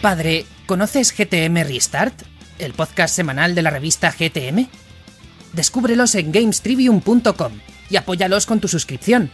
[0.00, 2.22] Padre, ¿conoces GTM Restart?
[2.58, 4.66] ¿El podcast semanal de la revista GTM?
[5.52, 7.52] Descúbrelos en gamestrivium.com
[7.90, 9.30] y apóyalos con tu suscripción.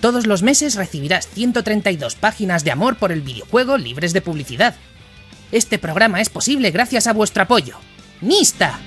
[0.00, 4.76] Todos los meses recibirás 132 páginas de amor por el videojuego libres de publicidad.
[5.50, 7.76] Este programa es posible gracias a vuestro apoyo.
[8.20, 8.78] ¡Nista!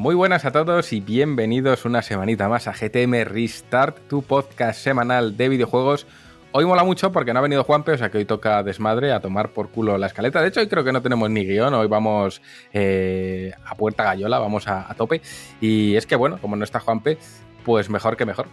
[0.00, 5.36] Muy buenas a todos y bienvenidos una semanita más a GTM Restart, tu podcast semanal
[5.36, 6.06] de videojuegos.
[6.52, 9.20] Hoy mola mucho porque no ha venido Juanpe, o sea que hoy toca desmadre a
[9.20, 10.40] tomar por culo la escaleta.
[10.40, 12.40] De hecho, hoy creo que no tenemos ni guion, hoy vamos
[12.72, 15.20] eh, a puerta gallola, vamos a, tope.
[15.60, 17.18] Y es que bueno, como no está Juanpe,
[17.62, 18.46] pues mejor que mejor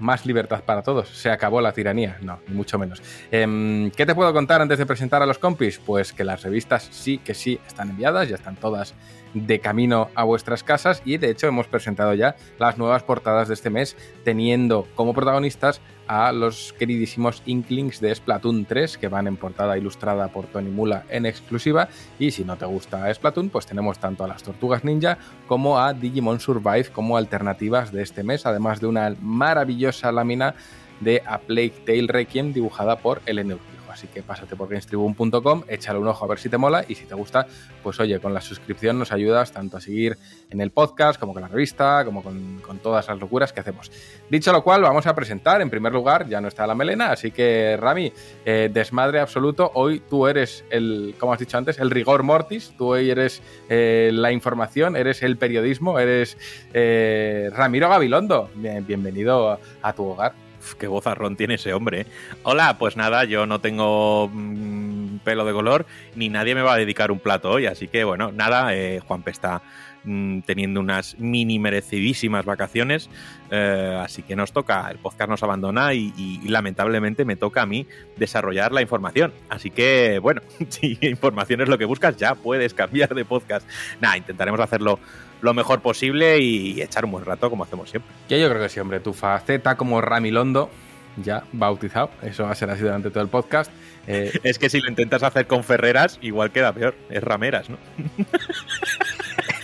[0.00, 1.10] más libertad para todos.
[1.10, 2.16] Se acabó la tiranía.
[2.22, 3.02] No, ni mucho menos.
[3.30, 5.78] Em, ¿Qué te puedo contar antes de presentar a los compis?
[5.78, 8.94] Pues que las revistas sí que sí están enviadas, ya están todas
[9.34, 13.54] de camino a vuestras casas y de hecho hemos presentado ya las nuevas portadas de
[13.54, 19.36] este mes teniendo como protagonistas a los queridísimos Inklings de Splatoon 3 que van en
[19.36, 21.88] portada ilustrada por Tony Mula en exclusiva.
[22.18, 25.18] Y si no te gusta Splatoon pues tenemos tanto a las Tortugas Ninja
[25.48, 30.54] como a Digimon Survive como alternativas de este mes además de una maravillosa lámina
[31.00, 33.58] de A Plague Tale Requiem dibujada por Ellen
[33.94, 37.04] Así que pásate por gamestribune.com, échale un ojo a ver si te mola y si
[37.04, 37.46] te gusta,
[37.80, 40.18] pues oye, con la suscripción nos ayudas tanto a seguir
[40.50, 43.92] en el podcast como con la revista, como con, todas las locuras que hacemos.
[44.28, 47.30] Dicho lo cual, vamos a presentar, en primer lugar, ya no está la melena, así
[47.30, 48.12] que Rami,
[48.44, 52.94] eh, desmadre absoluto, hoy tú eres el, como has dicho antes, el rigor mortis, tú
[52.94, 56.36] hoy eres eh, la información, eres el periodismo, eres
[56.72, 58.50] eh, Ramiro Gabilondo.
[58.56, 60.43] bienvenido a tu hogar
[60.78, 62.02] qué gozarrón tiene ese hombre.
[62.02, 62.06] ¿eh?
[62.42, 66.78] Hola, pues nada, yo no tengo mm, pelo de color, ni nadie me va a
[66.78, 69.62] dedicar un plato hoy, así que bueno, nada, eh, Juanpe está
[70.04, 73.10] mm, teniendo unas mini merecidísimas vacaciones,
[73.50, 77.66] eh, así que nos toca, el podcast nos abandona y, y, lamentablemente me toca a
[77.66, 79.32] mí desarrollar la información.
[79.48, 83.68] Así que bueno, si información es lo que buscas, ya puedes cambiar de podcast.
[84.00, 84.98] Nada, intentaremos hacerlo
[85.44, 88.10] lo mejor posible y echar un buen rato como hacemos siempre.
[88.28, 89.00] Ya yo creo que sí, hombre.
[89.00, 90.70] Tu faceta como Ramilondo,
[91.16, 93.70] ya bautizado, eso va a ser así durante todo el podcast.
[94.06, 96.94] Eh, es que si lo intentas hacer con Ferreras, igual queda peor.
[97.10, 97.76] Es Rameras, ¿no?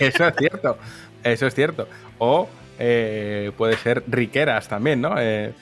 [0.05, 0.77] eso es cierto,
[1.23, 1.87] eso es cierto.
[2.17, 5.15] O eh, puede ser Riqueras también, ¿no?
[5.17, 5.53] Eh,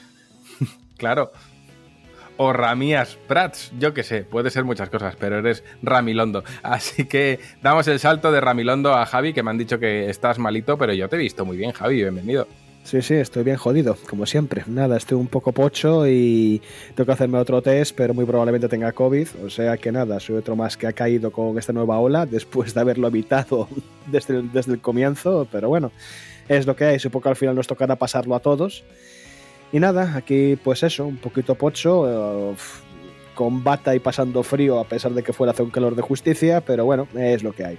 [0.98, 1.32] claro
[2.42, 6.46] o Ramías Prats, yo qué sé, puede ser muchas cosas, pero eres Ramilondo.
[6.64, 10.40] Así que damos el salto de Ramilondo a Javi, que me han dicho que estás
[10.40, 12.48] malito, pero yo te he visto muy bien, Javi, bienvenido.
[12.90, 14.64] Sí, sí, estoy bien jodido, como siempre.
[14.66, 16.60] Nada, estoy un poco pocho y
[16.96, 19.28] tengo que hacerme otro test, pero muy probablemente tenga COVID.
[19.46, 22.74] O sea que nada, soy otro más que ha caído con esta nueva ola después
[22.74, 23.68] de haberlo evitado
[24.08, 25.48] desde el, desde el comienzo.
[25.52, 25.92] Pero bueno,
[26.48, 26.98] es lo que hay.
[26.98, 28.84] Supongo que al final nos tocará pasarlo a todos.
[29.72, 32.56] Y nada, aquí pues eso, un poquito pocho, eh,
[33.36, 36.62] con bata y pasando frío a pesar de que fuera hace un calor de justicia,
[36.62, 37.78] pero bueno, es lo que hay.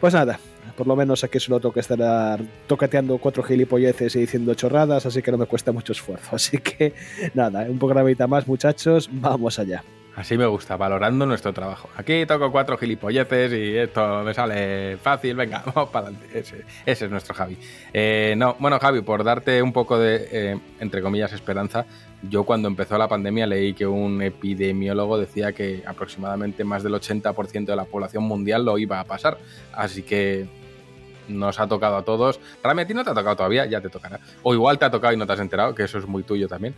[0.00, 0.40] Pues nada,
[0.76, 5.22] por lo menos aquí solo tengo que estar tocateando cuatro gilipolleces y diciendo chorradas, así
[5.22, 6.36] que no me cuesta mucho esfuerzo.
[6.36, 6.94] Así que
[7.34, 9.82] nada, un programita más muchachos, vamos allá.
[10.14, 11.88] Así me gusta, valorando nuestro trabajo.
[11.96, 15.34] Aquí toco cuatro gilipolleces y esto me sale fácil.
[15.36, 16.38] Venga, vamos para adelante.
[16.38, 16.64] Ese,
[17.04, 17.56] es nuestro Javi.
[17.94, 21.86] Eh, no, bueno, Javi, por darte un poco de, eh, entre comillas, esperanza,
[22.28, 27.64] yo cuando empezó la pandemia leí que un epidemiólogo decía que aproximadamente más del 80%
[27.64, 29.38] de la población mundial lo iba a pasar.
[29.72, 30.46] Así que
[31.28, 32.40] nos ha tocado a todos.
[32.62, 34.20] Realmente no te ha tocado todavía, ya te tocará.
[34.42, 36.48] O igual te ha tocado y no te has enterado, que eso es muy tuyo
[36.48, 36.74] también.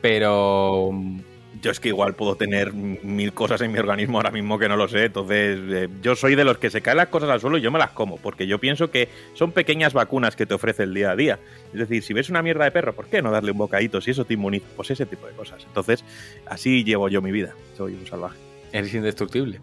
[0.00, 0.92] Pero
[1.60, 4.76] yo es que igual puedo tener mil cosas en mi organismo ahora mismo que no
[4.76, 5.04] lo sé.
[5.04, 7.70] Entonces, eh, yo soy de los que se caen las cosas al suelo y yo
[7.70, 11.10] me las como, porque yo pienso que son pequeñas vacunas que te ofrece el día
[11.10, 11.38] a día.
[11.72, 14.10] Es decir, si ves una mierda de perro, ¿por qué no darle un bocadito si
[14.10, 14.66] eso te inmuniza?
[14.76, 15.64] Pues ese tipo de cosas.
[15.64, 16.04] Entonces,
[16.46, 17.54] así llevo yo mi vida.
[17.76, 18.38] Soy un salvaje.
[18.72, 19.60] Eres indestructible.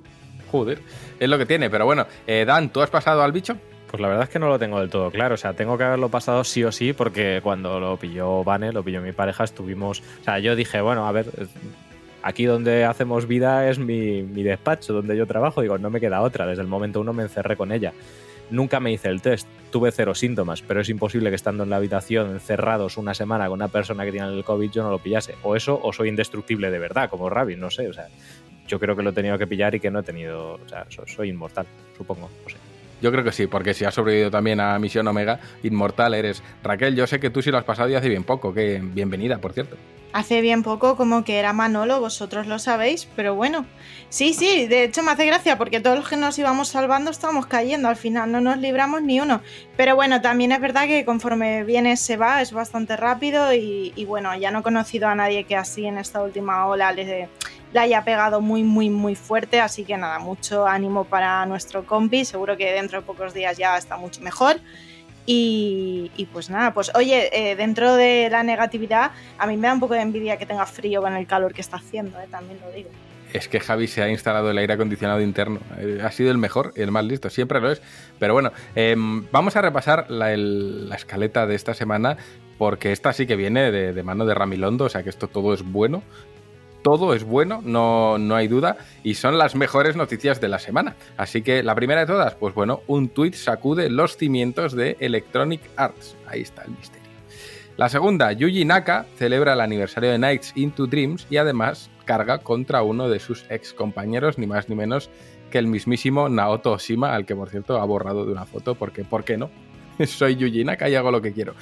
[0.51, 0.79] Joder,
[1.19, 1.69] es lo que tiene.
[1.69, 3.57] Pero bueno, eh, Dan, ¿tú has pasado al bicho?
[3.91, 5.35] Pues la verdad es que no lo tengo del todo claro.
[5.35, 8.83] O sea, tengo que haberlo pasado sí o sí, porque cuando lo pilló Vane, lo
[8.83, 10.01] pilló mi pareja, estuvimos.
[10.21, 11.27] O sea, yo dije, bueno, a ver,
[12.23, 15.61] aquí donde hacemos vida es mi, despacho, donde yo trabajo.
[15.61, 16.47] Digo, no me queda otra.
[16.47, 17.91] Desde el momento uno me encerré con ella.
[18.49, 19.45] Nunca me hice el test.
[19.71, 23.55] Tuve cero síntomas, pero es imposible que estando en la habitación encerrados una semana con
[23.55, 25.35] una persona que tiene el COVID yo no lo pillase.
[25.43, 27.89] O eso, o soy indestructible de verdad, como Ravi, no sé.
[27.89, 28.07] O sea,
[28.69, 30.53] yo creo que lo he tenido que pillar y que no he tenido.
[30.53, 31.65] O sea, soy inmortal,
[31.97, 32.29] supongo.
[32.43, 32.60] No sé.
[33.01, 36.43] Yo creo que sí, porque si has sobrevivido también a Misión Omega, inmortal eres.
[36.63, 39.39] Raquel, yo sé que tú sí lo has pasado y hace bien poco, que bienvenida,
[39.39, 39.75] por cierto.
[40.13, 43.65] hace bien poco como que era Manolo, vosotros lo sabéis, pero bueno.
[44.09, 47.45] Sí, sí, de hecho me hace gracia porque todos los que nos íbamos salvando estábamos
[47.45, 49.41] cayendo al final, no nos libramos ni uno.
[49.77, 54.35] Pero bueno, también es verdad que conforme viene se va, es bastante rápido y, bueno,
[54.35, 57.29] ya no he conocido a nadie que así en esta última ola le,
[57.73, 62.25] le haya pegado muy, muy, muy fuerte, así que nada, mucho ánimo para nuestro compi,
[62.25, 64.57] seguro que dentro de pocos días ya está mucho mejor.
[65.25, 69.79] Y, pues nada, pues oye, eh, dentro de la negatividad, a mí me da un
[69.79, 72.71] poco de envidia que tenga frío con el calor que está haciendo, eh, también lo
[72.71, 72.89] digo.
[73.31, 75.61] Es que Javi se ha instalado el aire acondicionado interno.
[75.77, 77.81] Eh, ha sido el mejor y el más listo, siempre lo es.
[78.19, 80.33] Pero bueno, em, vamos a repasar la,
[80.95, 82.17] escaleta de esta semana,
[82.57, 85.53] porque esta sí que viene de, de, mano de Ramilondo, o sea que esto todo
[85.53, 86.03] es bueno
[86.81, 90.95] todo es bueno, no, no hay duda, y son las mejores noticias de la semana.
[91.17, 95.61] Así que la primera de todas, pues bueno, un tuit sacude los cimientos de Electronic
[95.75, 96.15] Arts.
[96.27, 97.01] Ahí está el misterio.
[97.77, 102.83] La segunda, Yuji Naka celebra el aniversario de Nights into Dreams y además carga contra
[102.83, 105.09] uno de sus ex compañeros, ni más ni menos
[105.49, 109.03] que el mismísimo Naoto Oshima, al que por cierto ha borrado de una foto, porque
[109.03, 109.49] ¿por qué no?
[110.05, 111.53] Soy Yuji Naka y hago lo que quiero.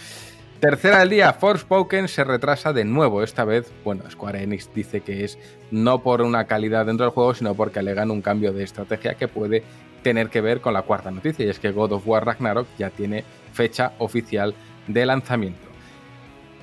[0.60, 3.24] Tercera del día, Forspoken se retrasa de nuevo.
[3.24, 5.40] Esta vez, bueno, Square Enix dice que es
[5.72, 9.30] no por una calidad dentro del juego, sino porque alegan un cambio de estrategia que
[9.30, 9.64] puede
[10.04, 12.90] tener que ver con la cuarta noticia, y es que God of War Ragnarok ya
[12.90, 13.24] tiene
[13.54, 14.54] fecha oficial
[14.88, 15.66] de lanzamiento.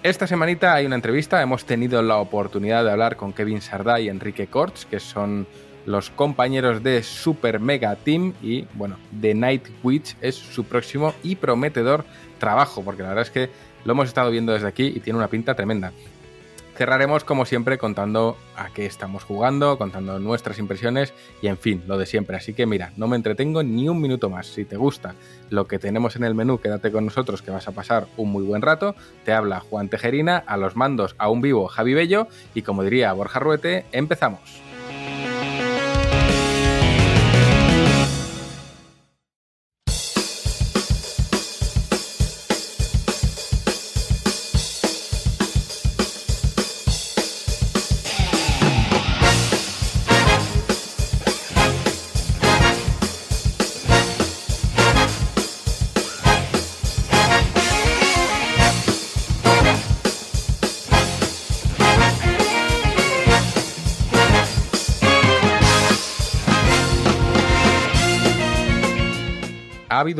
[0.02, 4.10] Esta semanita hay una entrevista, hemos tenido la oportunidad de hablar con Kevin Sardá y
[4.10, 5.46] Enrique Kortz, que son
[5.86, 11.36] los compañeros de Super Mega Team y bueno, The Night Witch es su próximo y
[11.36, 12.04] prometedor
[12.38, 13.50] trabajo, porque la verdad es que
[13.86, 15.92] lo hemos estado viendo desde aquí y tiene una pinta tremenda.
[16.76, 21.96] Cerraremos como siempre contando a qué estamos jugando, contando nuestras impresiones y en fin, lo
[21.96, 22.36] de siempre.
[22.36, 24.48] Así que mira, no me entretengo ni un minuto más.
[24.48, 25.14] Si te gusta
[25.48, 28.44] lo que tenemos en el menú, quédate con nosotros que vas a pasar un muy
[28.44, 28.94] buen rato.
[29.24, 33.12] Te habla Juan Tejerina, a los mandos a un vivo Javi Bello y como diría
[33.14, 34.65] Borja Ruete, empezamos.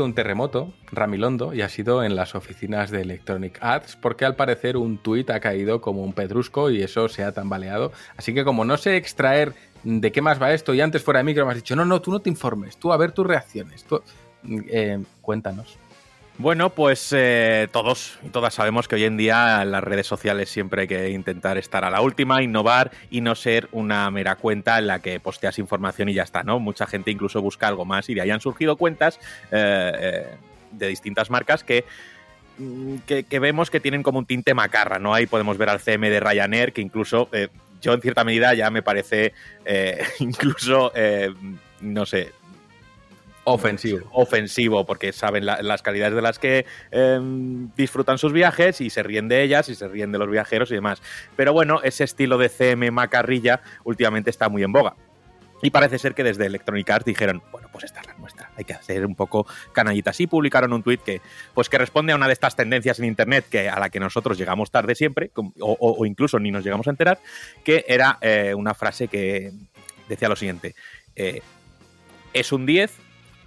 [0.04, 4.76] Un terremoto, Ramilondo, y ha sido en las oficinas de Electronic Arts, porque al parecer
[4.76, 7.93] un tuit ha caído como un pedrusco y eso se ha tambaleado.
[8.16, 9.54] Así que como no sé extraer
[9.84, 12.00] de qué más va esto, y antes fuera de micro me has dicho, no, no,
[12.00, 13.87] tú no te informes, tú a ver tus reacciones.
[14.69, 15.78] Eh, cuéntanos.
[16.38, 20.50] Bueno, pues eh, todos y todas sabemos que hoy en día en las redes sociales
[20.50, 24.78] siempre hay que intentar estar a la última, innovar y no ser una mera cuenta
[24.78, 26.60] en la que posteas información y ya está, ¿no?
[26.60, 29.18] Mucha gente incluso busca algo más y de ahí han surgido cuentas
[29.50, 30.26] eh, eh,
[30.72, 35.14] de distintas marcas mm, que, que, vemos que tienen como un tinte macarra, ¿no?
[35.14, 37.30] Ahí podemos ver al CM de Ryanair, que incluso
[37.80, 39.32] yo en cierta medida ya me parece
[40.18, 40.92] incluso,
[41.80, 42.32] no sé,
[43.48, 44.08] Ofensivo.
[44.12, 49.28] Ofensivo, porque saben las calidades de las que em, disfrutan sus viajes y se ríen
[49.28, 51.00] de ellas y se ríen de los viajeros y demás.
[51.37, 54.97] Pero bueno, ese estilo de CM macarrilla últimamente está muy en boga.
[55.62, 58.64] Y parece ser que desde Electronic Arts dijeron, bueno, pues esta es la nuestra, hay
[58.64, 60.20] que hacer un poco canallitas.
[60.20, 61.20] Y publicaron un tuit que,
[61.54, 64.37] pues que responde a una de estas tendencias en Internet que, a la que nosotros
[64.37, 65.30] llegamos tarde siempre,
[65.61, 67.20] o, incluso ni nos llegamos a enterar,
[67.62, 69.52] que era eh, una frase que
[70.09, 70.75] decía lo siguiente,
[71.14, 71.42] eh,
[72.32, 73.05] es un 10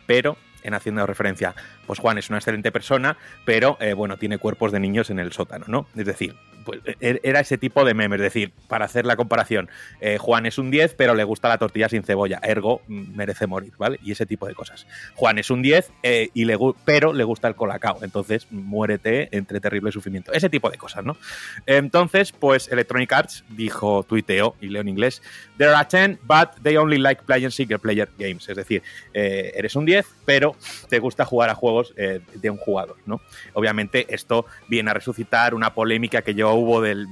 [0.09, 1.53] pero en haciendo referencia,
[1.85, 5.31] pues Juan es una excelente persona, pero eh, bueno, tiene cuerpos de niños en el
[5.31, 5.87] sótano, ¿no?
[5.95, 6.35] Es decir,
[6.65, 9.69] pues, e-, era ese tipo de meme, es decir, para hacer la comparación,
[10.01, 13.47] eh, Juan es un 10, pero le gusta la tortilla sin cebolla, ergo mm, merece
[13.47, 13.99] morir, ¿vale?
[14.03, 14.87] Y ese tipo de cosas.
[15.15, 19.59] Juan es un 10, eh, y le, pero le gusta el colacao, entonces muérete entre
[19.59, 20.31] terrible sufrimiento.
[20.33, 21.17] Ese tipo de cosas, ¿no?
[21.65, 25.21] Entonces, pues Electronic Arts dijo, tuiteo, y leo en inglés,
[25.57, 28.47] There are 10, but they only like playing single player games.
[28.47, 28.81] Es decir,
[29.13, 30.55] eres un 10, pero
[30.87, 33.19] te gusta jugar a juegos de un jugador, ¿no?
[33.53, 37.07] Obviamente esto viene a resucitar una polémica que yo hubo del,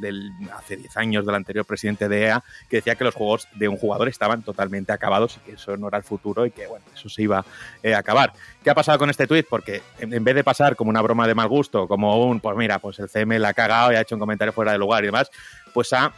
[0.53, 3.77] hace 10 años del anterior presidente de EA, que decía que los juegos de un
[3.77, 7.09] jugador estaban totalmente acabados y que eso no era el futuro y que, bueno, eso
[7.09, 7.45] se iba
[7.83, 8.33] eh, a acabar.
[8.63, 9.45] ¿Qué ha pasado con este tweet?
[9.49, 12.79] Porque en, vez de pasar como una broma de mal gusto, como un, pues mira,
[12.79, 15.07] pues el CM la ha cagado y ha hecho un comentario fuera de lugar y
[15.07, 15.29] demás,
[15.73, 16.11] pues ha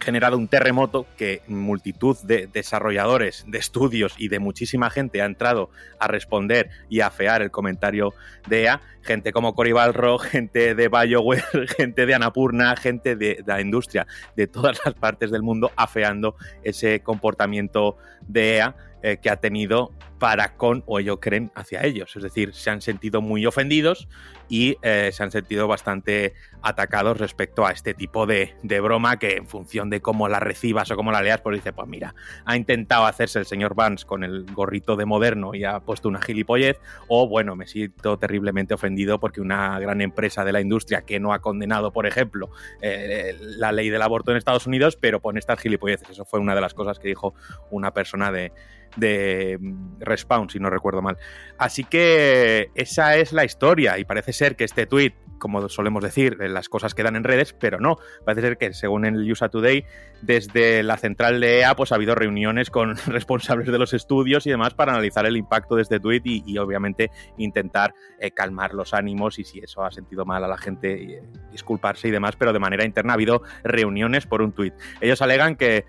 [0.00, 5.70] generado un terremoto que multitud de desarrolladores, de estudios y de muchísima gente ha entrado
[5.98, 8.14] a responder y a afear el comentario
[8.48, 8.80] de EA.
[9.02, 11.44] Gente como Cory Balro, gente de BioWare,
[11.76, 17.00] gente de Anapurna, gente de, la industria de todas las partes del mundo afeando ese
[17.00, 22.14] comportamiento de EA eh, que ha tenido para con o ellos creen hacia ellos.
[22.16, 24.08] Es decir, se han sentido muy ofendidos
[24.48, 29.46] y eh, se han sentido bastante atacados respecto a este tipo de, broma que en
[29.46, 32.14] función de cómo la recibas o cómo la leas, pues dice, pues mira,
[32.44, 36.20] ha intentado hacerse el señor Vance con el gorrito de moderno y ha puesto una
[36.20, 41.20] gilipollez, o bueno, me siento terriblemente ofendido porque una gran empresa de la industria que
[41.20, 42.50] no ha condenado, por ejemplo,
[42.80, 46.10] eh, la ley del aborto en Estados Unidos, pero pone estas gilipolleces.
[46.10, 47.34] Eso fue una de las cosas que dijo
[47.70, 48.52] una persona de,
[48.96, 51.16] de mm, Respawn, si no recuerdo mal.
[51.58, 56.36] Así que esa es la historia y parece ser que este tweet, como solemos decir,
[56.38, 57.98] las cosas quedan en redes, pero no.
[58.24, 59.84] Parece ser que según el USA Today,
[60.22, 64.50] desde la central de EA, pues ha habido reuniones con responsables de los estudios y
[64.50, 69.38] demás para analizar el impacto de este tweet y, obviamente intentar eh, calmar los ánimos
[69.38, 72.58] y si eso ha sentido mal a la gente, eh, disculparse y demás, pero de
[72.58, 74.72] manera interna ha habido reuniones por un tweet.
[75.00, 75.84] Ellos alegan que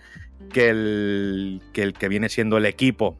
[0.50, 3.18] que el, que viene siendo el equipo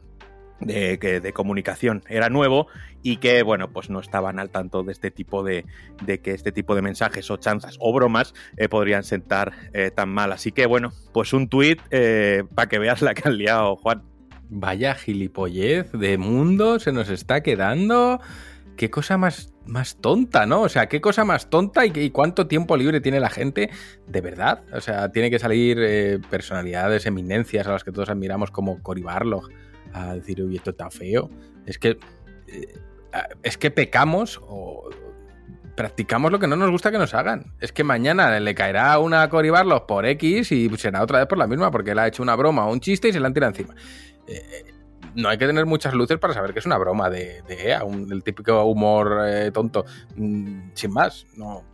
[0.60, 2.66] de, comunicación era nuevo
[3.02, 5.64] y que, bueno, pues no estaban al tanto de este tipo de,
[6.04, 10.10] de que este tipo de mensajes o chanzas o bromas eh, podrían sentar eh, tan
[10.10, 10.32] mal.
[10.32, 14.02] Así que, bueno, pues un tuit eh, para que veas la que han liado, Juan.
[14.52, 18.20] Vaya gilipollez de mundo se nos está quedando.
[18.76, 20.62] Qué cosa más más tonta, ¿no?
[20.62, 23.70] O sea, qué cosa más tonta y, cuánto tiempo libre tiene la gente
[24.06, 24.64] de verdad.
[24.72, 29.02] O sea, tiene que salir eh, personalidades, eminencias a las que todos admiramos como Cory
[29.02, 29.48] Barlog
[29.92, 31.30] a decir, uy, esto está feo.
[31.66, 31.98] Es que,
[32.48, 32.78] eh,
[33.42, 34.90] es que pecamos o
[35.76, 37.54] practicamos lo que no nos gusta que nos hagan.
[37.60, 41.38] Es que mañana le caerá una Cory Barlog por X y será otra vez por
[41.38, 43.34] la misma porque él ha hecho una broma o un chiste y se la han
[43.34, 43.74] tirado encima.
[44.26, 44.74] Eh,
[45.14, 48.22] no hay que tener muchas luces para saber que es una broma de, EA, el
[48.22, 49.84] típico humor eh, tonto.
[50.16, 51.64] Mm, sin más, no.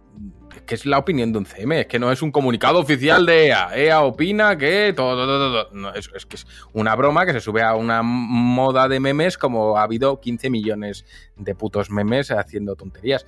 [0.54, 3.26] Es que es la opinión de un CM, es que no es un comunicado oficial
[3.26, 3.76] de EA.
[3.76, 5.74] EA opina que todo, todo, todo.
[5.74, 9.36] No, es, es que es una broma que se sube a una moda de memes
[9.36, 11.04] como ha habido 15 millones
[11.36, 13.26] de putos memes haciendo tonterías.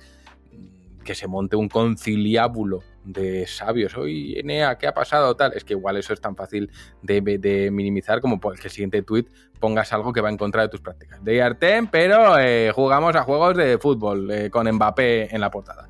[1.03, 3.97] Que se monte un conciliábulo de sabios.
[3.97, 5.35] Hoy, Enea, ¿qué ha pasado?
[5.35, 5.53] Tal.
[5.53, 9.25] Es que igual eso es tan fácil de, minimizar como que el siguiente tweet
[9.59, 11.23] pongas algo que va en contra de tus prácticas.
[11.23, 15.89] De Artem, pero eh, jugamos a juegos de fútbol eh, con Mbappé en la portada.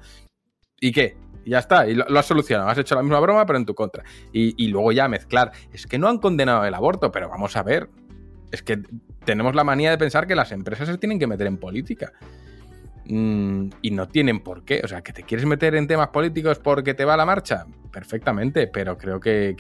[0.80, 1.18] ¿Y qué?
[1.46, 2.70] ya está, y lo, has solucionado.
[2.70, 4.04] Has hecho la misma broma, pero en tu contra.
[4.32, 5.52] Y, y luego ya mezclar.
[5.74, 7.90] Es que no han condenado el aborto, pero vamos a ver.
[8.52, 8.82] Es que
[9.26, 12.14] tenemos la manía de pensar que las empresas se tienen que meter en política.
[13.10, 14.82] Mm, y no tienen por qué.
[14.84, 18.68] O sea, que te quieres meter en temas políticos porque te va la marcha, perfectamente,
[18.68, 19.56] pero creo que,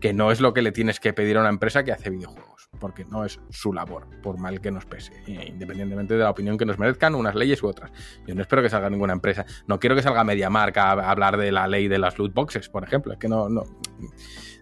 [0.00, 2.68] que, no es lo que le tienes que pedir a una empresa que hace videojuegos,
[2.80, 6.58] porque no es su labor, por mal que nos pese, eh, independientemente de la opinión
[6.58, 7.92] que nos merezcan unas leyes u otras.
[8.26, 9.46] Yo no espero que salga ninguna empresa.
[9.68, 12.82] No quiero que salga MediaMark a hablar de la ley de las loot boxes, por
[12.82, 13.12] ejemplo.
[13.12, 13.62] Es que no, no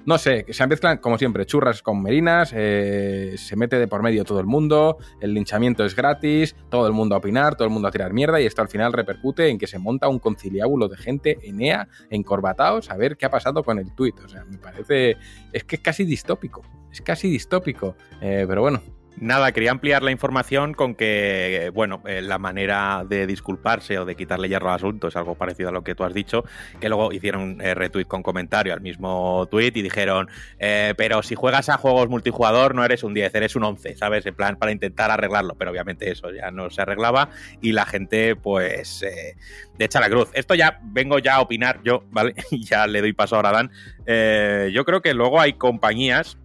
[0.04, 4.24] no sé, se mezclan, como siempre, churras con merinas, eh, se mete de por medio
[4.24, 7.88] todo el mundo, el linchamiento es gratis, todo el mundo a opinar, todo el mundo
[7.88, 10.96] a tirar mierda, y esto al final repercute en que se monta un conciliábulo de
[10.96, 14.18] gente enea, encorbatados, a ver qué ha pasado con el tuit.
[14.20, 15.16] O sea, me parece.
[15.52, 16.62] Es que es casi distópico.
[16.90, 17.96] Es casi distópico.
[18.20, 18.82] Eh, pero bueno,
[19.18, 24.16] Nada, quería ampliar la información con que, bueno, eh, la manera de disculparse o de
[24.16, 26.44] quitarle hierro al asunto es algo parecido a lo que tú has dicho,
[26.80, 30.28] que luego hicieron eh, retweet con comentario al mismo tweet y dijeron,
[30.58, 34.26] eh, pero si juegas a juegos multijugador no eres un 10, eres un 11, ¿sabes?
[34.26, 37.28] En plan, para intentar arreglarlo, pero obviamente eso ya no se arreglaba
[37.60, 40.30] y la gente, pues, de echa la cruz.
[40.32, 42.34] Esto ya vengo ya a opinar yo, ¿vale?
[42.50, 44.72] Ya le doy paso ahora a Dan.
[44.72, 46.38] yo creo que luego hay compañías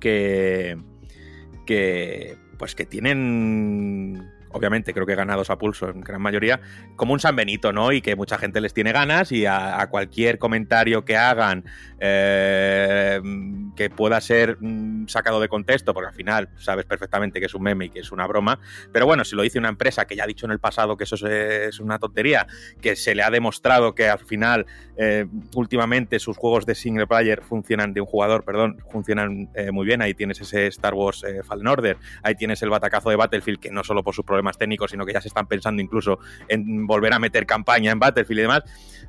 [0.00, 0.76] que
[1.68, 6.60] que pues que tienen obviamente creo que ganados a pulso en gran mayoría,
[6.96, 7.92] como un San Benito, ¿no?
[7.92, 11.64] Y que mucha gente les tiene ganas y a, cualquier comentario que hagan
[11.98, 13.20] eh,
[13.76, 17.62] que pueda ser mm, sacado de contexto, porque al final sabes perfectamente que es un
[17.62, 18.58] meme y que es una broma,
[18.92, 21.04] pero bueno, si lo dice una empresa que ya ha dicho en el pasado que
[21.04, 22.46] eso es una tontería,
[22.80, 27.42] que se le ha demostrado que al final eh, últimamente sus juegos de single player
[27.42, 31.66] funcionan, de un jugador, perdón, funcionan eh, muy bien, ahí tienes ese Star Wars Fallen
[31.66, 34.90] Order, ahí tienes el batacazo de Battlefield, que no solo por sus problemas más técnicos,
[34.90, 38.42] sino que ya se están pensando incluso en volver a meter campaña en Battlefield y
[38.42, 38.62] demás.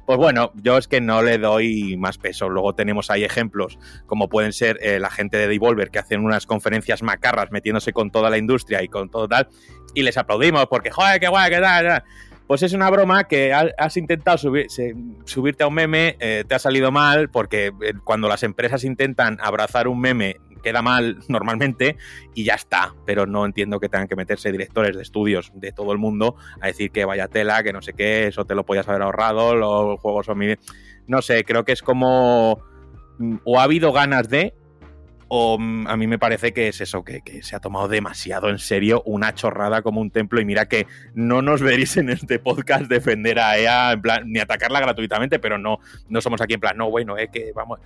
[0.05, 2.49] Pues bueno, yo es que no le doy más peso.
[2.49, 6.45] Luego tenemos ahí ejemplos como pueden ser eh, la gente de Devolver que hacen unas
[6.45, 9.47] conferencias macarras metiéndose con toda la industria y con todo tal,
[9.93, 12.03] y les aplaudimos porque, joder, qué guay, qué tal.
[12.47, 16.91] Pues es una broma que has intentado subirte a un meme, eh, te ha salido
[16.91, 21.97] mal, porque eh, cuando las empresas intentan abrazar un meme queda mal normalmente
[22.33, 22.93] y ya está.
[23.05, 26.67] Pero no entiendo que tengan que meterse directores de estudios de todo el mundo a
[26.67, 29.99] decir que vaya tela, que no sé qué, eso te lo podías haber ahorrado, los
[29.99, 30.39] juegos son.
[31.07, 32.61] No sé, creo que es como...
[33.17, 34.53] Mm, o ha habido ganas de,
[35.29, 38.59] o mm, a mí me parece que es eso, que, se ha tomado demasiado en
[38.59, 40.41] serio una chorrada como un templo.
[40.41, 44.39] Y mira que no nos veréis en este podcast defender a EA, en plan, ni
[44.39, 47.79] atacarla gratuitamente, pero no, no somos aquí en plan, no, bueno, es que vamos.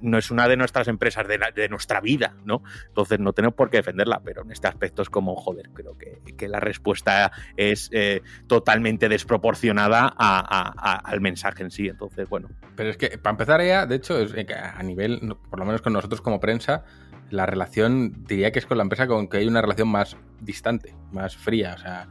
[0.00, 2.62] No es una de nuestras empresas, de, nuestra vida, ¿no?
[2.88, 6.48] Entonces no tenemos por qué defenderla, pero en este aspecto es como, joder, creo que,
[6.48, 11.88] la respuesta es eh, totalmente desproporcionada al mensaje en sí.
[11.88, 12.48] Entonces, bueno.
[12.76, 15.92] Pero es que, para empezar, ya, de hecho, es, a nivel, por lo menos con
[15.92, 16.84] nosotros como prensa,
[17.30, 20.94] la relación, diría que es con la empresa con que hay una relación más distante,
[21.12, 21.74] más fría.
[21.74, 22.08] O sea,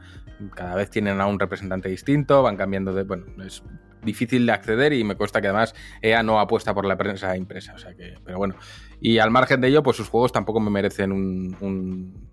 [0.54, 3.02] cada vez tienen a un representante distinto, van cambiando de.
[3.04, 3.62] Bueno, es
[4.02, 7.74] difícil de acceder y me cuesta que además EA no apuesta por la prensa impresa.
[7.74, 8.54] O sea que, pero bueno.
[9.00, 12.30] Y al margen de ello, pues sus juegos tampoco me merecen un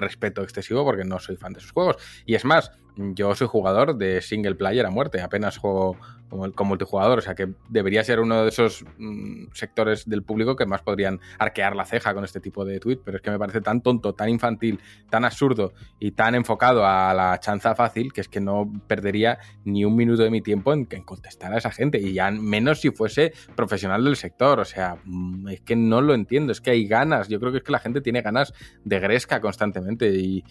[0.00, 1.96] respeto excesivo porque no soy fan de sus juegos.
[2.26, 5.96] Y es más, yo soy jugador de single player a muerte, apenas juego
[6.30, 10.64] como, multijugador, o sea que debería ser uno de esos mm, sectores del público que
[10.64, 13.60] más podrían arquear la ceja con este tipo de tweet, pero es que me parece
[13.60, 18.28] tan tonto, tan infantil, tan absurdo y tan enfocado a la chanza fácil que es
[18.28, 22.00] que no perdería ni un minuto de mi tiempo en, en contestar a esa gente
[22.00, 26.14] y ya menos si fuese profesional del sector, o sea, mm, es que no lo
[26.14, 29.00] entiendo, es que hay ganas, yo creo que es que la gente tiene ganas de
[29.00, 30.44] gresca constantemente y,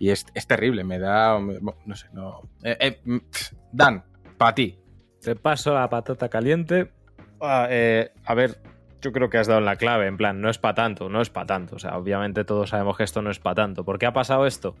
[0.00, 2.48] es, terrible, me da, no sé, no...
[2.62, 3.18] Eh, eh, mm,
[3.72, 4.04] Dan,
[4.38, 4.78] para ti,
[5.26, 6.92] te paso la patata caliente.
[7.40, 8.58] Ah, eh, a ver,
[9.02, 11.30] yo creo que has dado la clave, en plan, no es para tanto, no es
[11.30, 11.76] para tanto.
[11.76, 13.84] O sea, obviamente todos sabemos que esto no es para tanto.
[13.84, 14.76] ¿Por qué ha pasado esto?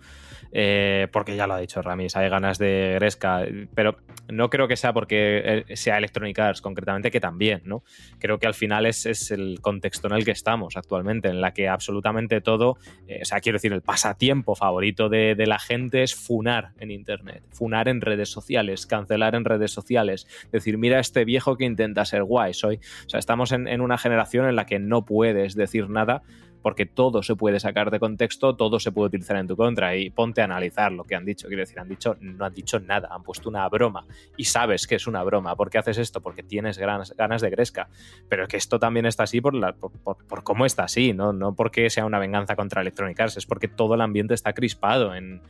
[0.52, 3.42] Eh, porque ya lo ha dicho Ramis, hay ganas de Gresca,
[3.74, 3.96] pero
[4.28, 7.82] no creo que sea porque eh, sea Electronic Arts concretamente, que también, ¿no?
[8.18, 11.52] Creo que al final es, es el contexto en el que estamos actualmente, en la
[11.52, 16.14] que absolutamente todo, o sea, quiero decir, el pasatiempo favorito de, de, la gente es
[16.14, 21.56] funar en Internet, funar en redes sociales, cancelar en redes sociales, decir, mira este viejo
[21.56, 22.76] que intenta ser guay, soy,
[23.06, 26.22] o sea, estamos en, en una generación en la que no puedes decir nada
[26.66, 30.10] porque todo se puede sacar de contexto, todo se puede utilizar en tu contra y
[30.10, 31.46] ponte a analizar lo que han dicho.
[31.46, 34.04] Quiero decir, han dicho, no han dicho nada, han puesto una broma
[34.36, 35.54] y sabes que es una broma.
[35.54, 36.20] ¿Por qué haces esto?
[36.20, 37.88] Porque tienes ganas, de gresca.
[38.28, 41.32] Pero que esto también está así por, la, por, por, cómo está así, ¿no?
[41.32, 45.14] no porque sea una venganza contra Electronic Arts, es porque todo el ambiente está crispado
[45.14, 45.42] en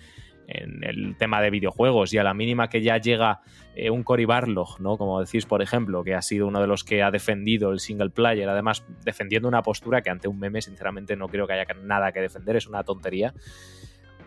[0.47, 3.41] en el tema de videojuegos y a la mínima que ya llega
[3.75, 4.97] eh, un Cory Barlog, ¿no?
[4.97, 8.11] Como decís, por ejemplo, que ha sido uno de los que ha defendido el single
[8.11, 12.13] player, además defendiendo una postura que ante un meme sinceramente no creo que haya nada
[12.13, 13.35] que defender, es una tontería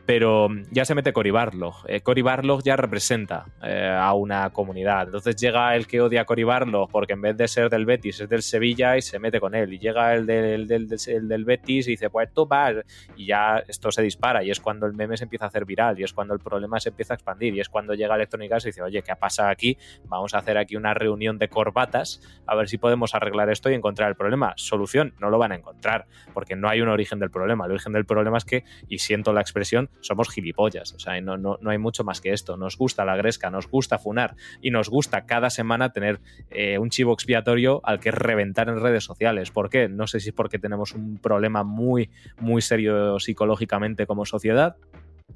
[0.10, 1.86] pero ya se mete Cory Barlog.
[1.86, 2.24] Eh, Cory
[2.64, 5.06] ya representa eh, a una comunidad.
[5.06, 8.20] Entonces llega el que odia a Cory Barlog porque en vez de ser del Betis
[8.22, 9.72] es del Sevilla y se mete con él.
[9.72, 12.78] Y llega el del, del, del, Betis y dice, pues tú vas.
[13.18, 16.00] Y ya esto se dispara y es cuando el meme se empieza a hacer viral
[16.00, 18.66] y es cuando el problema se empieza a expandir y es cuando llega Electronic Arts
[18.66, 19.78] y dice, oye, ¿qué pasa aquí?
[20.06, 23.76] Vamos a hacer aquí una reunión de corbatas a ver si podemos arreglar esto y
[23.76, 24.54] encontrar el problema.
[24.56, 27.66] Solución, no lo van a encontrar porque no hay un origen del problema.
[27.66, 30.94] El origen del problema es que, y siento la expresión, somos gilipollas.
[30.94, 32.58] O sea, no, no, no, hay mucho más que esto.
[32.58, 36.90] Nos gusta la gresca, nos gusta funar y nos gusta cada semana tener eh, un
[36.90, 39.52] chivo expiatorio al que reventar en redes sociales.
[39.52, 39.90] ¿Por qué?
[39.90, 42.10] No sé si es porque tenemos un problema muy,
[42.40, 44.76] muy serio psicológicamente como sociedad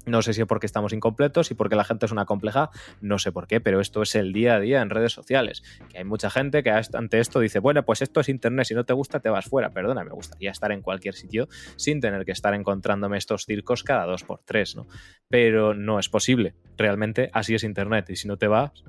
[0.06, 3.18] no sé si es porque estamos incompletos y porque la gente es una compleja, no
[3.18, 5.62] sé por qué, pero esto es el día a día en redes sociales.
[5.90, 8.84] Que hay mucha gente que ante esto dice, bueno, pues esto es internet, si no
[8.84, 9.70] te gusta te vas fuera.
[9.70, 14.04] Perdona, me gustaría estar en cualquier sitio sin tener que estar encontrándome estos circos cada
[14.04, 14.86] dos por tres, ¿no?
[15.28, 16.54] Pero no es posible.
[16.76, 18.84] Realmente así es internet y si no te vas,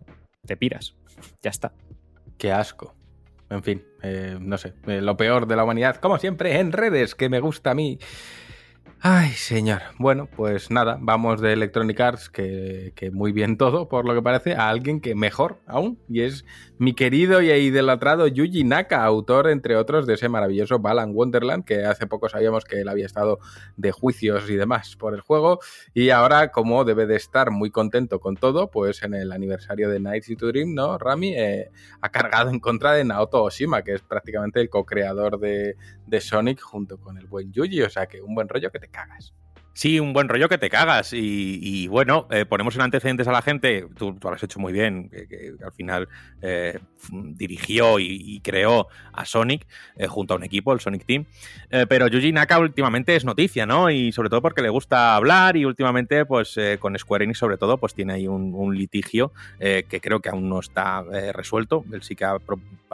[0.46, 0.96] te piras.
[1.42, 1.72] Ya está.
[2.38, 2.96] Qué asco.
[3.50, 7.14] En fin, eh, no sé, eh, lo peor de la humanidad, como siempre, en redes,
[7.14, 8.00] que me gusta a mí.
[9.08, 9.84] Ay, señor.
[10.00, 14.56] Bueno, pues nada, vamos de Electronic Arts, que, muy bien todo, por lo que parece,
[14.56, 16.44] a alguien que mejor aún, y es
[16.80, 21.86] mi querido y idolatrado Yuji Naka, autor, entre otros, de ese maravilloso Balan Wonderland, que
[21.86, 23.38] hace poco sabíamos que él había estado
[23.78, 25.60] de juicios y demás por el juego,
[25.94, 30.00] y ahora, como debe de estar muy contento con todo, pues en el aniversario de
[30.00, 30.98] Night to Dream, ¿no?
[30.98, 31.70] Rami eh,
[32.02, 36.62] ha cargado en contra de Naoto Oshima, que es prácticamente el co-creador de, de Sonic
[36.62, 39.34] junto con el buen Yuji, o sea que un buen rollo que te cagas.
[39.78, 41.12] Sí, un buen rollo que te cagas.
[41.12, 43.86] Y, bueno, eh, ponemos en antecedentes a la gente.
[43.98, 45.12] Tú, lo has hecho muy bien,
[45.62, 46.08] al final
[46.42, 46.80] eh,
[47.12, 51.26] dirigió y, creó a Sonic eh, junto a un equipo, el Sonic Team.
[51.90, 53.90] pero Yuji Naka últimamente es noticia, ¿no?
[53.90, 57.78] Y sobre todo porque le gusta hablar y últimamente, pues con Square Enix sobre todo,
[57.78, 61.84] pues tiene ahí un, litigio que creo que aún no está resuelto.
[61.92, 62.40] Él sí que ha,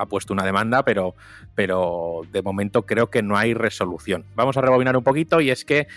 [0.09, 1.13] puesto una demanda, pero,
[1.53, 4.25] pero de momento creo que no hay resolución.
[4.33, 5.87] Vamos a rebobinar un poquito y es que,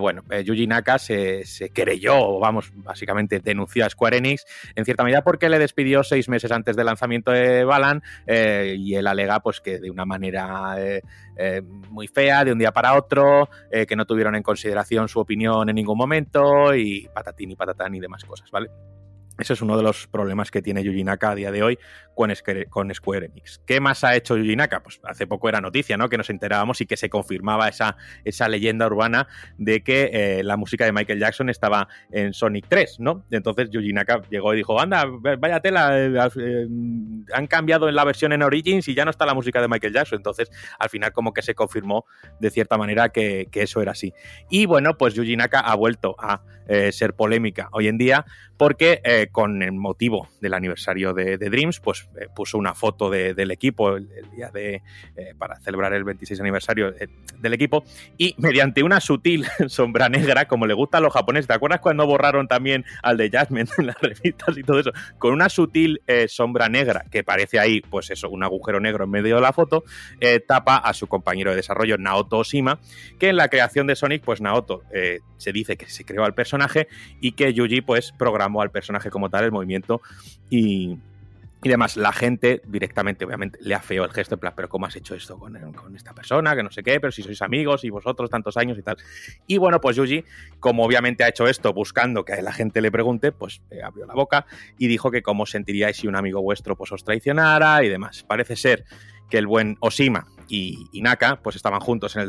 [0.00, 5.04] bueno, eh, Yuji Naka se, se querelló, vamos, básicamente denunció a Square Enix en cierta
[5.04, 9.40] medida porque le despidió seis meses antes del lanzamiento de Balan eh, y él alega
[9.40, 11.02] pues que de una manera eh,
[11.90, 15.74] muy fea, de un día para otro, que no tuvieron en consideración su opinión en
[15.74, 18.68] ningún momento y patatín y patatán y demás cosas, ¿vale?
[19.38, 21.78] Ese es uno de los problemas que tiene Yuji Naka a día de hoy
[22.14, 23.60] con, Square Enix.
[23.66, 24.82] ¿Qué más ha hecho Yuji Naka?
[24.82, 26.08] Pues hace poco era noticia, ¿no?
[26.08, 27.96] Que nos enterábamos y que se confirmaba esa,
[28.48, 33.24] leyenda urbana de que eh, la música de Michael Jackson estaba en Sonic 3, ¿no?
[33.30, 35.04] Entonces Yuji Naka llegó y dijo, anda,
[35.38, 36.66] vaya tela, eh, eh,
[37.32, 39.94] han cambiado en la versión en Origins y ya no está la música de Michael
[39.94, 40.18] Jackson.
[40.18, 42.04] Entonces, al final como que se confirmó
[42.40, 44.12] de cierta manera que, eso era así.
[44.50, 46.42] Y bueno, pues Yuji Naka ha vuelto a
[46.90, 48.24] ser polémica hoy en día
[48.56, 53.96] porque con el motivo del aniversario de, Dreams, pues eh, puso una foto del equipo
[53.96, 54.82] el, día de
[55.16, 57.08] eh, para celebrar el 26 aniversario eh,
[57.38, 57.84] del equipo
[58.16, 62.06] y mediante una sutil sombra negra, como le gusta a los japoneses, ¿te acuerdas cuando
[62.06, 64.92] borraron también al de Jasmine en las revistas y todo eso?
[65.18, 69.36] Con una sutil sombra negra que parece ahí, pues eso, un agujero negro en medio
[69.36, 69.84] de la foto,
[70.46, 72.80] tapa a su compañero de desarrollo Naoto Oshima,
[73.18, 74.82] que en la creación de Sonic, pues Naoto
[75.42, 76.88] se dice que se creó al personaje
[77.20, 80.02] y que Yuji pues programó al personaje como tal, el movimiento
[80.50, 80.98] y,
[81.62, 81.96] y demás.
[81.96, 85.38] La gente directamente, obviamente, le afeó el gesto, en plan, pero ¿cómo has hecho esto
[85.38, 86.56] con, con, esta persona?
[86.56, 88.96] Que no sé qué, pero si sois amigos y vosotros tantos años y tal.
[89.46, 90.24] Y bueno, pues Yuji,
[90.58, 94.14] como obviamente ha hecho esto buscando que la gente le pregunte, pues eh, abrió la
[94.14, 94.46] boca
[94.78, 98.24] y dijo que cómo sentiríais si un amigo vuestro pues os traicionara y demás.
[98.26, 98.84] Parece ser
[99.30, 102.22] que el buen Osima y, Naka pues estaban juntos en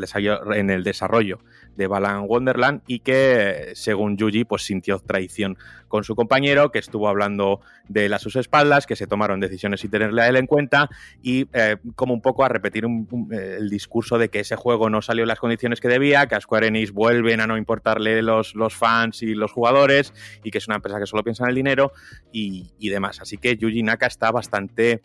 [0.70, 1.40] el, desarrollo,
[1.76, 5.58] de Balan Wonderland y que según Yuji pues sintió traición
[5.88, 9.80] con su compañero que estuvo hablando de él a sus espaldas que se tomaron decisiones
[9.80, 10.88] sin tenerle a él en cuenta
[11.22, 15.02] y eh, como un poco a repetir eh, el discurso de que ese juego no
[15.02, 18.54] salió en las condiciones que debía que a Square Enix vuelven a no importarle los,
[18.54, 21.56] los fans y los jugadores y que es una empresa que solo piensa en el
[21.56, 21.92] dinero
[22.32, 23.20] y, y demás.
[23.20, 25.02] Así que Yuji Naka está bastante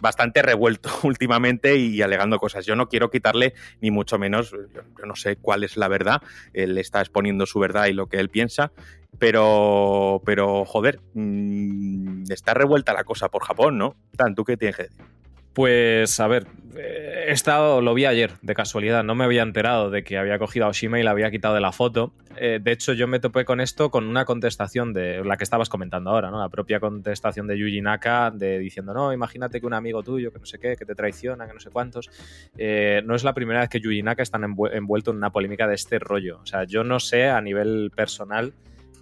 [0.00, 2.66] bastante revuelto últimamente y alegando cosas.
[2.66, 6.78] Yo no quiero quitarle ni mucho menos, yo, no sé cuál es la verdad, él
[6.78, 8.72] está exponiendo su verdad y lo que él piensa,
[9.18, 13.96] pero, pero joder, mm, está revuelta la cosa por Japón, ¿no?
[14.16, 15.04] Tan, ¿tú qué tienes que decir?
[15.52, 19.90] Pues a ver, eh, he estado, lo vi ayer, de casualidad, no me había enterado
[19.90, 22.12] de que había cogido a Oshima y la había quitado de la foto.
[22.36, 25.68] Eh, de hecho, yo me topé con esto con una contestación de la que estabas
[25.68, 26.38] comentando ahora, ¿no?
[26.38, 30.38] La propia contestación de Yuji Naka de diciendo, no, imagínate que un amigo tuyo, que
[30.38, 32.08] no sé qué, que te traiciona, que no sé cuántos.
[32.56, 34.38] Eh, no es la primera vez que Yuji Naka está
[34.72, 36.38] envuelto en una polémica de este rollo.
[36.42, 38.54] O sea, yo no sé a nivel personal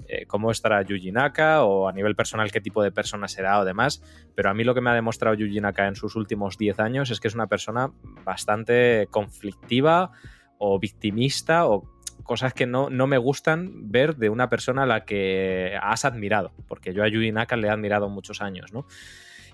[0.06, 3.64] eh, cómo estará Yuji Naka o a nivel personal qué tipo de persona será o
[3.64, 4.02] demás,
[4.34, 7.10] pero a mí lo que me ha demostrado Yuji Naka en sus últimos 10 años
[7.10, 7.90] es que es una persona
[8.24, 10.12] bastante conflictiva
[10.58, 11.88] o victimista o
[12.22, 16.52] cosas que no, no, me gustan ver de una persona a la que has admirado,
[16.66, 18.86] porque yo a Yuji Naka le he admirado muchos años, ¿no?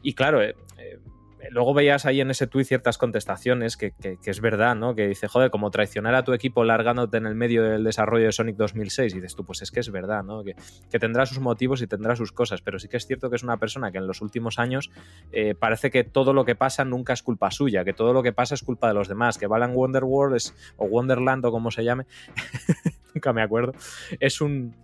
[0.03, 0.99] Y claro, eh, eh,
[1.51, 4.95] luego veías ahí en ese tuit ciertas contestaciones que, es verdad, ¿no?
[4.95, 8.33] Que dice, joder, como traicionar a tu equipo largándote en el medio del desarrollo de
[8.33, 9.15] Sonic 2006.
[9.15, 10.43] Y dices tú, pues es que es verdad, ¿no?
[10.45, 10.55] Que,
[10.99, 13.59] tendrá sus motivos y tendrá sus cosas, pero sí que es cierto que es una
[13.59, 14.91] persona que en los últimos años
[15.33, 18.33] eh, parece que todo lo que pasa nunca es culpa suya, que todo lo que
[18.33, 21.85] pasa es culpa de los demás, que Balan Wonderworld es, o Wonderland o como se
[21.85, 22.07] llame,
[23.15, 23.73] nunca me acuerdo,
[24.19, 24.75] es un,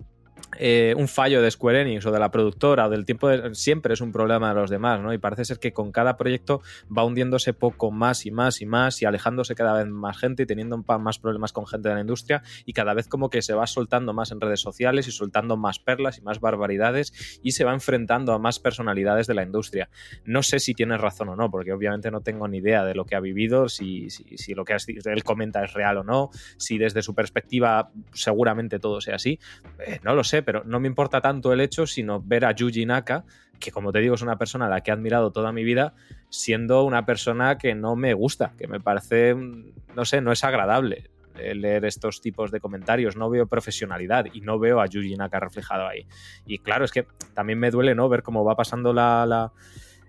[0.59, 3.95] eh, un fallo de Square Enix o de la productora o del tiempo de, siempre
[3.95, 5.13] es un problema de los demás, ¿no?
[5.13, 6.63] Y parece ser que con cada proyecto
[6.97, 10.47] va hundiéndose poco más y más y más y alejándose cada vez más gente y
[10.47, 13.67] teniendo más problemas con gente de la industria y cada vez como que se va
[13.67, 17.73] soltando más en redes sociales y soltando más perlas y más barbaridades y se va
[17.73, 19.89] enfrentando a más personalidades de la industria.
[20.25, 23.05] No sé si tienes razón o no, porque obviamente no tengo ni idea de lo
[23.05, 24.09] que ha vivido, si,
[24.55, 29.17] lo que él comenta es real o no, si desde su perspectiva seguramente todo sea
[29.17, 29.39] así,
[29.87, 32.87] eh, no lo sé pero no me importa tanto el hecho, sino ver a Yuji
[32.87, 33.25] Naka,
[33.59, 35.95] que como te digo es una persona a la que he admirado toda mi vida,
[36.29, 41.11] siendo una persona que no me gusta, que me parece, no sé, no es agradable
[41.55, 45.87] leer estos tipos de comentarios, no veo profesionalidad y no veo a Yuji Naka reflejado
[45.87, 46.07] ahí.
[46.47, 48.09] Y claro, es que también me duele, ¿no?
[48.09, 49.53] Ver cómo va pasando la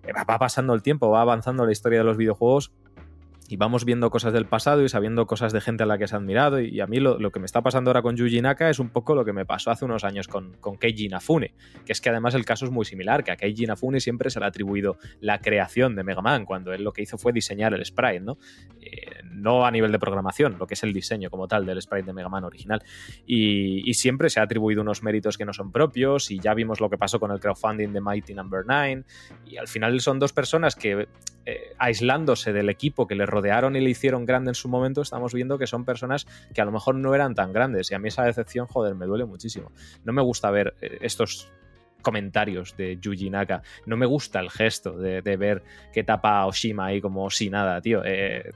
[0.08, 2.72] va pasando el tiempo, va avanzando la historia de los videojuegos
[3.52, 6.14] y vamos viendo cosas del pasado y sabiendo cosas de gente a la que has
[6.14, 6.62] admirado.
[6.62, 9.14] Y a mí lo, que me está pasando ahora con Yuji Naka es un poco
[9.14, 11.54] lo que me pasó hace unos años con, con Keiji Inafune,
[11.86, 14.40] que es que además el caso es muy similar, que a Keiji Inafune siempre se
[14.40, 17.74] le ha atribuido la creación de Mega Man, cuando él lo que hizo fue diseñar
[17.74, 18.38] el sprite, ¿no?
[18.80, 22.06] Eh, no a nivel de programación, lo que es el diseño como tal del sprite
[22.06, 22.82] de Mega Man original.
[23.26, 26.80] Y, y, siempre se ha atribuido unos méritos que no son propios, y ya vimos
[26.80, 28.76] lo que pasó con el crowdfunding de Mighty Number no.
[28.76, 29.04] 9,
[29.46, 31.10] y al final son dos personas que,
[31.46, 35.34] eh, aislándose del equipo que le rodearon y le hicieron grande en su momento, estamos
[35.34, 37.92] viendo que son personas que a lo mejor no eran tan grandes.
[37.92, 39.72] Y a mí esa decepción, joder, me duele muchísimo.
[40.04, 41.52] No me gusta ver eh, estos
[42.02, 43.64] comentarios de Yuji Naka.
[43.86, 47.82] No me gusta el gesto de, ver que tapa a Oshima ahí como si nada,
[47.82, 48.04] tío.
[48.06, 48.52] Eh,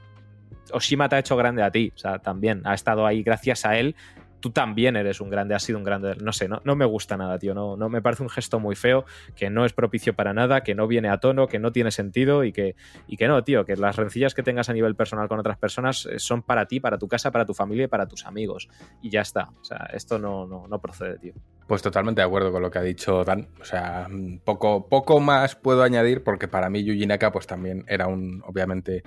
[0.72, 3.78] Oshima te ha hecho grande a ti, o sea, también ha estado ahí gracias a
[3.78, 3.94] él
[4.40, 6.16] tú también eres un grande, has sido un grande.
[6.16, 7.54] No sé, no, no me gusta nada, tío.
[7.54, 10.74] No, no me parece un gesto muy feo, que no es propicio para nada, que
[10.74, 13.76] no viene a tono, que no tiene sentido y que, y que no, tío, que
[13.76, 16.98] las rencillas que tengas a nivel personal con otras personas eh, son para ti, para
[16.98, 18.68] tu casa, para tu familia y para tus amigos.
[19.02, 19.48] Y ya está.
[19.60, 21.34] O sea, esto no, no, no procede, tío.
[21.66, 23.48] Pues totalmente de acuerdo con lo que ha dicho Dan.
[23.60, 24.08] O sea,
[24.44, 29.02] poco, poco más puedo añadir porque para mí Yuji Naka pues también era un, obviamente,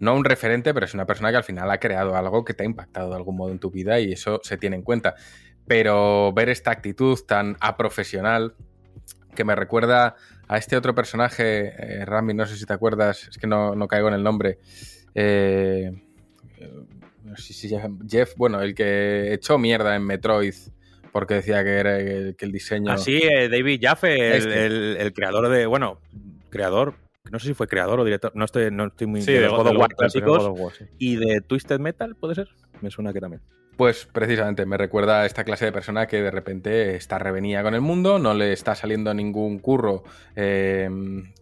[0.00, 2.64] no un referente, pero es una persona que al final ha creado algo que te
[2.64, 5.14] ha impactado de algún modo en tu vida y eso se tiene en cuenta.
[5.66, 8.54] Pero ver esta actitud tan aprofesional
[9.34, 10.16] que me recuerda
[10.48, 13.86] a este otro personaje, eh, Rami, no sé si te acuerdas, es que no, no
[13.86, 14.58] caigo en el nombre.
[15.14, 15.92] Eh,
[18.08, 20.54] Jeff, bueno, el que echó mierda en Metroid
[21.12, 22.90] porque decía que era el, que el diseño.
[22.90, 24.66] Ah, sí, eh, David Jaffe, el, este.
[24.66, 25.66] el, el, creador de.
[25.66, 26.00] Bueno,
[26.50, 26.94] creador,
[27.30, 29.48] no sé si fue creador o director, no estoy, no estoy muy sí, de, de
[29.48, 30.84] God of War clásicos of War, sí.
[30.98, 32.48] y de Twisted Metal, ¿puede ser?
[32.80, 33.42] Me suena que también.
[33.76, 37.74] Pues precisamente me recuerda a esta clase de persona que de repente está revenida con
[37.74, 40.02] el mundo, no le está saliendo ningún curro
[40.36, 40.90] eh,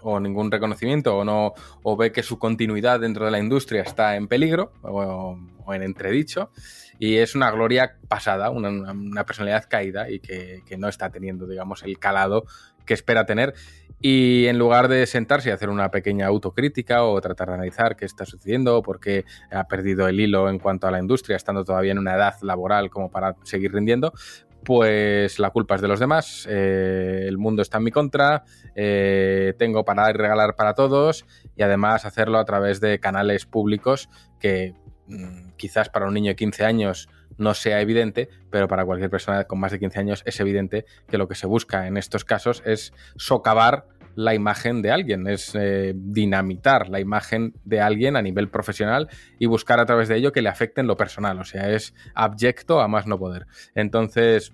[0.02, 4.14] o ningún reconocimiento o no o ve que su continuidad dentro de la industria está
[4.14, 6.50] en peligro o, o en entredicho
[6.98, 11.46] y es una gloria pasada, una, una personalidad caída y que, que, no está teniendo,
[11.46, 12.44] digamos, el calado
[12.84, 13.54] que espera tener.
[14.00, 18.04] Y en lugar de sentarse y hacer una pequeña autocrítica o tratar de analizar qué
[18.04, 21.92] está sucediendo, por qué ha perdido el hilo en cuanto a la industria, estando todavía
[21.92, 24.12] en una edad laboral como para seguir rindiendo,
[24.64, 29.54] pues la culpa es de los demás, eh, el mundo está en mi contra, eh,
[29.58, 31.24] tengo para dar y regalar para todos
[31.56, 34.08] y además hacerlo a través de canales públicos
[34.38, 34.74] que
[35.06, 37.08] mmm, quizás para un niño de 15 años
[37.38, 41.18] no sea evidente, pero para cualquier persona con más de 15 años es evidente que
[41.18, 45.92] lo que se busca en estos casos es socavar la imagen de alguien, es eh,
[45.94, 50.42] dinamitar la imagen de alguien a nivel profesional y buscar a través de ello que
[50.42, 53.46] le afecte en lo personal, o sea, es abyecto a más no poder.
[53.76, 54.50] Entonces,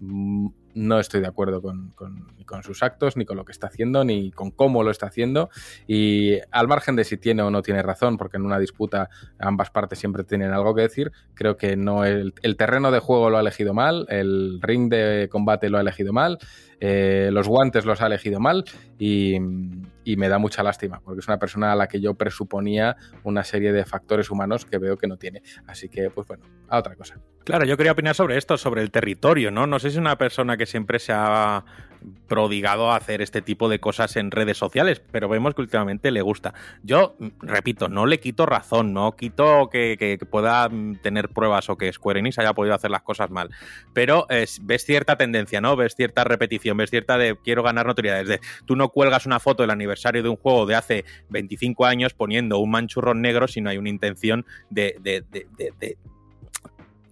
[0.75, 4.31] no estoy de acuerdo con, con, sus actos, ni con lo que está haciendo, ni
[4.31, 5.51] con cómo lo está haciendo.
[5.87, 9.09] Y al margen de si tiene o no tiene razón, porque en una disputa
[9.39, 13.31] ambas partes siempre tienen algo que decir, creo que no el, el terreno de juego
[13.31, 16.39] lo ha elegido mal, el ring de combate lo ha elegido mal,
[16.81, 18.65] eh, los guantes los ha elegido mal
[18.99, 19.37] y,
[20.05, 23.45] y, me da mucha lástima, porque es una persona a la que yo presuponía una
[23.45, 25.43] serie de factores humanos que veo que no tiene.
[25.67, 27.21] Así que, pues bueno, a otra cosa.
[27.45, 29.67] Claro, yo quería opinar sobre esto, sobre el territorio, ¿no?
[29.67, 31.65] No sé si es una persona que siempre se ha
[32.27, 36.23] prodigado a hacer este tipo de cosas en redes sociales, pero vemos que últimamente le
[36.23, 36.55] gusta.
[36.83, 40.71] Yo, repito, no le quito razón, no quito que, pueda
[41.03, 43.51] tener pruebas o que Square Enix haya podido hacer las cosas mal,
[43.93, 45.77] pero es, ves cierta tendencia, ¿no?
[45.77, 48.25] Ves cierta repetición, ves cierta de quiero ganar notoriedad.
[48.25, 52.15] de tú no cuelgas una foto del aniversario de un juego de hace 25 años
[52.15, 55.25] poniendo un manchurrón negro si no hay una intención de, de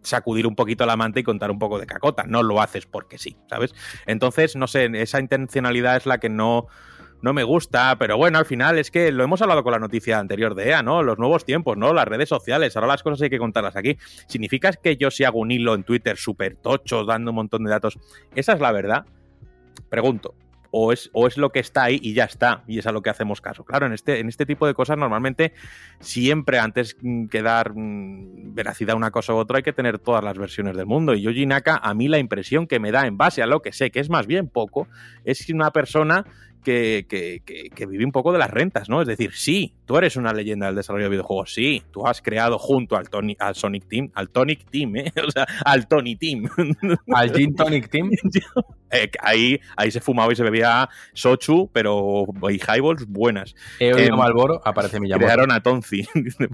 [0.02, 2.24] sacudir un poquito la manta y contar un poco de cacota.
[2.26, 3.74] No lo haces porque sí, ¿sabes?
[4.06, 6.66] Entonces, no sé, esa intencionalidad es la que no,
[7.22, 10.18] no me gusta, pero bueno, al final es que lo hemos hablado con la noticia
[10.18, 11.02] anterior de EA, ¿no?
[11.02, 11.92] Los nuevos tiempos, ¿no?
[11.92, 13.96] Las redes sociales, ahora las cosas hay que contarlas aquí.
[14.26, 17.70] ¿Significa que yo si hago un hilo en Twitter súper tocho, dando un montón de
[17.70, 17.98] datos?
[18.34, 19.06] ¿Esa es la verdad?
[19.88, 20.34] Pregunto
[20.72, 23.02] o es, o es lo que está ahí y ya está, y es a lo
[23.02, 23.62] que hacemos caso.
[23.64, 25.52] Claro, en este, en este tipo de cosas normalmente
[26.00, 26.96] siempre antes
[27.30, 30.74] que dar mmm, veracidad a una cosa u otra hay que tener todas las versiones
[30.74, 31.14] del mundo.
[31.14, 33.72] Y Yoji Naka, a mí la impresión que me da en base a lo que
[33.72, 34.88] sé, que es más bien poco,
[35.24, 36.24] es una persona
[36.62, 39.02] que, que, que, que, vive un poco de las rentas, ¿no?
[39.02, 42.58] Es decir, sí, tú eres una leyenda del desarrollo de videojuegos, sí, tú has creado
[42.58, 45.12] junto al, Tony, al Sonic Team, al Tonic Team, ¿eh?
[45.26, 46.48] O sea, al Tony Team.
[47.14, 48.10] ¿Al Gin Tonic Team?
[48.90, 53.54] eh, ahí, ahí se fumaba y se bebía Sochu, pero y highballs buenas.
[53.78, 55.26] He oído eh, Malboro, aparece mi llamada.
[55.26, 56.04] Crearon a Tonzi,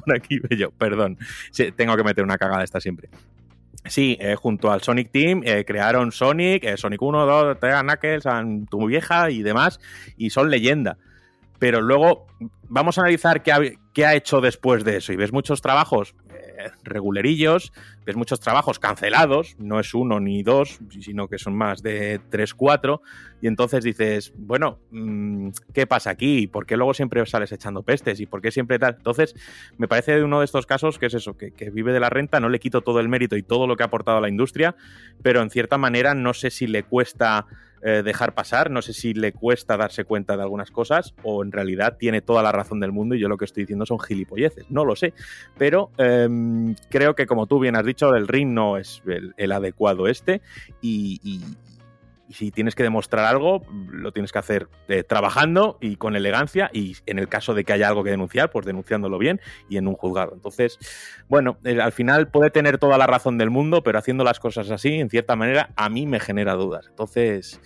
[0.05, 1.19] por aquí yo, perdón.
[1.51, 3.09] Sí, tengo que meter una cagada esta siempre.
[3.89, 8.25] Sí, eh, junto al Sonic Team eh, crearon Sonic, eh, Sonic 1, 2, 3, Knuckles,
[8.71, 9.81] tu vieja y demás,
[10.17, 10.99] y son leyenda.
[11.59, 12.27] Pero luego
[12.69, 15.13] vamos a analizar qué, ¿qué ha hecho después de eso?
[15.13, 16.15] Y ves muchos trabajos
[16.83, 17.73] regulerillos,
[18.05, 22.55] ves muchos trabajos cancelados, no es uno ni dos, sino que son más de tres,
[22.55, 23.03] cuatro,
[23.41, 26.47] y entonces dices, bueno, mm, ¿qué pasa aquí?
[26.47, 28.21] ¿Por qué luego siempre sales echando pestes?
[28.21, 28.97] ¿Y por qué siempre tal?
[28.97, 29.35] Entonces,
[29.77, 32.41] me parece uno de estos casos que es eso, que, que vive de la renta,
[32.41, 34.75] no le quito todo el mérito y todo lo que ha aportado a la industria,
[35.23, 37.47] pero en cierta manera no sé si le cuesta
[37.83, 38.71] eh, dejar pasar.
[38.71, 42.43] No sé si le cuesta darse cuenta de algunas cosas o en realidad tiene toda
[42.43, 44.71] la razón del mundo y yo lo que estoy diciendo son gilipolleces.
[44.71, 45.15] No lo sé.
[45.57, 49.03] Pero em, creo que, como tú bien has dicho, el ring no es
[49.37, 50.41] el, adecuado este
[50.83, 51.41] y, y
[52.31, 56.97] si tienes que demostrar algo, lo tienes que hacer eh, trabajando y con elegancia y
[57.07, 59.95] en el caso de que haya algo que denunciar, pues denunciándolo bien y en un
[59.95, 60.33] juzgado.
[60.35, 60.79] Entonces,
[61.29, 64.71] bueno, eh, al final puede tener toda la razón del mundo, pero haciendo las cosas
[64.71, 66.87] así, en cierta manera, a mí me genera dudas.
[66.89, 67.61] Entonces,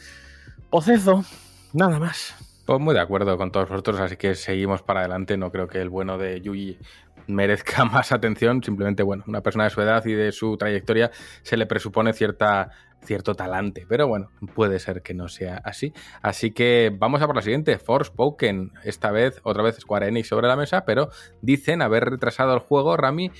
[0.70, 1.24] pocezo,
[1.72, 2.34] nada más.
[2.64, 5.36] Pues muy de acuerdo con todos vosotros, así que seguimos para adelante.
[5.36, 6.78] No creo que el bueno de Yuji
[7.26, 8.62] merezca más atención.
[8.62, 11.10] Simplemente, bueno, una persona de su edad y de su trayectoria
[11.42, 12.70] se le presupone cierta
[13.04, 15.92] cierto talante, pero bueno, puede ser que no sea así.
[16.22, 20.48] Así que vamos a por la siguiente, Forspoken, esta vez otra vez Square Enix sobre
[20.48, 21.10] la mesa, pero
[21.40, 23.30] dicen haber retrasado el juego, Rami,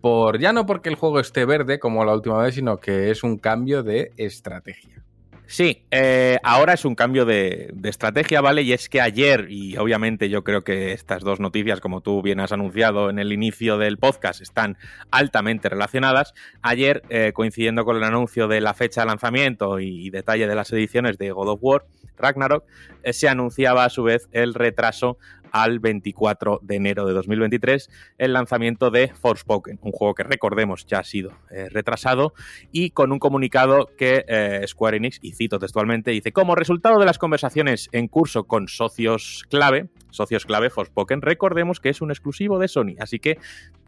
[0.00, 3.22] por ya no porque el juego esté verde como la última vez, sino que es
[3.22, 5.02] un cambio de estrategia.
[5.46, 8.62] Sí, eh, ahora es un cambio de, estrategia, ¿vale?
[8.62, 12.40] Y es que ayer, y obviamente yo creo que estas dos noticias, como tú bien
[12.40, 14.78] has anunciado en el inicio del podcast, están
[15.10, 16.32] altamente relacionadas.
[16.62, 20.72] Ayer, eh, coincidiendo con el anuncio de la fecha de lanzamiento y, detalle de las
[20.72, 21.84] ediciones de God of War,
[22.16, 22.64] Ragnarok,
[23.02, 25.18] eh, se anunciaba a su vez el retraso
[25.52, 31.00] al 24 de enero de 2023 el lanzamiento de Forspoken, un juego que recordemos ya
[31.00, 32.34] ha sido eh, retrasado
[32.72, 37.06] y con un comunicado que eh, Square Enix, y cito textualmente, dice, como resultado de
[37.06, 42.58] las conversaciones en curso con socios clave, socios clave Forspoken, recordemos que es un exclusivo
[42.58, 43.38] de Sony, así que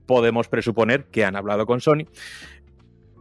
[0.06, 2.04] podemos presuponer que han hablado con Sony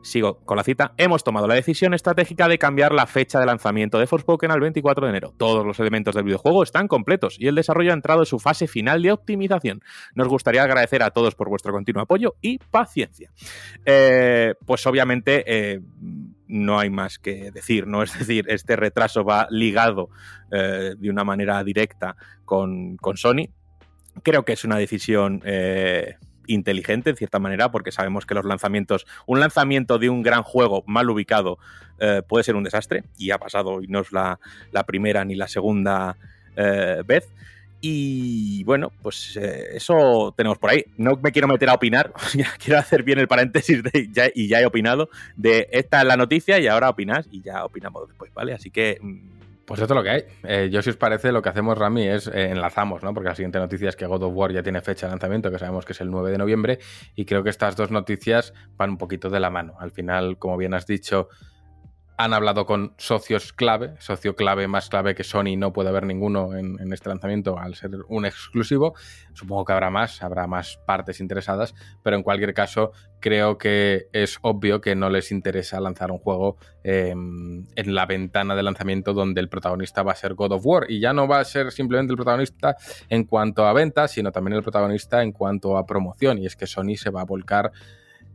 [0.04, 3.98] sigo con la cita, hemos tomado la decisión estratégica de cambiar la fecha de lanzamiento
[3.98, 5.34] de Forspoken al 24 de enero.
[5.38, 8.68] Todos los elementos del videojuego están completos y el desarrollo ha entrado en su fase
[8.68, 9.82] final de optimización.
[10.14, 13.32] Nos gustaría agradecer a todos por vuestro continuo apoyo y paciencia.
[13.86, 15.80] Eh, pues obviamente eh,
[16.48, 18.04] no hay más que decir, ¿no?
[18.14, 20.10] Es decir, este retraso va ligado
[20.52, 23.50] eh, de una manera directa con, con, Sony.
[24.22, 25.42] Creo que es una decisión
[26.48, 30.84] inteligente en cierta manera, porque sabemos que los lanzamientos, un lanzamiento de un gran juego
[30.88, 31.58] mal ubicado
[32.00, 34.40] eh, puede ser un desastre, y ha pasado, y no es la,
[34.86, 36.18] primera ni la segunda
[36.56, 37.30] eh, vez.
[37.86, 40.86] Y bueno, pues eh, eso tenemos por ahí.
[40.96, 42.14] No me quiero meter a opinar,
[42.58, 46.60] quiero hacer bien el paréntesis de, y ya he opinado de esta es la noticia
[46.60, 48.54] y ahora opinas y ya opinamos después, ¿vale?
[48.54, 50.24] Así que mm, pues esto es lo que hay.
[50.44, 53.14] Eh, yo, si os parece, lo que hacemos, Rami, es eh, enlazamos, ¿no?
[53.14, 55.60] Porque la siguiente noticia es que God of War ya tiene fecha de lanzamiento, que
[55.60, 56.80] sabemos que es el 9 de noviembre,
[57.16, 59.76] y creo que estas dos noticias van un poquito de la mano.
[59.80, 61.30] Al final, como bien has dicho,
[62.18, 66.56] han hablado con socios clave, socio clave más clave que Sony no puede haber ninguno
[66.56, 68.94] en, este lanzamiento al ser un exclusivo.
[69.34, 71.74] Supongo que habrá más, habrá más partes interesadas,
[72.04, 76.58] pero en cualquier caso creo que es obvio que no les interesa lanzar un juego
[76.84, 80.86] em, en la ventana de lanzamiento donde el protagonista va a ser God of War
[80.90, 82.76] y ya no va a ser simplemente el protagonista
[83.10, 86.68] en cuanto a ventas, sino también el protagonista en cuanto a promoción y es que
[86.68, 87.72] Sony se va a volcar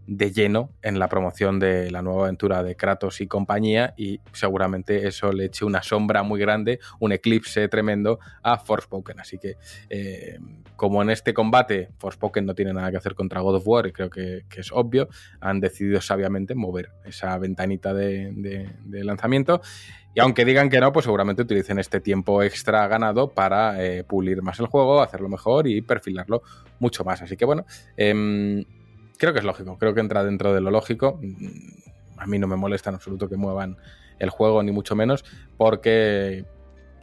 [0.08, 5.06] de lleno en la promoción de la nueva aventura de Kratos y compañía y seguramente
[5.06, 9.20] eso le eche una sombra muy grande, un eclipse tremendo a Forspoken.
[9.20, 9.56] Así que
[9.90, 10.38] eh,
[10.76, 13.92] como en este combate Forspoken no tiene nada que hacer contra God of War y
[13.92, 19.60] creo que, es obvio, han decidido sabiamente mover esa ventanita de, lanzamiento
[20.14, 24.40] y aunque digan que no, pues seguramente utilicen este tiempo extra ganado para eh, pulir
[24.40, 26.42] más el juego, hacerlo mejor y perfilarlo
[26.80, 27.20] mucho más.
[27.20, 27.66] Así que bueno,
[27.96, 28.64] em,
[29.18, 31.20] creo que es lógico, creo que entra dentro de lo lógico.
[32.16, 33.76] A mí no me molesta en absoluto que muevan
[34.18, 35.24] el juego, ni mucho menos,
[35.56, 36.44] porque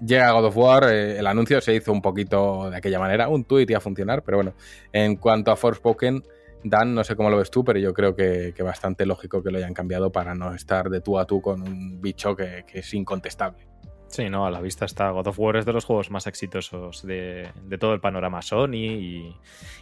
[0.01, 3.45] llega God of War, eh, el anuncio se hizo un poquito de aquella manera, un
[3.45, 4.54] tweet iba a funcionar, pero bueno,
[4.91, 6.23] en cuanto a Forspoken,
[6.63, 9.51] Dan, no sé cómo lo ves tú, pero yo creo que, que bastante lógico que
[9.51, 12.93] lo hayan cambiado para no estar de tú a tú con un bicho que es
[12.95, 13.67] incontestable.
[14.15, 15.10] Sí, no, a la vista está.
[15.10, 19.36] God of War es de los juegos más exitosos de, todo el panorama Sony y,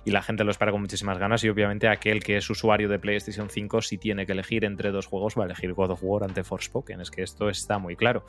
[0.05, 1.43] la gente lo espera con muchísimas ganas.
[1.43, 5.05] Y obviamente aquel que es usuario de PlayStation 5, si tiene que elegir entre dos
[5.05, 6.99] juegos, va a elegir God of War ante Forspoken.
[6.99, 8.25] Es que esto está muy claro.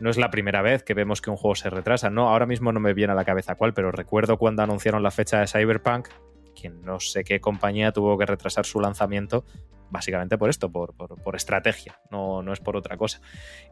[0.00, 2.10] No es la primera vez que vemos que un juego se retrasa.
[2.10, 5.12] No, ahora mismo no me viene a la cabeza cuál, pero recuerdo cuando anunciaron la
[5.12, 6.08] fecha de Cyberpunk,
[6.56, 9.44] que no sé qué compañía tuvo que retrasar su lanzamiento
[9.90, 13.20] básicamente por esto, por, estrategia, no, no, es por otra cosa.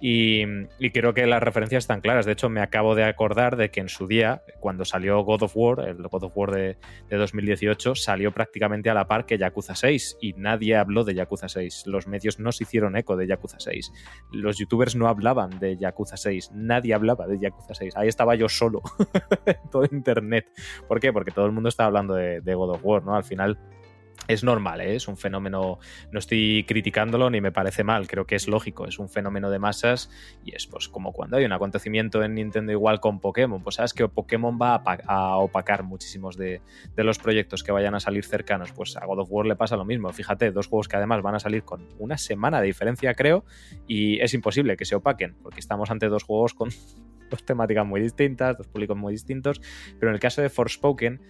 [0.00, 0.44] Y,
[0.92, 2.26] creo que las referencias están claras.
[2.26, 5.56] De hecho, me acabo de acordar de que en su día, cuando salió God of
[5.56, 6.76] War, el God of War de,
[7.10, 11.84] 2018, salió prácticamente a la par que Yakuza 6 y nadie habló de Yakuza 6.
[11.86, 13.92] Los medios no se hicieron eco de Yakuza 6.
[14.32, 16.52] Los youtubers no hablaban de Yakuza 6.
[16.54, 17.96] Nadie hablaba de Yakuza 6.
[17.96, 18.82] Ahí estaba yo solo
[19.70, 20.46] todo internet.
[20.86, 21.12] ¿Por qué?
[21.12, 23.16] Porque todo el mundo estaba hablando de, de God of War, ¿no?
[23.16, 23.58] Al final
[24.28, 24.96] es normal, ¿eh?
[24.96, 25.78] es un fenómeno,
[26.10, 29.58] no estoy criticándolo ni me parece mal, creo que es lógico, es un fenómeno de
[29.58, 30.10] masas
[30.44, 33.92] y es pues como cuando hay un acontecimiento en Nintendo igual con Pokémon, pues sabes
[33.92, 36.62] que Pokémon va a, opacar muchísimos de,
[36.96, 39.84] los proyectos que vayan a salir cercanos, pues a God of War le pasa lo
[39.84, 43.44] mismo, fíjate, dos juegos que además van a salir con una semana de diferencia creo
[43.86, 46.70] y es imposible que se opaquen porque estamos ante dos juegos con
[47.30, 49.60] dos temáticas muy distintas, dos públicos muy distintos,
[49.98, 51.20] pero en el caso de Forspoken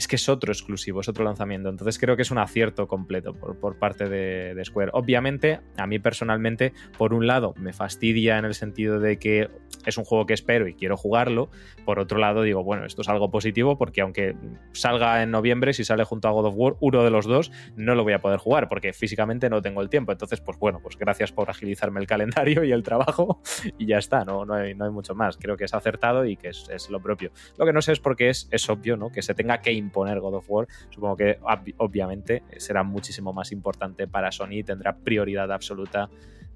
[0.00, 1.68] es que es otro exclusivo, es otro lanzamiento.
[1.68, 4.92] Entonces creo que es un acierto completo por, parte de, Square.
[4.94, 9.50] Obviamente, a mí personalmente, por un lado, me fastidia en el sentido de que
[9.84, 11.50] es un juego que espero y quiero jugarlo.
[11.84, 14.34] Por otro lado, digo, bueno, esto es algo positivo porque aunque
[14.72, 17.94] salga en noviembre, si sale junto a God of War, uno de los dos, no
[17.94, 20.12] lo voy a poder jugar porque físicamente no tengo el tiempo.
[20.12, 23.42] Entonces, pues bueno, pues gracias por agilizarme el calendario y el trabajo
[23.78, 25.36] y ya está, no, no, hay, mucho más.
[25.36, 27.32] Creo que es acertado y que es, lo propio.
[27.58, 29.10] Lo que no sé es porque es, es obvio, ¿no?
[29.10, 31.38] Que se tenga que poner God of War, supongo que
[31.78, 36.08] obviamente será muchísimo más importante para Sony y tendrá prioridad absoluta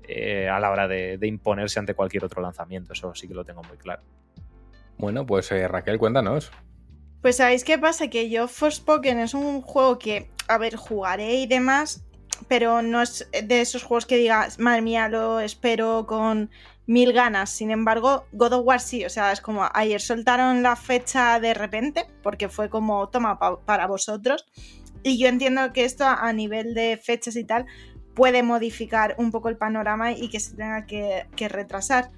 [0.07, 2.93] eh, a la hora de, imponerse ante cualquier otro lanzamiento.
[2.93, 4.03] Eso sí que lo tengo muy claro.
[4.99, 6.51] Bueno, pues eh, Raquel, cuéntanos.
[7.23, 11.47] Pues sabéis qué pasa, que yo Forspoken es un juego que, a ver, jugaré y
[11.47, 12.05] demás,
[12.49, 16.51] pero no es de esos juegos que digas, madre mía, lo espero con
[16.87, 17.51] mil ganas.
[17.51, 21.55] Sin embargo, God of War sí, o sea, es como ayer soltaron la fecha de
[21.55, 24.47] repente, porque fue como, toma, para vosotros.
[25.03, 27.67] Y yo entiendo que esto a nivel de fechas y tal
[28.15, 32.11] puede modificar un poco el panorama y que se tenga que, retrasar.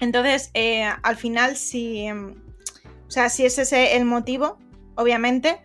[0.00, 4.58] Entonces, eh, al final, si, o sea, si es ese el motivo,
[4.94, 5.58] obviamente,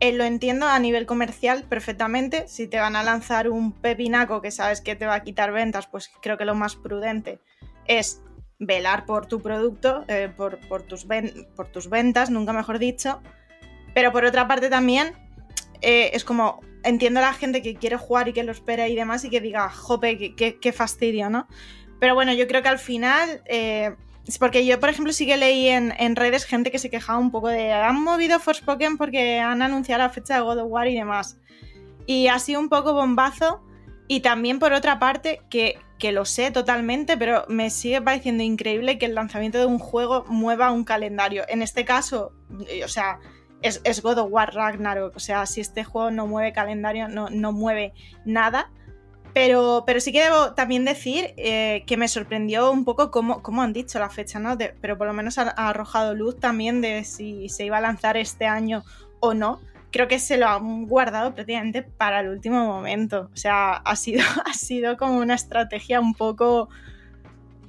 [0.00, 2.48] eh, lo entiendo a nivel comercial perfectamente.
[2.48, 5.86] Si te van a lanzar un pepinaco que sabes que te va a quitar ventas,
[5.86, 7.40] pues creo que lo más prudente
[7.88, 8.22] es
[8.58, 11.06] velar por tu producto, eh, por, tus
[11.54, 13.20] por, tus ventas, nunca mejor dicho.
[13.94, 15.14] Pero por otra parte también
[15.80, 18.94] eh, es como, entiendo a la gente que quiere jugar y que lo espera y
[18.94, 21.46] demás y que diga, jope, qué, fastidio, ¿no?
[22.00, 23.94] Pero bueno, yo creo que al final, eh,
[24.38, 27.30] porque yo, por ejemplo, sí que leí en, en, redes gente que se quejaba un
[27.30, 30.94] poco de, han movido Forspoken porque han anunciado la fecha de God of War y
[30.94, 31.38] demás.
[32.06, 33.62] Y ha sido un poco bombazo.
[34.08, 38.98] Y también por otra parte, que que lo sé totalmente, pero me sigue pareciendo increíble
[38.98, 41.44] que el lanzamiento de un juego mueva un calendario.
[41.48, 42.32] En este caso,
[42.84, 43.18] o sea,
[43.62, 45.16] es, God of War Ragnarok.
[45.16, 47.92] O sea, si este juego no mueve calendario, no, no mueve
[48.24, 48.70] nada.
[49.34, 53.62] Pero, pero sí que debo también decir eh, que me sorprendió un poco cómo, cómo
[53.62, 54.56] han dicho la fecha, ¿no?
[54.80, 58.46] pero por lo menos ha, arrojado luz también de si se iba a lanzar este
[58.46, 58.82] año
[59.20, 59.60] o no
[59.96, 63.30] creo que se lo han guardado prácticamente para el último momento.
[63.32, 66.68] O sea, ha sido, ha sido como una estrategia un poco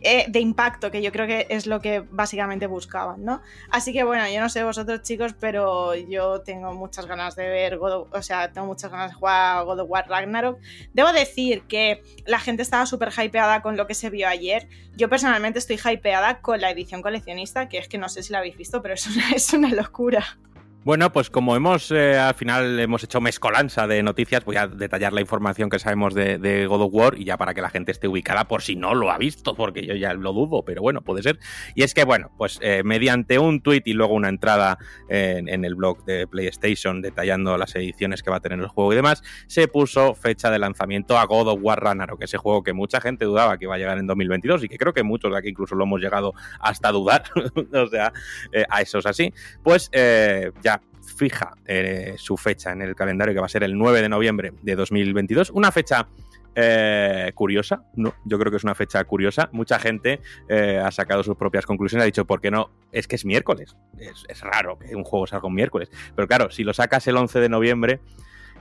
[0.02, 3.42] eh, de impacto, que yo creo que es lo que básicamente buscaban, ¿no?
[3.72, 7.78] Así que bueno, yo no sé vosotros chicos, pero yo tengo muchas ganas de ver
[7.78, 10.60] God o sea, tengo muchas ganas de jugar God of War Ragnarok.
[10.94, 14.68] Debo decir que la gente estaba súper hypeada con lo que se vio ayer.
[14.98, 18.40] Yo personalmente estoy hypeada con la edición coleccionista, que es que no sé si la
[18.40, 20.38] habéis visto, pero es es una locura.
[20.84, 25.12] Bueno, pues como hemos eh, al final hemos hecho mezcolanza de noticias, voy a detallar
[25.12, 28.08] la información que sabemos de, God of War y ya para que la gente esté
[28.08, 31.24] ubicada por si no lo ha visto, porque yo ya lo dudo, pero bueno, puede
[31.24, 31.40] ser.
[31.76, 34.78] Y es que, bueno, pues eh, mediante un tweet y luego una entrada
[35.10, 38.96] en, el blog de PlayStation detallando las ediciones que va a tener el juego y
[38.96, 43.02] demás, se puso fecha de lanzamiento a God of War Ragnarok, ese juego que mucha
[43.02, 45.50] gente dudaba que iba a llegar en 2022 y que creo que muchos de aquí
[45.50, 47.24] incluso lo hemos llegado hasta dudar,
[47.74, 48.14] o sea,
[48.54, 49.34] eh, a eso es así.
[49.64, 50.77] Pues ya
[51.08, 54.54] fija eh, su fecha en el calendario, que va a ser el 9 de noviembre
[54.62, 55.50] de 2022.
[55.52, 56.08] Una fecha
[56.56, 57.84] eh, curiosa.
[57.96, 59.50] Yo creo que es una fecha curiosa.
[59.52, 62.72] Mucha gente eh, ha sacado sus propias conclusiones, ha dicho, ¿por qué no?
[62.92, 63.76] Es que es miércoles.
[64.00, 65.90] Es, raro que un juego salga un miércoles.
[66.16, 68.00] Pero claro, si lo sacas el 11 de noviembre,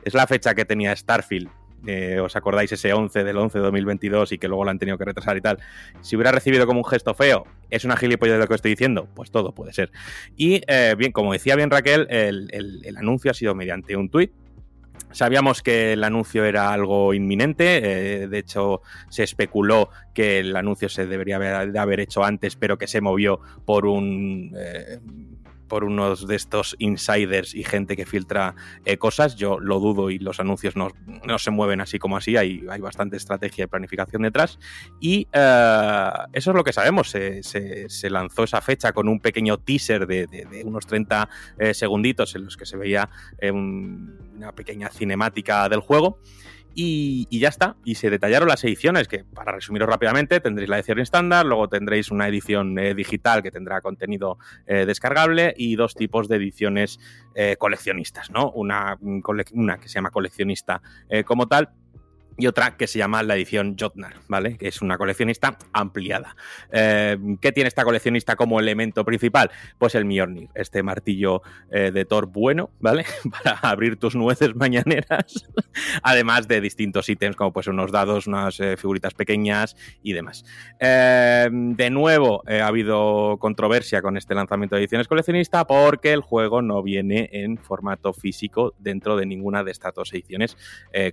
[0.05, 1.49] es la fecha que tenía Starfield
[1.87, 4.99] eh, os acordáis ese 11 del 11 de 2022 y que luego lo han tenido
[4.99, 5.59] que retrasar y tal,
[6.01, 9.09] si hubiera recibido como un gesto feo, ¿es una gilipollas de lo que estoy diciendo?
[9.15, 9.91] Pues todo puede ser.
[10.37, 14.33] Y eh, bien, como decía bien Raquel, el, anuncio ha sido mediante un tuit
[15.13, 20.89] Sabíamos que el anuncio era algo inminente, eh, de hecho se especuló que el anuncio
[20.89, 24.53] se debería haber, hecho antes, pero que se movió por un
[25.69, 28.55] por unos de estos insiders y gente que filtra
[28.85, 29.37] eh, cosas.
[29.37, 30.89] Yo lo dudo y los anuncios no,
[31.25, 32.37] no, se mueven así como así.
[32.37, 34.59] Hay, hay bastante estrategia y planificación detrás.
[35.01, 37.11] Y eh, eso es lo que sabemos.
[37.11, 42.35] Se, se, lanzó esa fecha con un pequeño teaser de, de, unos 30 eh, segunditos
[42.37, 43.11] en los que se veía
[43.43, 46.21] un, una pequeña cinemática del juego.
[46.79, 47.77] Y, ya está.
[47.85, 52.11] Y se detallaron las ediciones, que para resumiros rápidamente, tendréis la edición estándar, luego tendréis
[52.11, 57.01] una edición eh, digital que tendrá contenido eh, descargable y dos tipos de ediciones
[57.35, 58.51] eh, coleccionistas, ¿no?
[58.51, 60.83] Una, una, que se llama coleccionista
[61.25, 61.71] como tal
[62.39, 64.57] y otra que se llama la edición Jotnar, ¿vale?
[64.57, 66.37] Que es una coleccionista ampliada.
[66.71, 69.51] Eh, ¿Qué tiene esta coleccionista como elemento principal?
[69.79, 73.07] Pues el Mjolnir, este martillo eh, de Thor bueno, ¿vale?
[73.43, 75.49] Para abrir tus nueces mañaneras,
[76.03, 80.45] además de distintos ítems como pues unos dados, unas eh, figuritas pequeñas y demás.
[80.79, 86.83] De nuevo, ha habido controversia con este lanzamiento de ediciones coleccionista porque el juego no
[86.83, 90.57] viene en formato físico dentro de ninguna de estas dos ediciones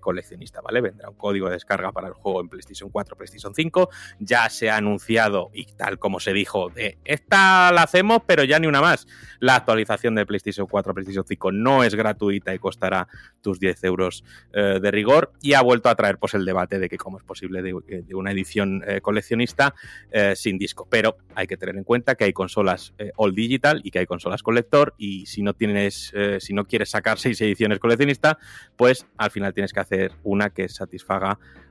[0.01, 0.81] coleccionista, ¿vale?
[0.81, 3.89] Vendrá código de descarga para el juego en PlayStation 4, PlayStation 5.
[4.19, 8.59] Ya se ha anunciado, y tal como se dijo, de esta la hacemos, pero ya
[8.59, 9.07] ni una más.
[9.39, 13.07] La actualización de PlayStation 4, PlayStation 5 no es gratuita y costará
[13.41, 15.33] tus 10 euros eh, de rigor.
[15.41, 17.73] Y ha vuelto a traer pues, el debate de que cómo es posible de,
[18.05, 19.75] de una edición eh, coleccionista
[20.11, 20.87] eh, sin disco.
[20.89, 24.05] Pero hay que tener en cuenta que hay consolas eh, all digital y que hay
[24.05, 24.93] consolas colector.
[24.97, 28.37] Y si no tienes, eh, si no quieres sacar seis ediciones coleccionista,
[28.75, 31.02] pues al final tienes que hacer una que satisfaga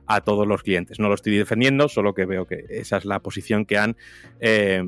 [0.05, 0.99] a todos los clientes.
[0.99, 3.95] No lo estoy defendiendo, solo que veo que esa es la posición que han
[4.39, 4.83] eh,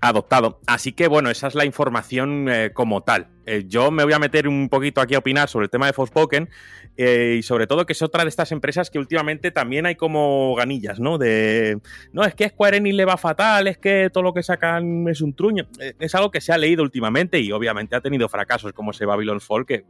[0.00, 0.60] adoptado.
[0.66, 3.28] Así que bueno, esa es la información eh, como tal.
[3.44, 5.92] Eh, yo me voy a meter un poquito aquí a opinar sobre el tema de
[5.92, 6.48] Forspoken
[6.96, 10.54] eh, y sobre todo que es otra de estas empresas que últimamente también hay como
[10.54, 11.18] ganillas, ¿no?
[11.18, 11.80] De,
[12.12, 15.22] no, es que Square Enix le va fatal, es que todo lo que sacan es
[15.22, 15.66] un truño.
[15.80, 19.06] Eh, es algo que se ha leído últimamente y obviamente ha tenido fracasos como ese
[19.06, 19.84] Babylon Fall, que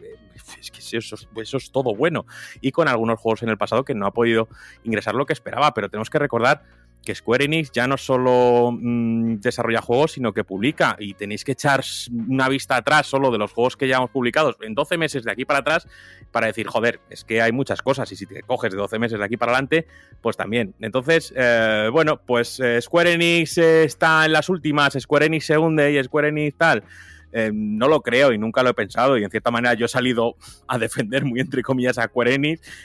[0.60, 2.24] es que eso es todo bueno.
[2.60, 4.48] Y con algunos juegos en el pasado que no ha podido
[4.84, 6.62] ingresar lo que esperaba, pero tenemos que recordar
[7.04, 10.96] que Square Enix ya no solo mmm, desarrolla juegos, sino que publica.
[10.98, 11.82] Y tenéis que echar
[12.28, 15.32] una vista atrás solo de los juegos que ya hemos publicado en 12 meses de
[15.32, 15.86] aquí para atrás
[16.30, 18.10] para decir, joder, es que hay muchas cosas.
[18.12, 19.86] Y si te coges de 12 meses de aquí para adelante,
[20.20, 20.74] pues también.
[20.80, 25.58] Entonces, eh, bueno, pues eh, Square Enix eh, está en las últimas, Square Enix se
[25.58, 26.84] hunde y Square Enix tal.
[27.32, 29.88] Eh, no lo creo y nunca lo he pensado y en cierta manera yo he
[29.88, 32.32] salido a defender muy entre comillas a Square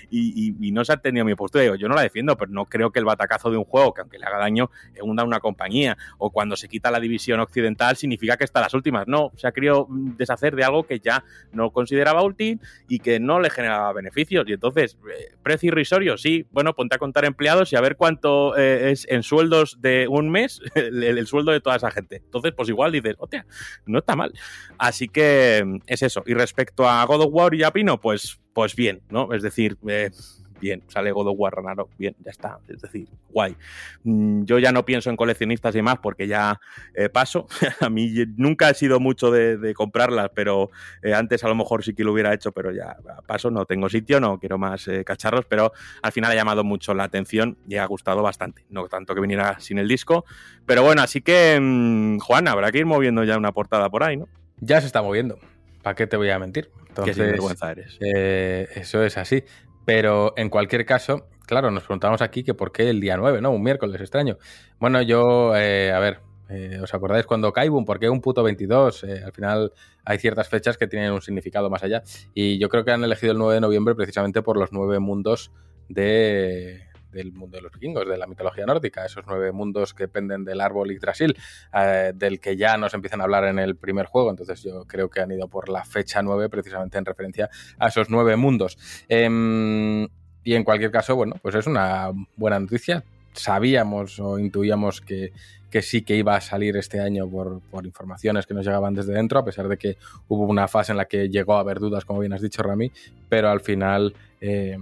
[0.10, 1.64] y, no se ha tenido mi postura.
[1.64, 4.02] Digo, yo no la defiendo, pero no creo que el batacazo de un juego, que
[4.02, 4.70] aunque le haga daño,
[5.02, 8.74] hunda una compañía o cuando se quita la división occidental significa que está a las
[8.74, 9.08] últimas.
[9.08, 13.39] No, se ha querido deshacer de algo que ya no consideraba útil y que no
[13.39, 14.45] le generaba beneficios.
[14.48, 18.58] Y entonces, eh, precio irrisorio, sí, bueno, ponte a contar empleados y a ver cuánto
[18.58, 22.18] eh, es en sueldos de un mes el, el, sueldo de toda esa gente.
[22.18, 23.45] Entonces, pues igual dices, hostia,
[23.86, 24.34] no está mal.
[24.78, 26.24] Así que es eso.
[26.26, 29.34] Y respecto a God of War y a Pino, pues, pues bien, ¿no?
[29.34, 30.12] Es decir, eh,
[30.60, 33.55] bien, sale God of War Ragnarok, bien, ya está, es decir, guay.
[34.03, 36.60] Mm, yo ya no pienso en coleccionistas y más porque ya
[36.93, 37.47] eh, paso.
[37.82, 40.70] a mí nunca he sido mucho de, de comprarlas, pero
[41.01, 43.89] eh, antes a lo mejor sí que lo hubiera hecho, pero ya paso, no tengo
[43.89, 47.76] sitio, no quiero más eh, cacharros, pero al final ha llamado mucho la atención y
[47.76, 48.66] ha gustado bastante.
[48.70, 50.26] No tanto que viniera sin el disco,
[50.66, 54.18] pero bueno, así que, mmm, Juan, habrá que ir moviendo ya una portada por ahí,
[54.18, 54.28] ¿no?
[54.60, 55.38] Ya se está moviendo.
[55.82, 56.70] ¿Para qué te voy a mentir?
[56.89, 57.97] Entonces, qué sinvergüenza eres.
[58.01, 59.43] Eh, eso es así.
[59.88, 63.52] Pero en cualquier caso, claro, nos preguntamos aquí que por qué el día 9, ¿no?
[63.52, 64.38] Un miércoles extraño.
[64.82, 66.20] Bueno, yo, eh, a ver,
[66.50, 67.86] eh, ¿os acordáis cuando Kaibun?
[67.86, 69.06] ¿Por qué un puto 22?
[69.06, 69.72] Eh, al final
[70.04, 72.04] hay ciertas fechas que tienen un significado más allá.
[72.34, 75.54] Y yo creo que han elegido el 9 de noviembre precisamente por los nueve mundos
[75.88, 76.87] de,
[77.18, 80.61] del mundo de los vikingos, de la mitología nórdica, esos nueve mundos que penden del
[80.61, 81.36] árbol Yggdrasil,
[81.74, 85.09] eh, del que ya nos empiezan a hablar en el primer juego, entonces yo creo
[85.09, 87.49] que han ido por la fecha 9 precisamente en referencia
[87.80, 88.78] a esos nueve mundos.
[89.09, 90.07] Eh,
[90.47, 93.03] y en cualquier caso, bueno, pues es una buena noticia.
[93.34, 95.34] Sabíamos o intuíamos que,
[95.70, 99.11] que sí que iba a salir este año por, por, informaciones que nos llegaban desde
[99.11, 99.97] dentro, a pesar de que
[100.30, 102.91] hubo una fase en la que llegó a haber dudas, como bien has dicho, Rami,
[103.28, 104.15] pero al final...
[104.39, 104.78] Eh,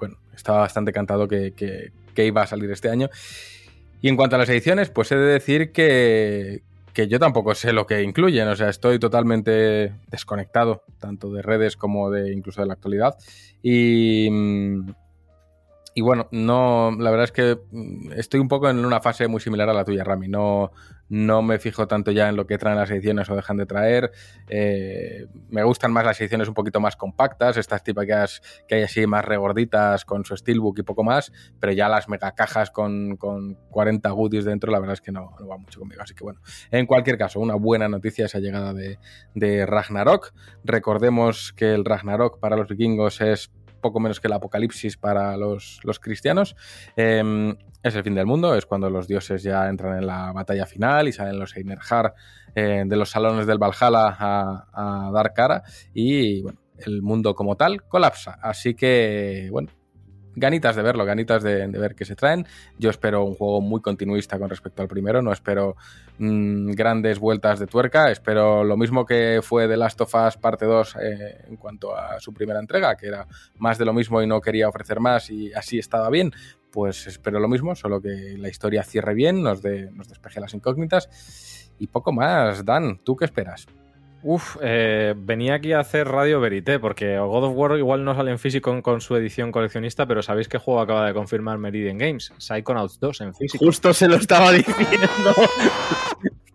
[0.00, 3.08] bueno, estaba bastante cantado que, que, que, iba a salir este año.
[4.00, 7.72] Y en cuanto a las ediciones, pues he de decir que, que yo tampoco sé
[7.72, 12.66] lo que incluyen, o sea, estoy totalmente desconectado, tanto de redes como de incluso de
[12.66, 13.16] la actualidad.
[13.62, 14.28] Y,
[15.94, 19.40] y bueno, no, la verdad es que mm, estoy un poco en una fase muy
[19.40, 20.28] similar a la tuya, Rami.
[20.28, 20.72] No,
[21.10, 24.12] no me fijo tanto ya en lo que traen las ediciones o dejan de traer.
[24.48, 29.06] Eh, me gustan más las ediciones un poquito más compactas, estas típicas que hay así
[29.08, 33.54] más regorditas con su steelbook y poco más, pero ya las mega cajas con, con
[33.70, 36.00] 40 goodies dentro, la verdad es que no, no, va mucho conmigo.
[36.00, 39.00] Así que bueno, en cualquier caso, una buena noticia esa llegada de,
[39.34, 40.32] de Ragnarok.
[40.62, 43.50] Recordemos que el Ragnarok para los vikingos es
[43.80, 46.56] poco menos que el apocalipsis para los, los cristianos.
[46.96, 50.66] Eh, es el fin del mundo, es cuando los dioses ya entran en la batalla
[50.66, 52.14] final y salen los Einerjar
[52.54, 55.62] eh, de los salones del Valhalla a, a, dar cara
[55.94, 58.38] y bueno, el mundo como tal colapsa.
[58.42, 59.70] Así que, bueno,
[60.34, 62.46] ganitas de verlo, ganitas de, ver qué se traen.
[62.78, 65.76] Yo espero un juego muy continuista con respecto al primero, no espero
[66.18, 70.66] mmm, grandes vueltas de tuerca, espero lo mismo que fue The Last of Us parte
[70.66, 73.26] 2 eh, en cuanto a su primera entrega, que era
[73.56, 76.32] más de lo mismo y no quería ofrecer más y así estaba bien.
[76.70, 80.54] Pues espero lo mismo, solo que la historia cierre bien, nos, de, nos despeje las
[80.54, 82.64] incógnitas y poco más.
[82.64, 83.66] Dan, ¿tú qué esperas?
[84.22, 88.30] Uf, eh, venía aquí a hacer Radio Verité, porque God of War igual no sale
[88.30, 91.96] en físico con, con, su edición coleccionista, pero ¿sabéis qué juego acaba de confirmar Meridian
[91.96, 92.32] Games?
[92.36, 93.64] Psychonauts 2 en físico.
[93.64, 95.34] Justo se lo estaba diciendo.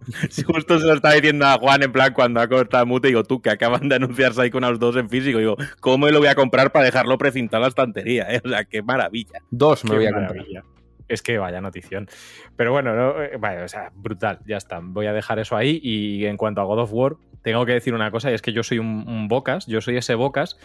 [0.45, 3.41] Justo se lo estaba diciendo a Juan en plan cuando ha cortado mute, digo, tú
[3.41, 6.71] que acaban de anunciar Psychonauts 2 en físico, digo, ¿cómo me lo voy a comprar
[6.71, 8.27] para dejarlo precintado en la estantería?
[8.29, 8.41] Eh?
[8.45, 9.39] O sea, qué maravilla.
[9.49, 10.61] Dos me qué voy a maravilla.
[10.61, 10.84] comprar.
[11.07, 12.07] Es que vaya notición.
[12.55, 14.79] Pero bueno, no, vaya, o sea, brutal, ya está.
[14.81, 15.79] Voy a dejar eso ahí.
[15.83, 18.53] Y en cuanto a God of War, tengo que decir una cosa, y es que
[18.53, 20.57] yo soy un, un Bocas, yo soy ese Bocas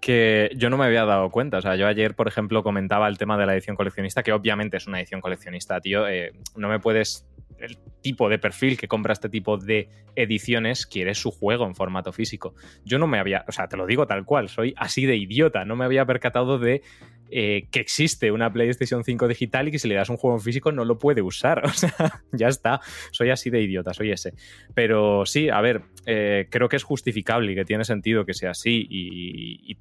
[0.00, 1.58] que yo no me había dado cuenta.
[1.58, 4.76] O sea, yo ayer, por ejemplo, comentaba el tema de la edición coleccionista, que obviamente
[4.76, 6.08] es una edición coleccionista, tío.
[6.08, 7.26] Eh, no me puedes.
[7.58, 12.12] El tipo de perfil que compra este tipo de ediciones quiere su juego en formato
[12.12, 12.54] físico.
[12.84, 13.44] Yo no me había.
[13.48, 15.64] O sea, te lo digo tal cual, soy así de idiota.
[15.64, 16.82] No me había percatado de
[17.30, 20.42] eh, que existe una PlayStation 5 digital y que si le das un juego en
[20.42, 21.62] físico no lo puede usar.
[21.68, 22.80] O sea, ya está.
[23.12, 24.34] Soy así de idiota, soy ese.
[24.74, 28.50] Pero sí, a ver, eh, creo que es justificable y que tiene sentido que sea
[28.50, 29.76] así y, y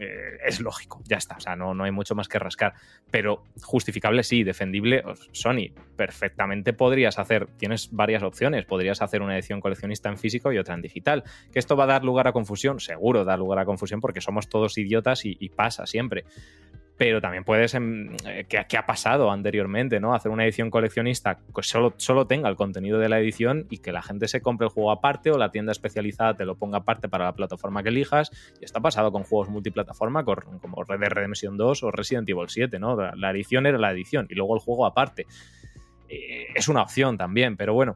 [0.00, 1.36] eh, es lógico, ya está.
[1.36, 2.74] O sea, no, no hay mucho más que rascar.
[3.10, 8.64] Pero justificable sí, defendible, Sony, perfectamente podrías hacer, tienes varias opciones.
[8.64, 11.24] Podrías hacer una edición coleccionista en físico y otra en digital.
[11.52, 12.80] ¿Que esto va a dar lugar a confusión?
[12.80, 16.24] Seguro da lugar a confusión porque somos todos idiotas y, y pasa siempre
[17.00, 20.14] pero también puedes, eh, que, ha pasado anteriormente, ¿no?
[20.14, 23.90] Hacer una edición coleccionista que solo, solo tenga el contenido de la edición y que
[23.90, 27.08] la gente se compre el juego aparte o la tienda especializada te lo ponga aparte
[27.08, 28.30] para la plataforma que elijas.
[28.60, 32.78] Y está pasado con juegos multiplataforma como Red Dead Redemption 2 o Resident Evil 7,
[32.78, 32.94] ¿no?
[32.94, 35.26] La, la edición era la edición y luego el juego aparte.
[36.10, 37.94] Eh, es una opción también, pero bueno,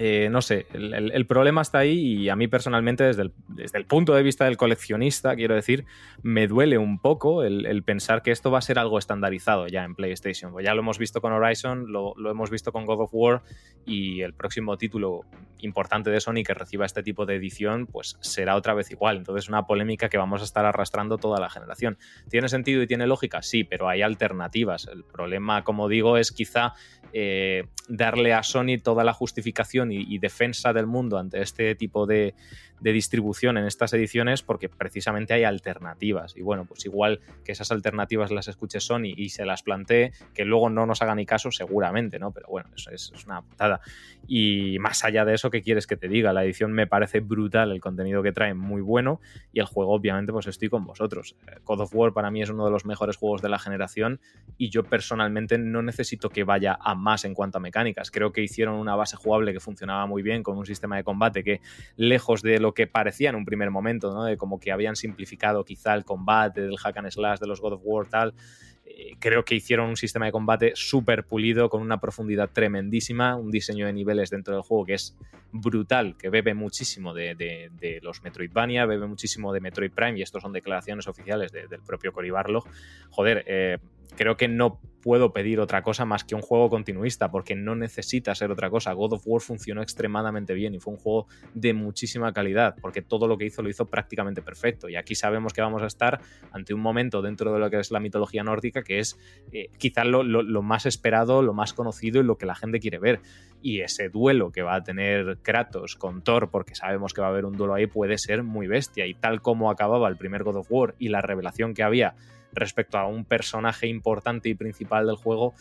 [0.00, 3.84] eh, no sé, el, problema está ahí y a mí personalmente, desde el, desde el,
[3.84, 5.86] punto de vista del coleccionista, quiero decir,
[6.22, 9.82] me duele un poco el, el, pensar que esto va a ser algo estandarizado ya
[9.82, 10.52] en PlayStation.
[10.52, 13.42] Pues ya lo hemos visto con Horizon, lo, lo, hemos visto con God of War
[13.84, 15.22] y el próximo título
[15.58, 19.16] importante de Sony que reciba este tipo de edición, pues será otra vez igual.
[19.16, 21.98] Entonces, una polémica que vamos a estar arrastrando toda la generación.
[22.28, 23.42] ¿Tiene sentido y tiene lógica?
[23.42, 24.86] Sí, pero hay alternativas.
[24.86, 26.74] El problema, como digo, es quizá
[27.12, 32.34] eh, darle a Sony toda la justificación y, defensa del mundo ante este tipo de,
[32.80, 37.70] de, distribución en estas ediciones porque precisamente hay alternativas y bueno, pues igual que esas
[37.70, 41.50] alternativas las escuche Sony y se las plantee, que luego no nos haga ni caso
[41.50, 42.32] seguramente, ¿no?
[42.32, 43.80] Pero bueno, eso es, es una putada.
[44.26, 46.32] Y más allá de eso, ¿qué quieres que te diga?
[46.32, 49.20] La edición me parece brutal, el contenido que trae muy bueno
[49.52, 51.36] y el juego obviamente pues estoy con vosotros.
[51.64, 54.20] God of War para mí es uno de los mejores juegos de la generación
[54.56, 58.10] y yo personalmente no necesito que vaya a más en cuanto a mecánicas.
[58.10, 61.44] Creo que hicieron una base jugable que funcionaba muy bien con un sistema de combate
[61.44, 61.60] que,
[61.96, 64.24] lejos de lo que parecía en un primer momento, ¿no?
[64.24, 67.74] de como que habían simplificado quizá el combate del hack and slash de los God
[67.74, 68.34] of War, tal.
[68.90, 73.50] Eh, creo que hicieron un sistema de combate súper pulido, con una profundidad tremendísima, un
[73.50, 75.14] diseño de niveles dentro del juego que es
[75.52, 80.52] brutal, que bebe muchísimo de, los Metroidvania, bebe muchísimo de Metroid Prime, y estos son
[80.52, 82.64] declaraciones oficiales de, del propio Cory Barlog.
[83.10, 83.78] Joder, eh,
[84.16, 88.34] creo que no puedo pedir otra cosa más que un juego continuista, porque no necesita
[88.34, 88.92] ser otra cosa.
[88.92, 93.26] God of War funcionó extremadamente bien y fue un juego de muchísima calidad, porque todo
[93.26, 94.88] lo que hizo lo hizo prácticamente perfecto.
[94.88, 96.20] Y aquí sabemos que vamos a estar
[96.52, 99.18] ante un momento dentro de lo que es la mitología nórdica, que es
[99.52, 102.80] eh, quizás lo, lo, lo, más esperado, lo más conocido y lo que la gente
[102.80, 103.20] quiere ver.
[103.62, 107.30] Y ese duelo que va a tener Kratos con Thor, porque sabemos que va a
[107.30, 109.06] haber un duelo ahí, puede ser muy bestia.
[109.06, 112.14] Y tal como acababa el primer God of War y la revelación que había
[112.52, 115.54] respecto a un personaje importante y principal del juego,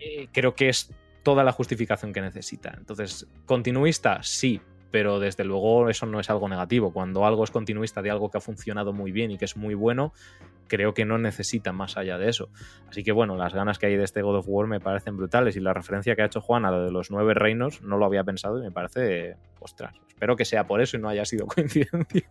[0.00, 2.74] eh, creo que es toda la justificación que necesita.
[2.76, 4.60] Entonces, continuista, sí,
[4.94, 6.92] pero desde luego eso no es algo negativo.
[6.92, 9.74] Cuando algo es continuista de algo que ha funcionado muy bien y que es muy
[9.74, 10.12] bueno,
[10.68, 12.48] creo que no necesita más allá de eso.
[12.88, 15.56] Así que bueno, las ganas que hay de este God of War me parecen brutales
[15.56, 18.06] y la referencia que ha hecho Juan a lo de los nueve reinos no lo
[18.06, 21.46] había pensado y me parece, ostras, espero que sea por eso y no haya sido
[21.48, 22.28] coincidencia.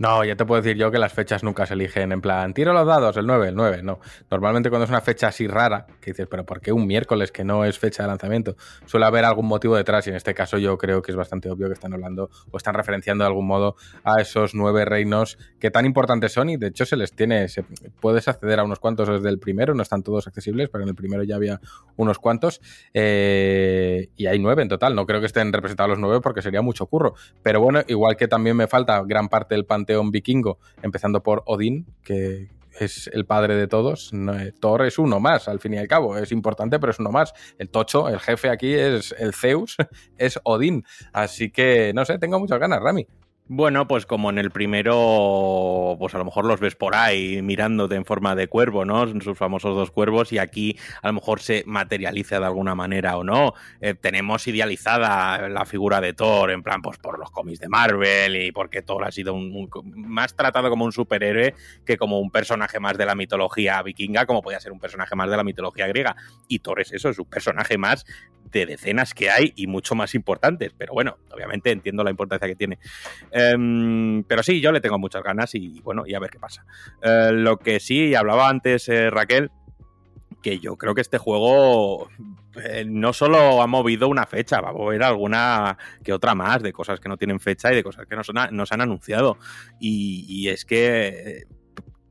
[0.00, 2.72] No, ya te puedo decir yo que las fechas nunca se eligen en plan, tiro
[2.72, 4.00] los dados, el 9, el 9, no.
[4.30, 7.44] Normalmente cuando es una fecha así rara, que dices, pero ¿por qué un miércoles que
[7.44, 8.56] no es fecha de lanzamiento?
[8.86, 11.66] Suele haber algún motivo detrás y en este caso yo creo que es bastante obvio
[11.66, 15.84] que están hablando o están referenciando de algún modo a esos nueve reinos que tan
[15.84, 17.46] importantes son y de hecho se les tiene,
[18.00, 20.94] puedes acceder a unos cuantos desde el primero, no están todos accesibles, pero en el
[20.94, 21.60] primero ya había
[21.96, 22.62] unos cuantos
[22.94, 26.62] eh, y hay nueve en total, no creo que estén representados los nueve porque sería
[26.62, 31.22] mucho curro, pero bueno, igual que también me falta gran parte del panteón vikingo, empezando
[31.22, 32.48] por Odín, que
[32.78, 34.12] es el padre de todos.
[34.12, 36.16] Eh, Thor es uno más, al fin y al cabo.
[36.16, 37.32] Es importante, pero es uno más.
[37.58, 39.76] El tocho, el jefe aquí es el Zeus,
[40.16, 40.84] es Odín.
[41.12, 43.06] Así que, no sé, tengo muchas ganas, Rami.
[43.52, 47.96] Bueno, pues como en el primero, pues a lo mejor los ves por ahí mirándote
[47.96, 49.08] en forma de cuervo, ¿no?
[49.20, 53.24] Sus famosos dos cuervos y aquí a lo mejor se materializa de alguna manera o
[53.24, 53.54] no.
[53.80, 58.36] Eh, tenemos idealizada la figura de Thor, en plan, pues por los cómics de Marvel
[58.36, 62.78] y porque Thor ha sido un, más tratado como un superhéroe que como un personaje
[62.78, 66.14] más de la mitología vikinga, como podía ser un personaje más de la mitología griega.
[66.46, 68.04] Y Thor es eso, es un personaje más
[68.52, 70.72] de decenas que hay y mucho más importantes.
[70.76, 72.78] Pero bueno, obviamente entiendo la importancia que tiene.
[73.40, 76.64] Em, pero sí, yo le tengo muchas ganas y bueno, y a ver qué pasa.
[77.02, 79.50] Eh, lo que sí, hablaba antes eh, Raquel,
[80.42, 82.08] que yo creo que este juego
[82.56, 86.72] eh, no solo ha movido una fecha, va a mover alguna que otra más de
[86.72, 89.38] cosas que no tienen fecha y de cosas que nos, nos han anunciado.
[89.78, 91.46] Y es que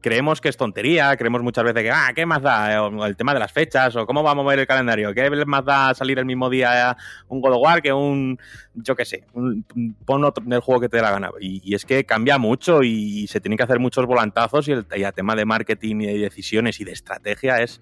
[0.01, 3.39] creemos que es tontería, creemos muchas veces que, ah, ¿qué más da el tema de
[3.39, 5.13] las fechas o cómo va a mover el calendario?
[5.13, 6.95] ¿Qué más da salir el mismo día
[7.27, 8.39] un God of War que un,
[8.75, 9.65] yo qué sé, un,
[10.05, 11.29] pon otro del juego que te dé la gana?
[11.39, 15.03] Y, es que cambia mucho y se tienen que hacer muchos volantazos y el, y
[15.03, 17.81] el tema de marketing y de decisiones y de estrategia es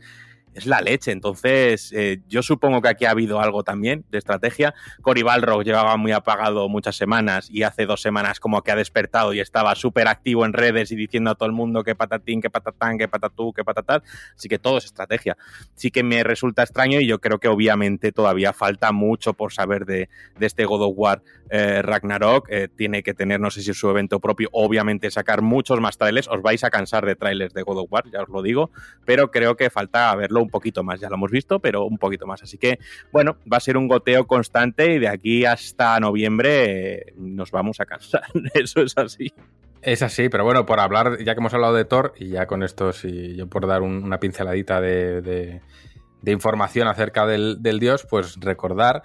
[0.58, 1.12] es la leche.
[1.12, 4.74] Entonces, eh, yo supongo que aquí ha habido algo también de estrategia.
[5.01, 9.34] Cory Balrog llevaba muy apagado muchas semanas y hace dos semanas como que ha despertado
[9.34, 12.49] y estaba súper activo en redes y diciendo a todo el mundo que patatín, que
[12.49, 14.01] patatán, que patatú, que patatal.
[14.36, 15.38] Así que todo es estrategia.
[15.76, 19.86] Sí que me resulta extraño y yo creo que obviamente todavía falta mucho por saber
[19.86, 22.47] de, este God of War eh, Ragnarok.
[22.49, 25.99] Eh, tiene que tener, no sé si es su evento propio, obviamente sacar muchos más
[25.99, 26.28] trailers.
[26.28, 28.72] Os vais a cansar de trailers de God of War, ya os lo digo,
[29.05, 31.00] pero creo que falta verlo un poquito más.
[31.00, 32.41] Ya lo hemos visto, pero un poquito más.
[32.41, 32.80] Así que,
[33.12, 37.80] bueno, va a ser un goteo constante y de aquí hasta noviembre eh, nos vamos
[37.80, 38.24] a cansar.
[38.54, 39.34] Eso es así.
[39.82, 42.64] Es así, pero bueno, por hablar, ya que hemos hablado de Thor, y ya con
[42.64, 45.62] esto, si yo por dar una pinceladita de,
[46.26, 49.04] información acerca del, del, dios, pues recordar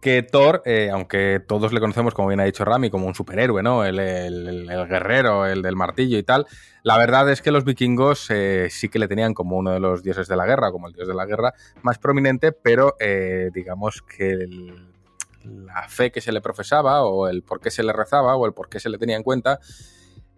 [0.00, 3.62] que Thor, eh, aunque todos le conocemos, como bien ha dicho Rami, como un superhéroe,
[3.62, 3.84] ¿no?
[3.84, 3.96] El,
[4.88, 6.46] guerrero, el del martillo y tal,
[6.82, 10.02] la verdad es que los vikingos eh, sí que le tenían como uno de los
[10.02, 14.02] dioses de la guerra, como el dios de la guerra más prominente, pero eh, digamos
[14.02, 14.46] que
[15.44, 18.54] la fe que se le profesaba, o el por qué se le rezaba, o el
[18.54, 19.60] por qué se le tenía en cuenta,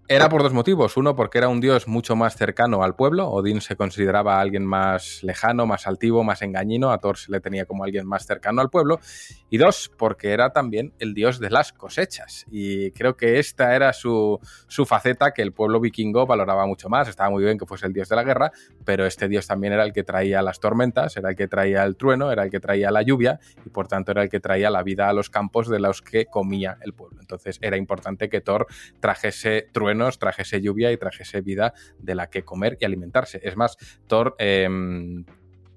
[0.08, 0.96] era por dos motivos.
[0.96, 3.30] Uno, porque era un dios mucho más cercano al pueblo.
[3.30, 6.90] Odín se consideraba alguien más lejano, más altivo, más engañino.
[6.90, 9.00] A Thor se le tenía como alguien más cercano al pueblo.
[9.48, 12.44] Y dos, porque era también el dios de las cosechas.
[12.50, 17.08] Y creo que esta era su, su faceta que el pueblo vikingo valoraba mucho más.
[17.08, 18.50] Estaba muy bien que fuese el dios de la guerra,
[18.84, 21.96] pero este dios también era el que traía las tormentas, era el que traía el
[21.96, 24.82] trueno, era el que traía la lluvia y por tanto era el que traía la
[24.82, 27.20] vida a los campos de los que comía el pueblo.
[27.20, 28.66] Entonces era importante que Thor
[29.00, 33.40] trajese trueno trajese lluvia y trajese vida de la que comer y alimentarse.
[33.42, 33.76] Es más,
[34.06, 35.24] Thor em,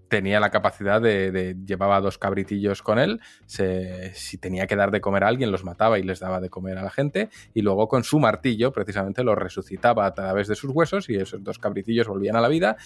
[0.07, 5.23] tenía la capacidad de, llevaba dos cabritillos con él, si tenía que dar de comer
[5.23, 8.03] a alguien los mataba y les daba de comer a la gente y luego con
[8.03, 12.35] su martillo precisamente los resucitaba a través de sus huesos y esos dos cabritillos volvían
[12.35, 12.77] a la vida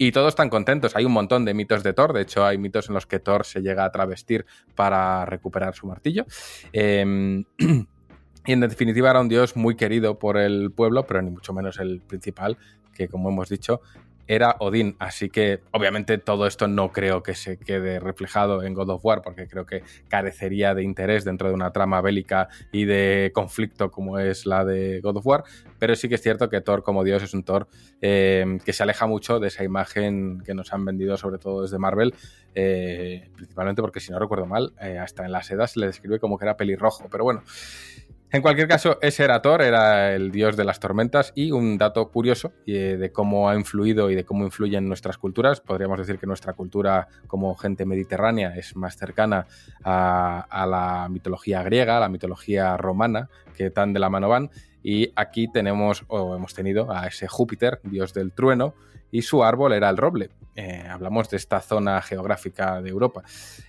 [0.00, 0.94] y todos están contentos.
[0.94, 2.12] Hay un montón de mitos de Thor.
[2.12, 5.88] De hecho, hay mitos en los que Thor se llega a travestir para recuperar su
[5.88, 6.24] martillo.
[6.72, 7.42] Eh,
[8.48, 11.78] Y en definitiva era un dios muy querido por el pueblo, pero ni mucho menos
[11.80, 12.56] el principal,
[12.94, 13.82] que como hemos dicho,
[14.26, 14.96] era Odín.
[14.98, 19.20] Así que obviamente todo esto no creo que se quede reflejado en God of War,
[19.20, 24.18] porque creo que carecería de interés dentro de una trama bélica y de conflicto como
[24.18, 25.44] es la de God of War.
[25.78, 27.68] Pero sí que es cierto que Thor como dios es un Thor
[28.00, 31.76] eh, que se aleja mucho de esa imagen que nos han vendido, sobre todo desde
[31.76, 32.14] Marvel,
[32.54, 36.18] eh, principalmente porque si no recuerdo mal, eh, hasta en la seda se le describe
[36.18, 37.08] como que era pelirrojo.
[37.10, 37.42] Pero bueno.
[38.30, 42.10] En cualquier caso, ese era Thor, era el dios de las tormentas y un dato
[42.10, 45.62] curioso eh, de cómo ha influido y de cómo influye en nuestras culturas.
[45.62, 49.46] Podríamos decir que nuestra cultura como gente mediterránea es más cercana
[49.82, 54.50] a, a la mitología griega, a la mitología romana, que tan de la mano van.
[54.82, 58.74] Y aquí tenemos, o hemos tenido, a ese Júpiter, dios del trueno,
[59.10, 60.30] y su árbol era el roble.
[60.54, 63.22] Eh, hablamos de esta zona geográfica de Europa.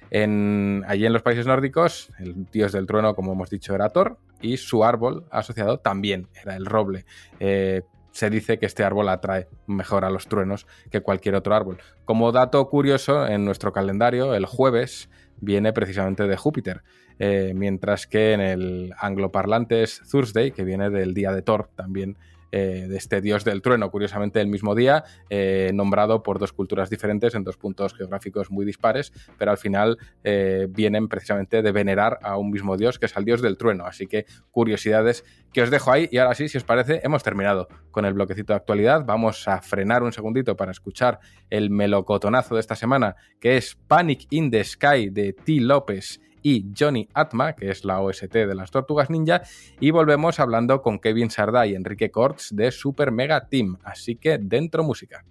[0.10, 4.18] En, allí en los países nórdicos, el dios del trueno, como hemos dicho, era Thor,
[4.42, 7.06] y su árbol asociado también era el roble.
[7.40, 11.78] Eh, se dice que este árbol atrae mejor a los truenos que cualquier otro árbol.
[12.06, 15.10] Como dato curioso, en nuestro calendario, el jueves
[15.42, 16.82] viene precisamente de Júpiter,
[17.20, 22.18] eh, mientras que en el angloparlante es Thursday, que viene del día de Thor, también
[22.52, 26.90] eh, de este dios del trueno, curiosamente el mismo día, eh, nombrado por dos culturas
[26.90, 32.20] diferentes en dos puntos geográficos muy dispares, pero al final eh, vienen precisamente de venerar
[32.24, 33.86] a un mismo dios que es el dios del trueno.
[33.86, 35.24] Así que curiosidades
[35.54, 38.54] que os dejo ahí y ahora sí, si os parece, hemos terminado con el bloquecito
[38.54, 39.06] de actualidad.
[39.06, 41.20] Vamos a frenar un segundito para escuchar
[41.50, 45.60] el melocotonazo de esta semana, que es Panic in the Sky de T.
[45.60, 49.42] López y Johnny Atma, que es la OST de las Tortugas Ninja,
[49.80, 53.78] y volvemos hablando con Kevin Sarda y Enrique Corts de Super Mega Team.
[53.84, 55.24] Así que dentro música.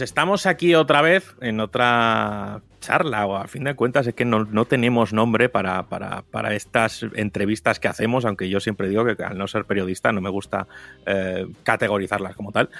[0.00, 4.24] Pues estamos aquí otra vez en otra charla, o a fin de cuentas es que
[4.24, 9.04] no, no tenemos nombre para, para- para estas entrevistas que hacemos, aunque yo siempre digo
[9.04, 10.66] que al no ser periodista no me gusta
[11.04, 12.70] eh, categorizarlas como tal.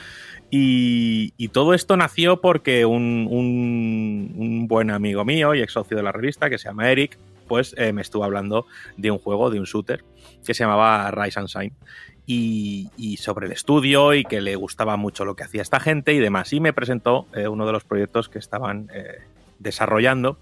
[0.50, 6.02] Y, todo esto nació porque un, un- un buen amigo mío y ex socio de
[6.02, 7.18] la revista, que se llama Eric,
[7.48, 8.64] pues eh, me estuvo hablando
[8.96, 10.04] de un juego, de un shooter,
[10.46, 11.72] que se llamaba Rise and Shine
[12.32, 16.18] y, sobre el estudio y que le gustaba mucho lo que hacía esta gente y
[16.18, 16.52] demás.
[16.52, 19.18] Y me presentó eh, uno de los proyectos que estaban eh,
[19.58, 20.38] desarrollando,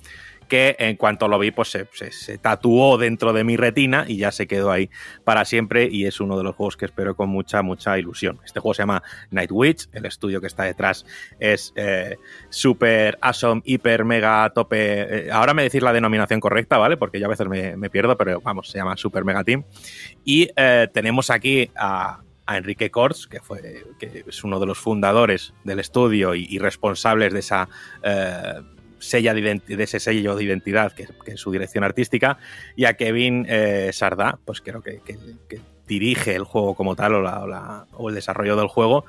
[0.48, 4.32] que en cuanto lo vi, pues se, se- tatuó dentro de mi retina y ya
[4.32, 4.90] se quedó ahí
[5.24, 8.40] para siempre y es uno de los juegos que espero con mucha, mucha ilusión.
[8.44, 11.04] Este juego se llama Night Witch, el estudio que está detrás
[11.38, 12.16] es eh,
[12.50, 15.26] super awesome, hiper, mega, tope.
[15.26, 16.96] eh, ahora me decís la denominación correcta, ¿vale?
[16.96, 19.64] Porque yo a veces me, pierdo, pero vamos, se llama Super Mega Team.
[20.24, 25.52] Y eh, tenemos aquí a, Enrique Corts, que, fue, que es uno de los fundadores
[25.64, 27.68] del estudio y, responsables de esa.
[28.98, 32.38] Sella de, ese sello de identidad que, es su dirección artística
[32.76, 35.00] y a Kevin eh, Sardá pues creo que,
[35.86, 39.04] dirige el juego como tal o, la- el desarrollo del juego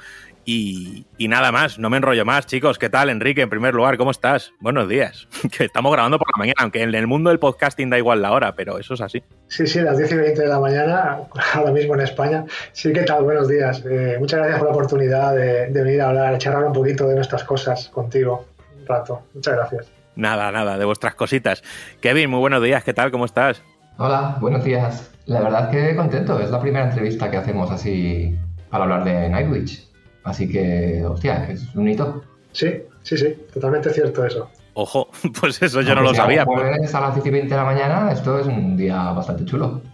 [0.46, 2.80] Y, nada más, no me enrollo más, chicos.
[2.80, 3.42] ¿Qué tal, Enrique?
[3.42, 4.52] En primer lugar, ¿cómo estás?
[4.60, 5.28] Buenos días.
[5.56, 8.32] Que estamos grabando por la mañana, aunque en el mundo del podcasting da igual la
[8.32, 9.22] hora, pero eso es así.
[9.48, 11.20] Sí, sí, las 10 y 20 de la mañana,
[11.54, 12.46] ahora mismo en España.
[12.72, 13.24] Sí, ¿qué tal?
[13.26, 13.84] Buenos días.
[13.88, 17.08] Eh, muchas gracias por la oportunidad de, de venir a hablar, a charlar un poquito
[17.08, 18.46] de nuestras cosas contigo
[18.90, 19.22] rato.
[19.34, 19.92] Muchas gracias.
[20.16, 21.64] Nada, nada, de vuestras cositas.
[22.02, 23.12] Kevin, muy buenos días, ¿qué tal?
[23.12, 23.62] ¿Cómo estás?
[23.98, 25.12] Hola, buenos días.
[25.28, 28.36] La verdad que contento, es la primera entrevista que hacemos así
[28.70, 29.88] para hablar de Nightwitch.
[30.24, 32.24] Así que, hostia, es un hito.
[32.52, 34.50] Sí, sí, sí, totalmente cierto eso.
[34.82, 35.10] Ojo,
[35.42, 36.44] pues eso yo no lo sea sabía.
[36.44, 39.82] a las 10 y 20 de la mañana, esto es un día bastante chulo.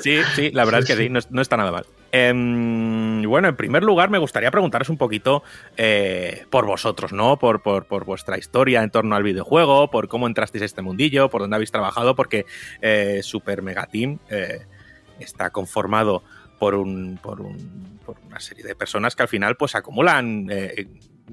[0.00, 1.02] Sí, sí, la verdad Sí, es que sí.
[1.04, 1.86] sí, no, no está nada mal.
[2.12, 5.42] Em, bueno, en primer lugar, me gustaría preguntaros un poquito
[5.76, 7.38] eh, por vosotros, ¿no?
[7.38, 11.28] Por, por- por vuestra historia en torno al videojuego, por cómo entrasteis a este mundillo,
[11.30, 12.46] por dónde habéis trabajado, porque
[12.80, 14.60] eh, Super Mega Team eh,
[15.18, 16.22] está conformado
[16.58, 20.86] por, un, por, un- por una serie de personas que al final pues acumulan, eh,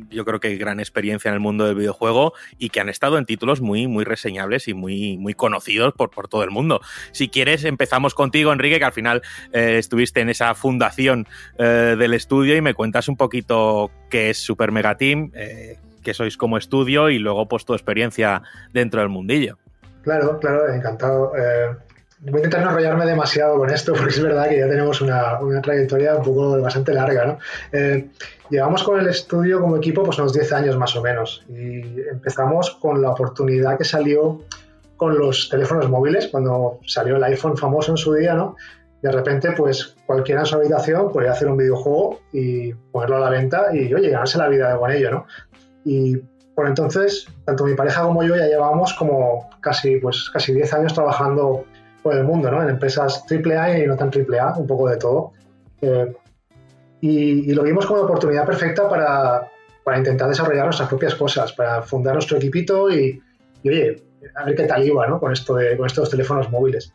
[0.09, 3.25] yo creo que gran experiencia en el mundo del videojuego y que han estado en
[3.25, 6.81] títulos muy, muy reseñables y muy, muy conocidos por, por todo el mundo.
[7.11, 9.21] Si quieres, empezamos contigo, Enrique, que al final
[9.53, 11.27] eh, estuviste en esa fundación
[11.57, 16.13] eh, del estudio y me cuentas un poquito qué es Super Mega Team, eh, qué
[16.13, 18.41] sois como estudio y luego pues tu experiencia
[18.73, 19.57] dentro del mundillo.
[20.03, 21.31] Claro, claro, encantado.
[22.19, 25.39] Voy a intentar no enrollarme demasiado con esto porque es verdad que ya tenemos una,
[25.39, 27.25] una trayectoria un poco bastante larga.
[27.25, 27.37] ¿no?
[27.71, 28.09] Eh,
[28.49, 32.71] llevamos con el estudio como equipo pues unos 10 años más o menos y empezamos
[32.71, 34.41] con la oportunidad que salió
[34.97, 38.55] con los teléfonos móviles cuando salió el iPhone famoso en su día, ¿no?
[39.01, 43.29] De repente, pues cualquiera en su habitación podía hacer un videojuego y ponerlo a la
[43.29, 45.25] venta y, oye, ganarse la vida con ello, ¿no?
[45.83, 46.17] Y
[46.55, 50.93] por entonces, tanto mi pareja como yo ya llevábamos como casi, pues, casi 10 años
[50.93, 51.65] trabajando
[52.05, 52.61] por el mundo, ¿no?
[52.61, 55.31] En empresas AAA y no tan AAA, un poco de todo.
[55.81, 56.13] Eh,
[57.01, 59.49] y, y lo vimos como la oportunidad perfecta para,
[59.83, 63.19] para intentar desarrollar nuestras propias cosas, para fundar nuestro equipito y,
[63.63, 64.03] y, oye,
[64.35, 65.19] a ver qué tal iba, ¿no?
[65.19, 66.93] Con, esto de, con estos teléfonos móviles.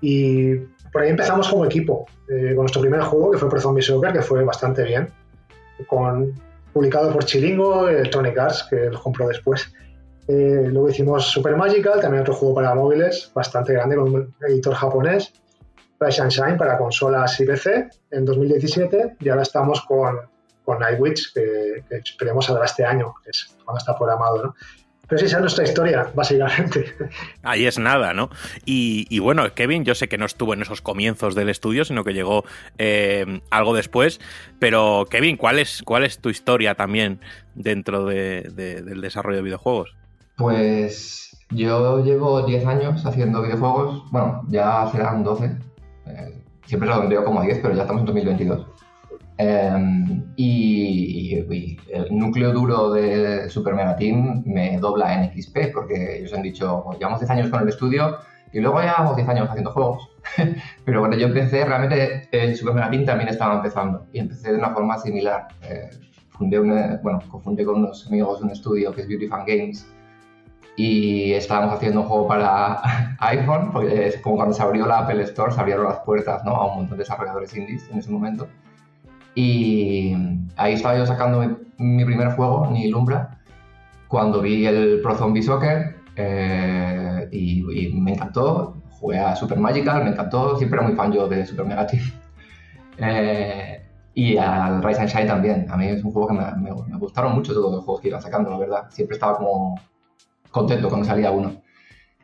[0.00, 0.56] Y
[0.92, 4.12] por ahí empezamos como equipo, eh, con nuestro primer juego, que fue Pro Zombie Soccer,
[4.12, 5.08] que fue bastante bien,
[5.86, 6.34] con,
[6.72, 9.72] publicado por Chilingo, Electronic Arts, que lo compró después.
[10.28, 14.74] Eh, luego hicimos Super Magical, también otro juego para móviles bastante grande con un editor
[14.74, 15.32] japonés.
[16.00, 20.20] Rise and para consolas y PC en 2017 y ahora estamos con,
[20.78, 24.44] Nightwitch, que, esperemos saldrá este año, que es cuando está programado.
[24.44, 24.54] ¿no?
[25.08, 26.94] Pero sí, esa es nuestra historia, básicamente.
[27.42, 28.28] Ahí es nada, ¿no?
[28.66, 32.04] Y, y bueno, Kevin, yo sé que no estuvo en esos comienzos del estudio, sino
[32.04, 32.44] que llegó
[32.76, 34.20] eh, algo después.
[34.60, 37.20] Pero, Kevin, ¿cuál es, cuál es tu historia también
[37.54, 39.96] dentro de- de- del desarrollo de videojuegos?
[40.38, 45.56] Pues yo llevo 10 años haciendo videojuegos, bueno, ya serán 12.
[46.06, 48.66] eh, siempre lo vendría como 10, pero ya estamos en 2022.
[49.38, 49.72] Eh,
[50.36, 56.18] y, y- y el núcleo duro de Super Mega Team me dobla en XP, porque
[56.18, 58.16] ellos han dicho, llevamos 10 años con el estudio
[58.52, 60.08] y luego llevamos 10 años haciendo juegos.
[60.84, 64.58] pero cuando yo empecé, realmente el Super Mega Team también estaba empezando y empecé de
[64.58, 65.48] una forma similar.
[65.62, 65.90] Eh,
[66.30, 69.92] fundé una, bueno, cofundé con unos amigos un estudio que es Beauty Fan Games
[70.78, 72.80] y estábamos haciendo un juego para
[73.18, 76.52] iPhone, porque es como cuando se abrió la Apple Store, se abrieron las puertas ¿no?
[76.54, 78.46] a un montón de desarrolladores indies en ese momento.
[79.34, 80.14] Y
[80.56, 81.56] ahí estaba yo sacando mi,
[81.96, 83.38] mi primer juego, Ni Lumbra,
[84.08, 88.76] cuando vi el Pro Zombie Soccer eh, y, y me encantó.
[89.00, 92.02] Jugué a Super Magical, me encantó, siempre era muy fan yo de Super Mega Team.
[93.00, 93.80] Eh,
[94.14, 95.66] y al Rise and Shine también.
[95.70, 98.08] A mí es un juego que me, me- me gustaron mucho todos los juegos que
[98.08, 98.86] iban sacando, la verdad.
[98.90, 99.76] Siempre estaba como
[100.50, 101.62] contento cuando salía uno.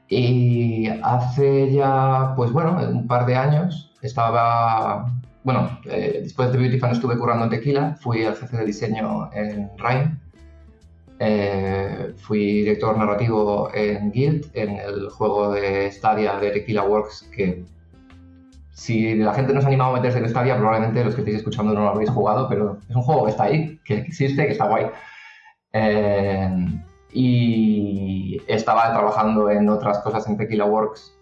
[0.08, 5.06] Y hace ya, pues bueno, un par de años estaba,
[5.42, 9.30] bueno, eh, después de Beauty Fan estuve currando en Tequila, fui al jefe de diseño
[9.32, 10.18] en Rhyme,
[11.20, 17.64] eh, fui director narrativo en Guild, en el juego de Stadia de Tequila Works, que
[18.72, 21.38] si la gente no se ha animado a meterse en Stadia, probablemente los que estéis
[21.38, 24.52] escuchando no lo habréis jugado, pero es un juego que está ahí, que existe, que
[24.52, 24.86] está guay.
[25.72, 26.50] Eh,
[27.14, 31.14] y estaba trabajando en otras cosas en Tequila Works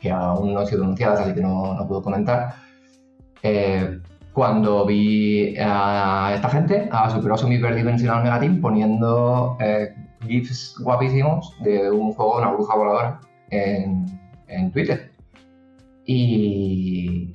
[0.00, 2.54] que aún no han sido anunciadas, así que no, no puedo comentar.
[3.42, 3.98] Eh,
[4.32, 9.94] cuando vi a esta gente, a Super Awesome Hyperdimensional Megateam, poniendo eh,
[10.26, 13.20] GIFs guapísimos de un juego de una bruja voladora
[13.50, 14.06] en,
[14.48, 15.10] en Twitter.
[16.04, 17.34] Y,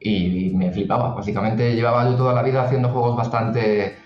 [0.00, 1.14] y me flipaba.
[1.14, 3.96] Básicamente llevaba yo toda la vida haciendo juegos bastante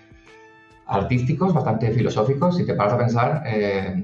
[0.92, 2.56] artísticos, bastante filosóficos.
[2.56, 4.02] Si te paras a pensar, eh,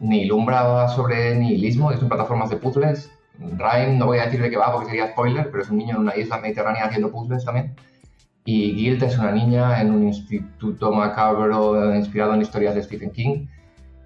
[0.00, 3.10] ni Lumbra sobre nihilismo, son plataformas de puzzles.
[3.38, 5.96] Rhyme, no voy a decir de qué va porque sería spoiler, pero es un niño
[5.96, 7.74] en una isla mediterránea haciendo puzzles también.
[8.44, 13.46] Y Guild es una niña en un instituto macabro inspirado en historias de Stephen King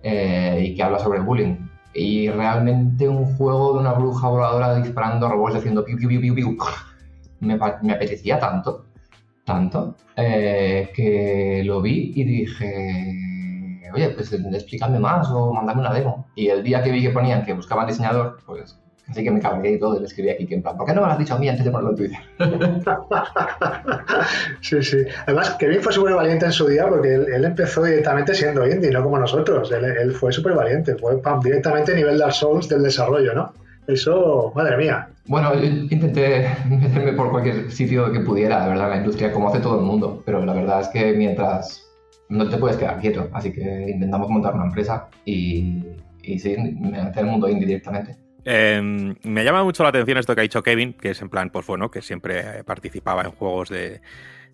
[0.03, 1.57] eh, y que habla sobre bullying.
[1.93, 6.35] Y realmente un juego de una bruja voladora disparando robots haciendo piu, piu, piu, piu,
[6.35, 6.57] piu,
[7.41, 8.85] me, me apetecía tanto,
[9.49, 16.29] tanto, eh, que lo vi y dije, oye, pues explícame más o mandame una demo.
[16.37, 18.79] Y el día que vi que ponían que buscaban diseñador, pues
[19.09, 20.93] así que me cabreé y todo y le escribí aquí que en plan, ¿por qué
[20.93, 22.19] no me lo has dicho a mí antes de ponerlo en Twitter?
[24.61, 24.99] Sí, sí.
[25.25, 29.03] Además, Kevin fue súper valiente en su día porque él, empezó directamente siendo indie, no
[29.03, 29.73] como nosotros.
[29.73, 33.55] Él, él fue súper valiente, fue pam, directamente a nivel Dark Souls del desarrollo, ¿no?
[33.87, 35.09] Eso, madre mía.
[35.29, 39.61] Bueno, yo intenté meterme por cualquier sitio que pudiera, de verdad, la industria, como hace
[39.61, 41.87] todo el mundo, pero la verdad es que mientras
[42.31, 45.85] no te puedes quedar quieto, así que intentamos montar una empresa y,
[46.23, 48.17] y sí, me lancé al mundo indie directamente.
[48.45, 48.81] Eh,
[49.23, 51.67] me llama mucho la atención esto que ha dicho Kevin, que es en plan, pues
[51.67, 54.01] bueno, que siempre participaba en juegos de,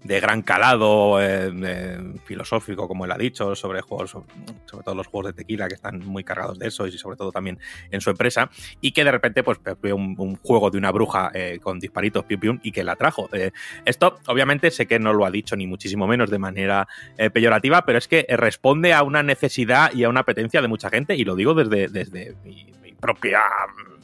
[0.05, 5.33] de gran calado eh, filosófico, como él ha dicho, sobre juegos, sobre, todo los juegos
[5.35, 7.59] de tequila que están muy cargados de eso y sobre todo también
[7.91, 8.51] en su empresa,
[8.81, 12.41] y que de repente pues ve un, juego de una bruja eh, con disparitos pium
[12.41, 13.29] pium y que la trajo.
[13.33, 13.51] Eh,
[13.85, 16.87] esto obviamente sé que no lo ha dicho ni muchísimo menos de manera
[17.33, 21.17] peyorativa, pero es que responde a una necesidad y a una apetencia de mucha gente
[21.17, 22.67] y lo digo desde, desde mi
[23.01, 23.41] propia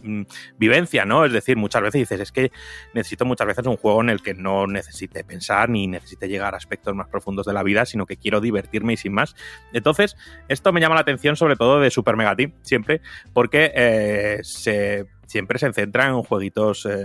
[0.03, 0.23] mm,
[0.59, 1.25] vivencia, ¿no?
[1.25, 2.53] Es decir, muchas veces dices, es que
[2.95, 6.57] necesito muchas veces un juego en el que no necesite pensar ni necesite llegar a
[6.57, 9.35] aspectos más profundos de la vida, sino que quiero divertirme y sin más.
[9.73, 10.17] Entonces,
[10.49, 13.01] esto me llama la atención sobre todo de Super Mega Team, siempre,
[13.33, 16.97] porque eh, siempre se centra en jueguitos eh,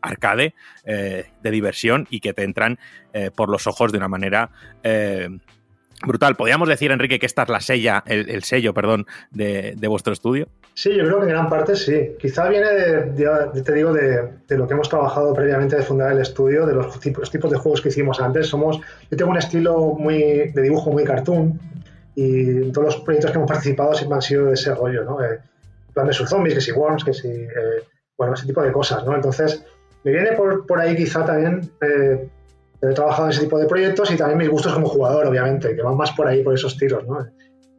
[0.00, 2.78] arcade, eh, de diversión y que te entran
[3.34, 4.50] por los ojos de una manera...
[6.06, 6.36] Brutal.
[6.36, 10.46] ¿Podríamos decir, Enrique, que esta es la sella, el, el sello, perdón, de, vuestro estudio?
[10.74, 12.12] Sí, yo creo que en gran parte sí.
[12.20, 16.66] Quizá viene, de, te digo, de, lo que hemos trabajado previamente de fundar el estudio,
[16.66, 18.46] de los tipos, de juegos que hicimos antes.
[18.46, 18.80] Somos,
[19.10, 21.58] yo tengo un estilo muy de dibujo muy cartoon
[22.14, 25.22] y todos los proyectos que hemos participado siempre han sido de ese rollo, ¿no?
[25.22, 25.40] Eh,
[25.94, 27.82] plan de sus zombies, que si Worms, que si, eh,
[28.16, 29.16] bueno, ese tipo de cosas, ¿no?
[29.16, 29.64] Entonces,
[30.04, 32.28] me viene por, por ahí quizá también, eh,
[32.80, 35.82] he trabajado en ese tipo de proyectos y también mis gustos como jugador, obviamente, que
[35.82, 37.26] van más por ahí, por esos tiros, ¿no?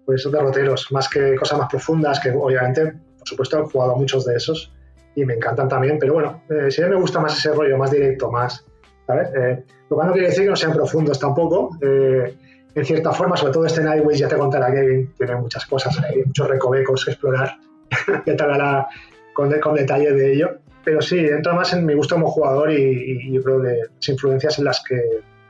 [0.06, 3.96] Por esos derroteros, más que cosas más profundas, que obviamente, por supuesto, he jugado a
[3.96, 4.74] muchos de esos
[5.16, 8.32] y me encantan también, pero bueno, eh, sí me gusta más ese rollo, más directo,
[8.32, 8.66] más,
[9.08, 9.30] ¿sabes?
[9.36, 12.36] Eh, lo cual no quiere decir que no sean profundos tampoco, eh,
[12.76, 16.24] en cierta forma, sobre todo este Nightwish, ya te contará Kevin, tiene muchas cosas ahí,
[16.26, 17.58] muchos recovecos que explorar,
[18.26, 18.88] ya te hablará
[19.34, 23.32] con, con detalle de ello, pero sí, entra más en mi gusto como jugador y,
[23.34, 25.02] yo creo de las influencias en las que,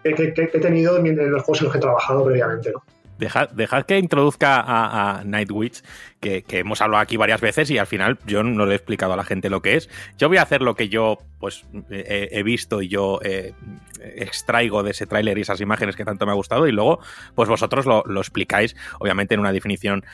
[0.03, 2.83] que- que- que he tenido en los juegos en los que he trabajado previamente, ¿no?
[3.19, 5.81] Dejad, dejad que introduzca a, a Nightwitch,
[6.21, 9.11] que, que hemos hablado aquí varias veces y al final yo no le he explicado
[9.11, 9.89] a la gente lo que es.
[10.17, 13.53] Yo voy a hacer lo que yo pues he, visto y yo eh,
[14.01, 16.99] extraigo de ese tráiler y esas imágenes que tanto me ha gustado y luego
[17.35, 20.05] pues vosotros lo, lo explicáis obviamente en una definición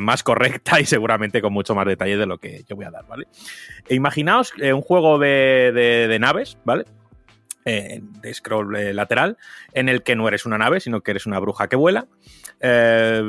[0.00, 3.06] más correcta y seguramente con mucho más detalle de lo que yo voy a dar,
[3.06, 3.26] ¿vale?
[3.88, 6.84] E imaginaos eh, un juego de, de- de naves, ¿vale?
[7.64, 9.36] Eh, de scroll eh, lateral,
[9.74, 12.06] en el que no eres una nave, sino que eres una bruja que vuela
[12.60, 13.22] eh,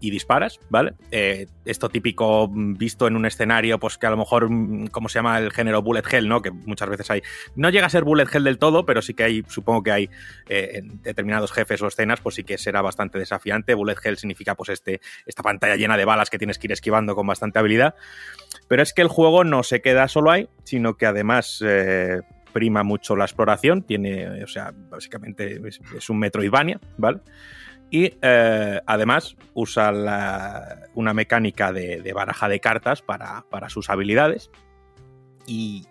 [0.00, 0.94] y disparas, ¿vale?
[1.10, 5.18] Eh, esto típico visto en un escenario, pues que a lo mejor, mm, ¿cómo se
[5.18, 6.42] llama el género bullet hell, no?
[6.42, 7.22] Que muchas veces hay.
[7.56, 10.10] No llega a ser bullet hell del todo, pero sí que hay, supongo que hay
[10.48, 13.74] eh, en determinados jefes o escenas, pues sí que será bastante desafiante.
[13.74, 17.16] Bullet hell significa, pues, este, esta pantalla llena de balas que tienes que ir esquivando
[17.16, 17.94] con bastante habilidad.
[18.68, 21.62] Pero es que el juego no se queda solo ahí, sino que además.
[21.64, 22.20] eh,
[22.52, 27.20] prima mucho la exploración, tiene, o sea, básicamente es, es un Metroidvania, ¿vale?
[27.92, 29.92] Y eh, además usa
[30.94, 34.50] una mecánica de, baraja de cartas para, para sus habilidades.
[35.46, 35.86] Y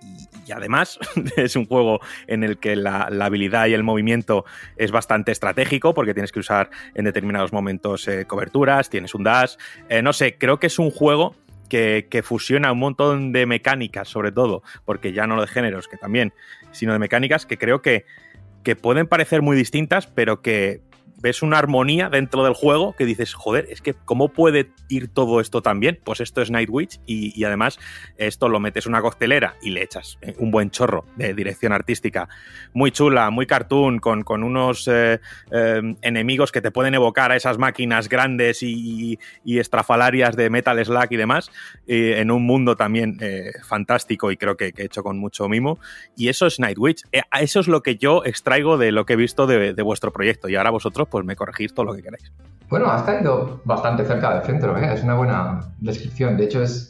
[0.52, 0.98] además
[1.38, 4.46] es un juego en el que la, la habilidad y el movimiento
[4.78, 9.58] es bastante estratégico porque tienes que usar en determinados momentos eh, coberturas, tienes un dash.
[9.88, 11.36] Eh, no sé, creo que es un juego
[11.70, 15.98] que, que fusiona un montón de mecánicas, sobre todo, porque ya no de géneros, que
[15.98, 16.34] también,
[16.72, 18.06] sino de mecánicas que creo que,
[18.64, 20.82] que pueden parecer muy distintas, pero que
[21.22, 25.40] ves una armonía dentro del juego que dices, joder, es que ¿cómo puede ir todo
[25.40, 26.00] esto tan bien?
[26.04, 27.80] Pues esto es Nightwitch y, y además
[28.18, 31.74] esto lo metes en una coctelera y le echas eh, un buen chorro de dirección
[31.74, 32.28] artística
[32.74, 35.20] muy chula, muy cartoon, con, con unos eh,
[35.52, 40.84] eh, enemigos que te pueden evocar a esas máquinas grandes y, y estrafalarias de Metal
[40.84, 41.52] Slug y demás,
[41.88, 43.18] en un mundo también
[43.68, 45.80] fantástico y creo que, que hecho con mucho mimo.
[46.16, 47.04] Y eso es Nightwitch.
[47.40, 50.50] Eso es lo que yo extraigo de lo que he visto de, de vuestro proyecto.
[50.50, 52.32] Y ahora vosotros, pues me corregís todo lo que queráis.
[52.70, 54.94] Bueno, has caído bastante cerca del centro, ¿eh?
[54.94, 56.38] es una buena descripción.
[56.38, 56.90] De hecho, es,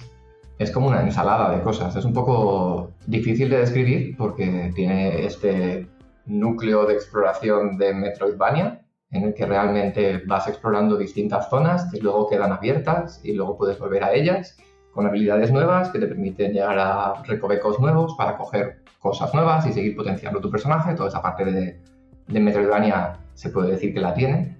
[0.59, 1.95] es como una ensalada de cosas.
[1.95, 5.89] Es un poco difícil de describir porque tiene este
[6.28, 12.30] núcleo de exploración de Metroidvania, en el que realmente vas explorando distintas zonas que luego
[12.30, 14.56] quedan abiertas y luego puedes volver a ellas
[14.93, 19.73] con habilidades nuevas que te permiten llegar a recovecos nuevos para coger cosas nuevas y
[19.73, 20.93] seguir potenciando tu personaje.
[20.93, 21.81] Toda esa parte de,
[22.27, 24.55] de Metroidvania se puede decir que la tiene.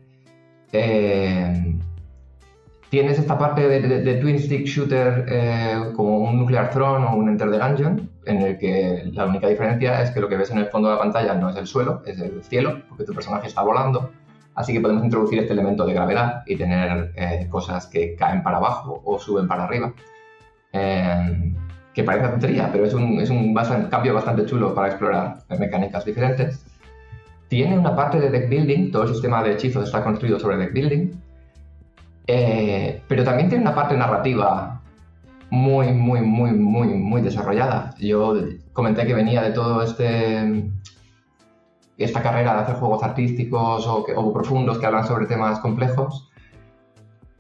[0.72, 1.78] Eh,
[2.90, 7.52] tienes esta parte de, Twin Stick Shooter eh, como un Nuclear Throne o un Enter
[7.52, 10.66] the Gungeon, en el que la única diferencia es que lo que ves en el
[10.66, 13.62] fondo de la pantalla no es el suelo, es el cielo, porque tu personaje está
[13.62, 14.10] volando.
[14.56, 18.58] Así que podemos introducir este elemento de gravedad y tener eh, cosas que caen para
[18.58, 19.94] abajo o suben para arriba.
[21.94, 26.66] Que parece tontería, pero es un, es un cambio bastante chulo para explorar mecánicas diferentes.
[27.52, 30.72] Tiene una parte de deck building, todo el sistema de hechizos está construido sobre deck
[30.72, 31.12] building,
[32.26, 34.82] eh, pero también tiene una parte narrativa
[35.50, 37.94] muy, muy, muy, muy, muy desarrollada.
[38.00, 38.36] Yo
[38.72, 40.72] comenté que venía de todo este
[41.98, 46.32] esta carrera de hacer juegos artísticos o, profundos que hablan sobre temas complejos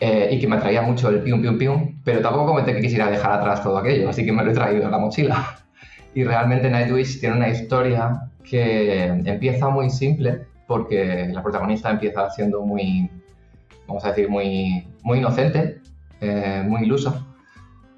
[0.01, 3.09] eh, y que me atraía mucho el pium pium pium, pero tampoco comenté que quisiera
[3.09, 5.55] dejar atrás todo aquello, así que me lo he traído en la mochila.
[6.13, 12.61] Y realmente Nightwish tiene una historia que empieza muy simple porque la protagonista empieza siendo
[12.61, 13.09] muy,
[13.87, 15.81] vamos a decir, muy, muy inocente,
[16.21, 17.25] eh, muy ilusa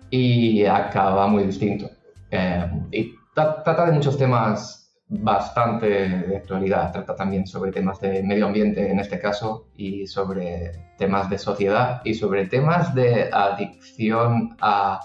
[0.10, 1.90] y acaba muy distinto.
[2.32, 6.92] Eh, y tra- trata de muchos temas bastante de actualidad.
[6.92, 12.02] Trata también sobre temas de medio ambiente en este caso y sobre temas de sociedad
[12.04, 15.00] y sobre temas de adicción a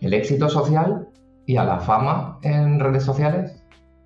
[0.00, 1.08] el éxito social
[1.44, 3.61] y a la fama en redes sociales.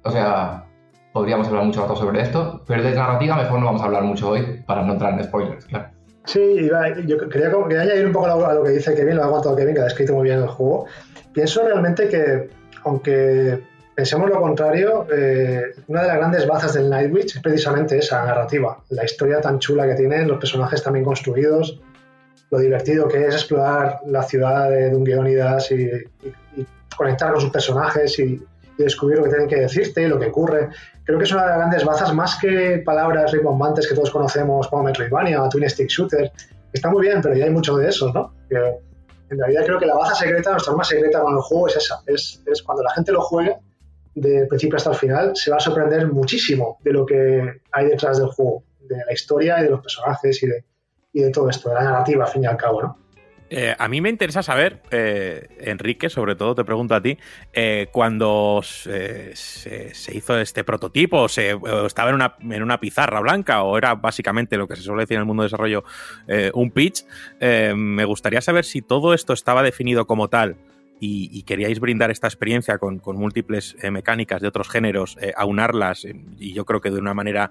[0.06, 0.64] O sea,
[1.12, 4.30] podríamos hablar mucho rato sobre esto, pero de narrativa mejor no vamos a hablar mucho
[4.30, 5.88] hoy para no entrar en spoilers, claro.
[6.24, 6.68] Sí,
[7.06, 9.74] yo quería, quería añadir un poco a lo, que dice Kevin, lo ha aguantado Kevin,
[9.74, 10.86] que ha descrito muy bien el juego.
[11.32, 12.50] Pienso realmente que,
[12.84, 13.60] aunque
[13.94, 18.76] pensemos lo contrario, eh, una de las grandes bazas del Nightwitch es precisamente esa narrativa,
[18.90, 21.80] la historia tan chula que tienen, los personajes también construidos,
[22.50, 26.66] lo divertido que es explorar la ciudad de Dungeonidas y, y- y
[26.96, 28.42] conectar con sus personajes y
[28.84, 30.68] descubrir lo que tienen que decirte, lo que ocurre.
[31.04, 34.68] Creo que es una de las grandes bazas, más que palabras rimbombantes que todos conocemos
[34.68, 36.30] como Metroidvania o Twin Stick Shooter.
[36.72, 38.34] Está muy bien, pero ya hay mucho de eso, ¿no?
[38.48, 38.56] Que
[39.30, 42.00] en realidad creo que la baza secreta, nuestra arma secreta con el juego es esa.
[42.06, 43.56] Es, es cuando la gente lo juegue,
[44.14, 48.18] de principio hasta el final, se va a sorprender muchísimo de lo que hay detrás
[48.18, 50.64] del juego, de la historia y de los personajes y de,
[51.12, 53.05] y de todo esto, de la narrativa, al fin y al cabo, ¿no?
[53.48, 57.16] Eh, a mí me interesa saber, eh, Enrique, sobre todo te pregunto a ti,
[57.52, 59.34] eh, cuando se,
[60.12, 64.56] hizo este prototipo, se, o estaba en una, en una pizarra blanca, o era básicamente
[64.56, 65.84] lo que se suele decir en el mundo de desarrollo,
[66.54, 67.04] un pitch,
[67.40, 70.56] me gustaría saber si todo esto estaba definido como tal
[70.98, 76.04] y, queríais brindar esta experiencia con, múltiples mecánicas de otros géneros, aunarlas,
[76.38, 77.50] y yo creo que de una manera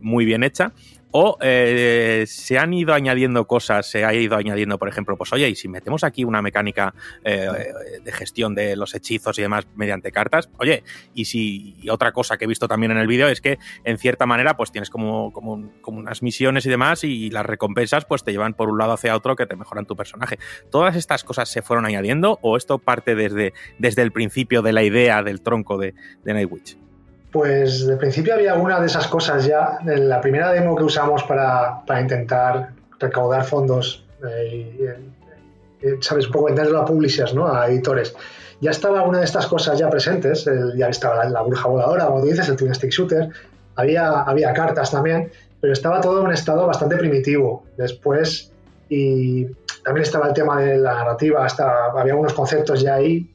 [0.00, 0.72] muy bien hecha,
[1.18, 5.48] o eh, se han ido añadiendo cosas, se ha ido añadiendo, por ejemplo, pues oye,
[5.48, 6.94] y si metemos aquí una mecánica
[7.24, 7.48] eh,
[8.04, 10.84] de gestión de los hechizos y demás mediante cartas, oye,
[11.14, 14.26] y si otra cosa que he visto también en el vídeo es que en cierta
[14.26, 18.32] manera pues tienes como, como, como unas misiones y demás y las recompensas pues te
[18.32, 20.38] llevan por un lado hacia otro que te mejoran tu personaje.
[20.70, 24.82] ¿Todas estas cosas se fueron añadiendo o esto parte desde, desde el principio de la
[24.82, 25.94] idea del tronco de,
[26.24, 26.76] de Nightwitch?
[27.36, 29.78] Pues de principio había una de esas cosas ya.
[29.86, 34.96] En la primera demo que usamos para, intentar recaudar fondos eh, y, eh,
[35.82, 36.28] eh, ¿sabes?
[36.28, 37.46] Un poco venderlo a publishers, ¿no?
[37.46, 38.16] A editores.
[38.62, 40.48] Ya estaba una de estas cosas ya presentes.
[40.78, 43.28] ya estaba la, la bruja voladora, como dices, el Twin Stick Shooter.
[43.74, 45.30] Había, había cartas también,
[45.60, 47.64] pero estaba todo en un estado bastante primitivo.
[47.76, 48.50] Después,
[48.88, 49.44] y
[49.84, 53.30] también estaba el tema de la narrativa, estaba, había unos conceptos ya ahí.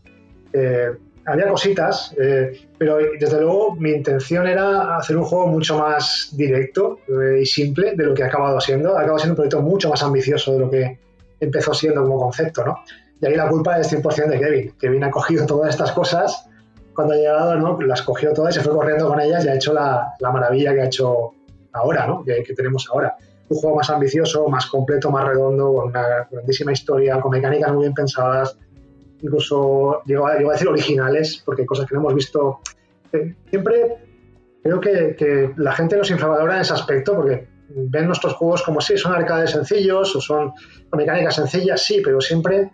[1.26, 6.99] Había cositas, eh, pero desde luego mi intención era hacer un juego mucho más directo
[7.07, 8.95] eh, y simple de lo que ha acabado siendo.
[8.95, 10.99] Ha acabado siendo un proyecto mucho más ambicioso de lo que
[11.39, 12.80] empezó siendo como concepto, ¿no?
[13.19, 14.73] Y ahí la culpa es 100% de Kevin.
[14.80, 16.49] Kevin ha cogido todas estas cosas,
[16.95, 17.80] cuando ha llegado, ¿no?
[17.81, 20.73] Las cogió todas y se fue corriendo con ellas y ha hecho la, la maravilla
[20.73, 21.31] que ha hecho
[21.73, 22.23] ahora, ¿no?
[22.23, 23.15] Que, que tenemos ahora.
[23.48, 27.84] Un juego más ambicioso, más completo, más redondo, con una grandísima historia, con mecánicas muy
[27.84, 28.57] bien pensadas,
[29.22, 32.60] incluso llego a, decir originales, porque cosas que no hemos visto.
[33.14, 33.98] Eh, siempre
[34.64, 38.81] creo que, que la gente nos infravalora en ese aspecto, porque ven nuestros juegos como
[38.81, 40.52] si son arcades sencillos o son
[40.95, 42.72] mecánicas sencillas, sí, pero siempre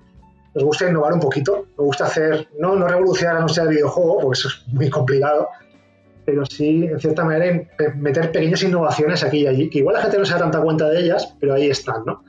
[0.54, 4.20] nos gusta innovar un poquito, nos gusta hacer, no, no revolucionar la industria del videojuego,
[4.20, 5.50] porque eso es muy complicado,
[6.26, 7.62] pero sí, en cierta manera,
[7.96, 10.90] meter pequeñas innovaciones aquí y allí, que igual la gente no se da tanta cuenta
[10.90, 12.24] de ellas, pero ahí están, ¿no?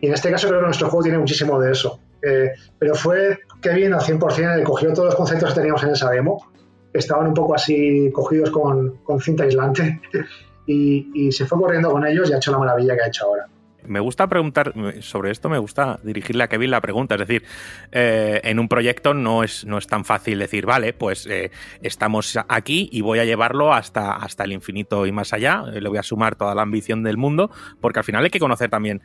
[0.00, 1.98] Y en este caso creo que nuestro juego tiene muchísimo de eso.
[2.22, 6.10] Eh, pero fue Kevin al 100%, él cogió todos los conceptos que teníamos en esa
[6.10, 6.46] demo,
[6.92, 10.00] estaban un poco así cogidos con, cinta aislante
[10.66, 13.48] y se fue corriendo con ellos y ha hecho la maravilla que ha hecho ahora.
[13.88, 17.14] Me gusta preguntar sobre esto, me gusta dirigirle a Kevin la pregunta.
[17.14, 17.44] Es decir,
[17.92, 21.50] eh, en un proyecto no es, no es tan fácil decir, vale, pues eh,
[21.82, 25.64] estamos aquí y voy a llevarlo hasta, hasta el infinito y más allá.
[25.72, 27.50] Eh, le voy a sumar toda la ambición del mundo,
[27.80, 29.02] porque al final hay que conocer también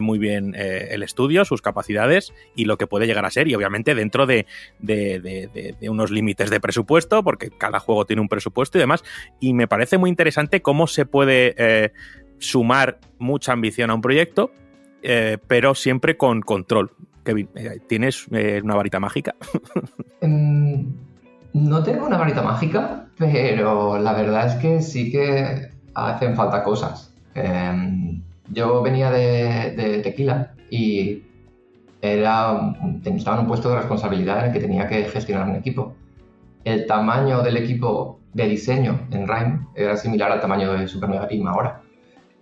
[0.00, 3.48] muy bien el estudio, sus capacidades y lo que puede llegar a ser.
[3.48, 4.46] Y obviamente dentro de,
[4.78, 9.02] de- de- de- unos límites de presupuesto, porque cada juego tiene un presupuesto y demás.
[9.40, 11.54] Y me parece muy interesante cómo se puede
[12.42, 14.50] sumar mucha ambición a un proyecto,
[15.02, 16.90] eh, pero siempre con control.
[17.24, 19.34] Kevin, eh, ¿tienes eh, una varita mágica?
[20.24, 20.84] Mm,
[21.54, 27.12] No tengo una varita mágica, pero la verdad es que sí que hacen falta cosas.
[27.34, 31.24] Em, yo venía de, tequila y
[32.00, 32.72] era,
[33.04, 35.96] estaba en un puesto de responsabilidad en el que tenía que gestionar un equipo.
[36.62, 41.28] El tamaño del equipo de diseño en Rhyme era similar al tamaño de Super Mega
[41.50, 41.81] ahora.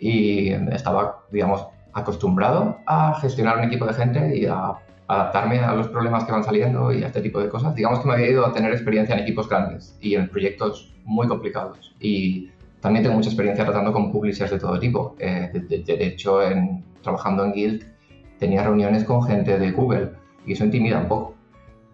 [0.01, 4.72] Y estaba, digamos, acostumbrado a gestionar un equipo de gente y a
[5.06, 7.74] adaptarme a los problemas que van saliendo y a este tipo de cosas.
[7.74, 11.27] Digamos que me había ido a tener experiencia en equipos grandes y en proyectos muy
[11.28, 11.94] complicados.
[12.01, 12.48] Y
[12.81, 15.16] también tengo mucha experiencia tratando con publishers de todo tipo.
[15.18, 17.85] Eh, de, de- de hecho, en, trabajando en Guild
[18.39, 20.12] tenía reuniones con gente de Google
[20.47, 21.35] y eso intimida un poco.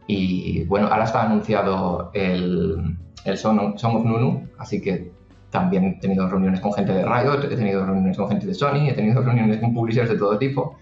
[0.06, 5.10] Y bueno, ahora está anunciado el, el Song of Nunu, así que
[5.56, 8.90] también he tenido reuniones con gente de Riot, he tenido reuniones con gente de Sony,
[8.90, 10.76] he tenido reuniones con publishers de todo tipo.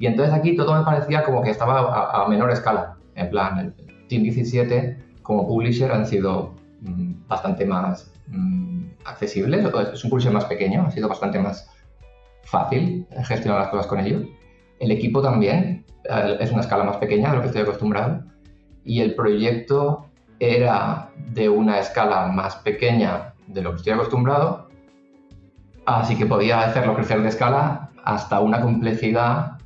[0.00, 2.96] Y entonces aquí todo me parecía como que estaba a, a menor escala.
[3.14, 3.72] En plan, el
[4.08, 9.64] Team 17 como publisher han sido mm, bastante más mm, accesibles.
[9.94, 11.70] Es un publisher más pequeño, ha sido bastante más
[12.42, 14.24] fácil gestionar las cosas con ellos.
[14.80, 18.24] El equipo también eh, es una escala más pequeña de lo que estoy acostumbrado.
[18.84, 20.06] Y el proyecto
[20.40, 24.68] era de una escala más pequeña de lo que estoy acostumbrado.
[25.84, 29.58] Así que podía hacerlo crecer de escala hasta una complejidad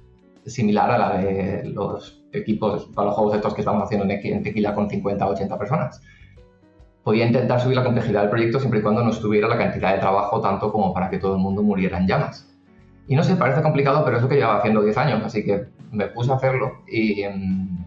[0.46, 4.32] similar a la de los equipos para los juegos estos que estamos haciendo en Equi-
[4.32, 6.02] en Tequila con 50 o 80 personas.
[7.02, 9.98] Podía intentar subir la complejidad del proyecto siempre y cuando no estuviera la cantidad de
[10.00, 12.46] trabajo tanto como para que todo el mundo muriera en llamas.
[13.08, 15.64] Y no sé, parece complicado, pero es lo que llevaba haciendo 10 años, así que
[15.90, 17.84] me puse a hacerlo y mm,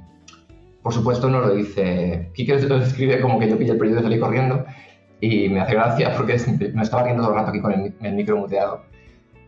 [0.82, 2.32] por supuesto no lo hice.
[2.34, 4.66] Kike lo escribe como que yo pillé el proyecto y salí corriendo
[5.24, 6.38] y me hace gracia porque
[6.74, 8.82] me estaba riendo todo el rato aquí con el, el micro muteado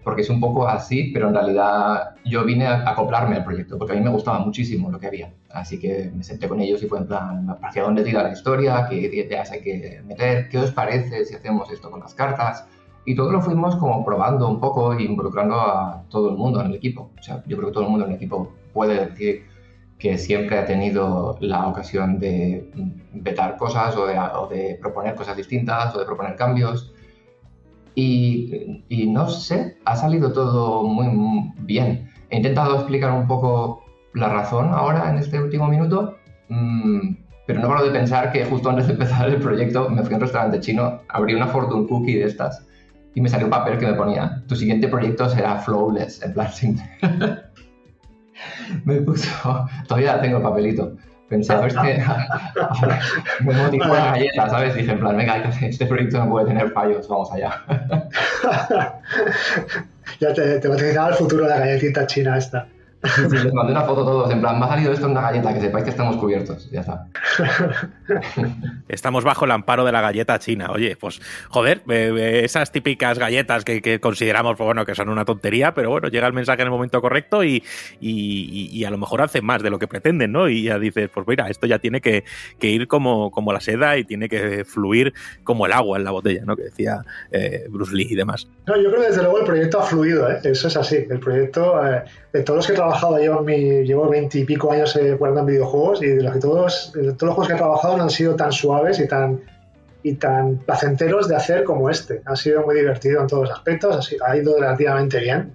[0.06, 3.93] porque es un poco así, pero en realidad yo vine a acoplarme al proyecto, porque
[3.93, 5.34] a mí me gustaba muchísimo lo que había.
[5.52, 8.85] Así que me senté con ellos y fue en plan, ¿hacia dónde tira la historia?
[8.88, 10.47] ¿Qué ideas hay que meter?
[10.49, 12.68] ¿Qué os parece si hacemos esto con las cartas?
[13.03, 16.68] Y todo lo fuimos como probando un poco e involucrando a todo el mundo en
[16.68, 17.10] el equipo.
[17.19, 19.45] O sea, yo creo que todo el mundo en el equipo puede decir
[19.98, 22.70] que siempre ha tenido la ocasión de
[23.14, 24.08] vetar cosas o
[24.48, 26.94] de, proponer cosas distintas o de proponer cambios.
[27.98, 32.12] Y, no sé, ha salido todo muy bien.
[32.30, 36.18] He intentado explicar un poco la razón ahora en este último minuto,
[36.50, 37.16] mm,
[37.48, 40.18] pero no paro de pensar que justo antes de empezar el proyecto me fui a
[40.18, 42.66] un restaurante chino, abrí una fortune cookie de estas
[43.14, 46.52] y me salió un papel que me ponía, tu siguiente proyecto será flawless, en plan
[46.52, 46.84] simple.
[48.86, 50.95] me puso, todavía tengo el papelito.
[51.30, 52.03] Pensaba, es que
[53.44, 54.76] me motivó la galleta, ¿sabes?
[54.76, 57.64] Dije, en plan, venga, este proyecto no puede tener fallos, vamos allá.
[60.20, 62.68] ya te, te el futuro de la galletita china esta.
[63.30, 65.22] Sí, les mandé una foto a todos, en plan, me ha salido esto en una
[65.22, 67.07] galleta, que sepáis que estamos cubiertos, ya está.
[68.88, 70.69] Estamos bajo el amparo de la galleta china.
[70.72, 75.10] Oye, pues joder, eh, eh, esas típicas galletas que, que consideramos pues, bueno, que son
[75.10, 77.64] una tontería, pero bueno, llega el mensaje en el momento correcto y,
[77.99, 80.48] y- a lo mejor hacen más de lo que pretenden, ¿no?
[80.48, 82.23] Y ya dices, pues mira, esto ya tiene que,
[82.60, 85.14] que ir como, como la seda y tiene que fluir
[85.44, 86.56] como el agua en la botella, ¿no?
[86.56, 87.02] Que decía
[87.32, 88.48] eh, Bruce Lee y demás.
[88.68, 90.38] No, yo creo que desde luego el proyecto ha fluido, ¿eh?
[90.44, 90.98] eso es así.
[91.10, 94.72] El proyecto, eh, de todos los que he trabajado, llevo, mi, llevo 20 y pico
[94.72, 97.54] años eh, jugando en videojuegos y de los que todos, de todos los juegos que
[97.54, 99.42] he trabajado no han sido tan suaves y tan,
[100.04, 102.22] y tan placenteros de hacer como este.
[102.26, 105.54] Ha sido muy divertido en todos los aspectos, ha, sido- ha ido relativamente bien.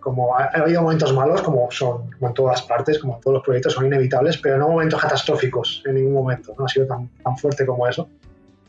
[0.00, 3.34] Como ha, ha habido momentos malos, como son como en todas partes, como en todos
[3.34, 6.54] los proyectos, son inevitables, pero no momentos catastróficos en ningún momento.
[6.58, 8.08] No ha sido tan, tan fuerte como eso.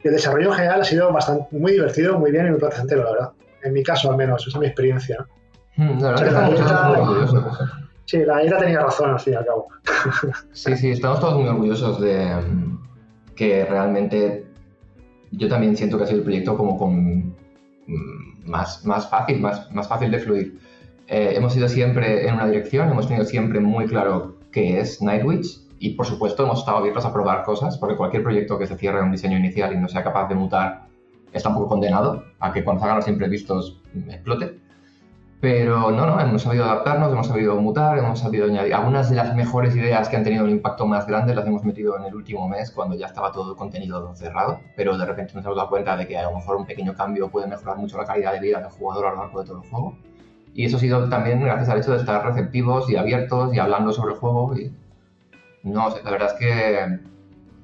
[0.04, 3.04] Y el desarrollo en general ha sido bastante, muy divertido, muy bien y muy placentero,
[3.04, 3.30] la verdad.
[3.64, 5.26] En mi caso, al menos, esa es mi experiencia.
[5.76, 6.50] Hmm, La verdad
[8.06, 9.68] Sí, la galleta tenía razón, al fin y al cabo.
[10.52, 12.78] Sí, sí, estamos todos muy orgullosos de mm,
[13.36, 14.46] que realmente
[15.32, 17.36] yo también siento que ha sido el proyecto como con
[17.88, 20.60] mm, más, más fácil, más, más fácil de fluir.
[21.08, 25.60] Eh, hemos ido siempre en una dirección, hemos tenido siempre muy claro qué es Nightwitch
[25.80, 29.00] y por supuesto hemos estado abiertos a probar cosas, porque cualquier proyecto que se cierre
[29.00, 30.88] en un diseño inicial y no sea capaz de mutar
[31.34, 34.60] está un poco condenado a que cuando salgan los imprevistos explote.
[35.44, 38.74] Pero no, no, hemos sabido adaptarnos, hemos sabido mutar, hemos sabido añadir.
[38.74, 41.98] Algunas de las mejores ideas que han tenido un impacto más grande las hemos metido
[41.98, 45.44] en el último mes cuando ya estaba todo el contenido cerrado, pero de repente nos
[45.44, 48.06] hemos dado cuenta de que a lo mejor un pequeño cambio puede mejorar mucho la
[48.06, 49.98] calidad de vida del jugador a lo largo de todo el juego.
[50.53, 53.91] Y eso ha sido también gracias al hecho de estar receptivos y abiertos y hablando
[53.91, 54.56] sobre el juego.
[54.57, 54.72] Y
[55.64, 56.99] no la verdad es que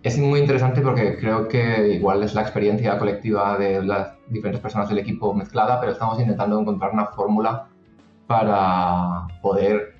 [0.03, 4.87] es muy interesante porque creo que igual es la experiencia colectiva de las diferentes personas
[4.89, 7.67] del equipo mezclada, pero estamos intentando encontrar una fórmula
[8.27, 9.95] para poder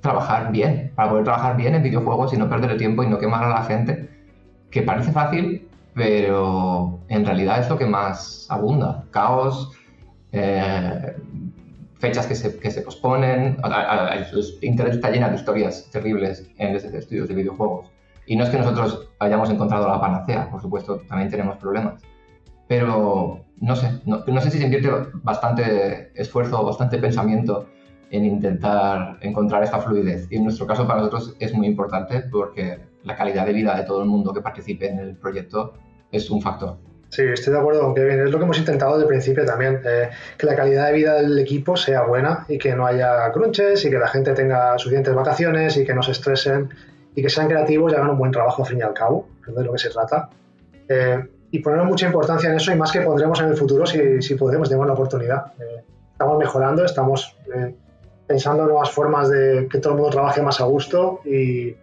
[0.00, 3.18] trabajar bien, para poder trabajar bien en videojuegos y no perder el tiempo y no
[3.18, 4.10] quemar a la gente,
[4.70, 9.04] que parece fácil, pero en realidad es lo que más abunda.
[9.10, 9.72] Caos,
[10.32, 11.16] eh,
[11.98, 14.16] fechas que se, que se posponen, a- a- a-
[14.60, 17.90] Internet está llena de historias terribles en estos estudios de videojuegos.
[18.26, 22.02] Y no es que nosotros hayamos encontrado la panacea, por supuesto, también tenemos problemas.
[22.68, 24.90] Pero no sé, no, no sé si se invierte
[25.22, 27.66] bastante esfuerzo, bastante pensamiento
[28.10, 30.26] en intentar encontrar esta fluidez.
[30.30, 33.84] Y en nuestro caso para nosotros es muy importante porque la calidad de vida de
[33.84, 35.74] todo el mundo que participe en el proyecto
[36.10, 36.78] es un factor.
[37.08, 38.20] Sí, estoy de acuerdo con Kevin.
[38.20, 41.14] Es lo que hemos intentado desde el principio también, eh, que la calidad de vida
[41.14, 45.14] del equipo sea buena y que no haya crunches y que la gente tenga suficientes
[45.14, 46.70] vacaciones y que no se estresen
[47.16, 49.64] y que sean creativos y hagan un buen trabajo al fin y al cabo, de
[49.64, 50.28] lo que se trata.
[50.88, 54.22] Eh, y poner mucha importancia en eso y más que pondremos en el futuro si,
[54.22, 55.52] si podemos, tenemos la oportunidad.
[55.58, 55.82] Eh,
[56.12, 57.74] estamos mejorando, estamos eh,
[58.26, 61.74] pensando en nuevas formas de que todo el mundo trabaje más a gusto y,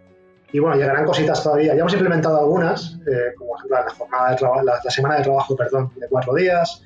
[0.54, 1.74] y bueno, llegarán cositas todavía.
[1.74, 5.24] Ya hemos implementado algunas, eh, como por ejemplo la, jornada de la, la semana de
[5.24, 6.80] trabajo perdón, de cuatro días,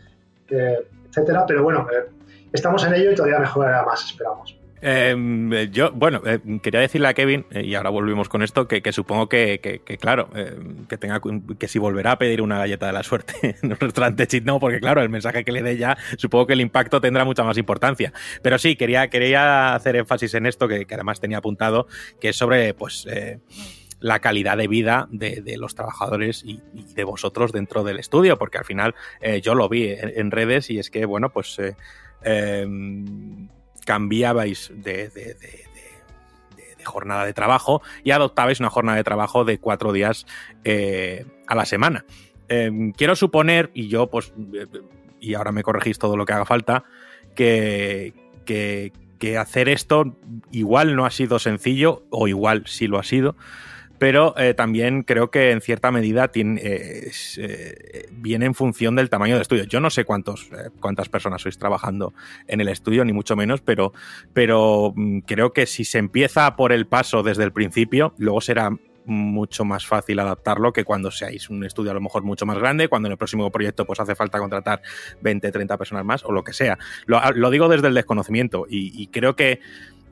[0.48, 1.44] eh, etcétera.
[1.46, 2.08] Pero bueno, eh,
[2.50, 4.57] estamos en ello y todavía mejorará más, esperamos.
[4.80, 8.92] Eh, yo, bueno, eh, quería decirle a Kevin, eh, y ahora volvemos con esto, que,
[8.92, 10.56] supongo que, claro, eh,
[10.88, 11.20] que tenga
[11.58, 14.60] que si volverá a pedir una galleta de la suerte en un restaurante chit, no,
[14.60, 17.58] porque claro, el mensaje que le dé ya, supongo que el impacto tendrá mucha más
[17.58, 18.12] importancia.
[18.42, 21.86] Pero sí, quería, quería hacer énfasis en esto, que, además tenía apuntado,
[22.20, 23.40] que es sobre, pues, eh,
[24.00, 26.60] la calidad de vida de, los trabajadores y,
[26.94, 28.94] de vosotros dentro del estudio, porque al final
[29.42, 31.58] yo lo vi en, en redes y es que, bueno, pues
[32.22, 33.48] eh, em,
[33.88, 35.10] cambiabais de,
[36.84, 40.26] jornada de trabajo y adoptabais una jornada de trabajo de cuatro días
[40.64, 42.04] eh, a la semana.
[42.48, 44.66] Em, quiero suponer, y yo, pues, eh,
[45.20, 46.84] y ahora me corregís todo lo que haga falta,
[47.34, 48.12] que,
[48.44, 50.16] que- que hacer esto
[50.52, 53.34] igual no ha sido sencillo, o igual sí lo ha sido,
[53.98, 59.10] pero eh, también creo que en cierta medida tiene, eh, eh, viene en función del
[59.10, 59.64] tamaño del estudio.
[59.64, 60.48] Yo no sé cuántos,
[60.80, 62.14] cuántas personas sois trabajando
[62.46, 63.92] en el estudio, ni mucho menos, pero,
[64.32, 68.70] pero mm, creo que si se empieza por el paso desde el principio, luego será
[69.04, 72.88] mucho más fácil adaptarlo que cuando seáis un estudio a lo mejor mucho más grande,
[72.88, 74.82] cuando en el próximo proyecto pues hace falta contratar
[75.22, 76.78] 20, 30 personas más o lo que sea.
[77.06, 79.60] Lo, digo desde el desconocimiento y creo que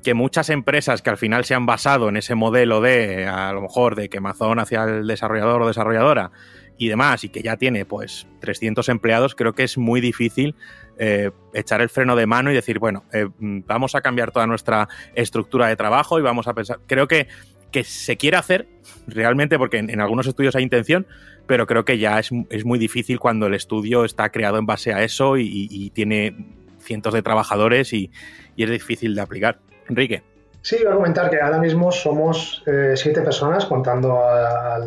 [0.07, 3.63] que muchas empresas que al final se han basado en ese modelo de, a lo
[3.63, 6.31] mejor, de quemazón hacia el desarrollador o desarrolladora
[6.79, 10.55] y demás, y que ya tiene pues 300 empleados, creo que es muy difícil
[10.97, 14.89] eh, echar el freno de mano y decir, bueno, eh, vamos a cambiar toda nuestra
[15.17, 16.79] estructura de trabajo y vamos a pensar.
[16.87, 17.27] Creo que,
[17.73, 18.69] que se quiere hacer
[19.09, 21.09] realmente, porque en, algunos estudios hay intención,
[21.49, 24.95] pero creo que ya es, es, muy difícil cuando el estudio está creado en base
[24.95, 26.37] a eso y, tiene
[26.79, 28.13] cientos de trabajadores y
[28.57, 29.66] es difícil de aplicar.
[29.89, 30.23] Enrique.
[30.63, 34.81] Sí, voy a comentar que ahora mismo somos eh, siete personas, contando a, a,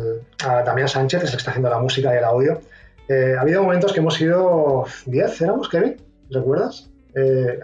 [0.44, 2.60] a, Damián Sánchez, que es el que está haciendo la música y el audio.
[3.08, 5.96] Eh, ha habido momentos que hemos sido diez, ¿éramos, Kevin?
[6.30, 6.90] ¿Recuerdas?
[7.14, 7.58] Eh,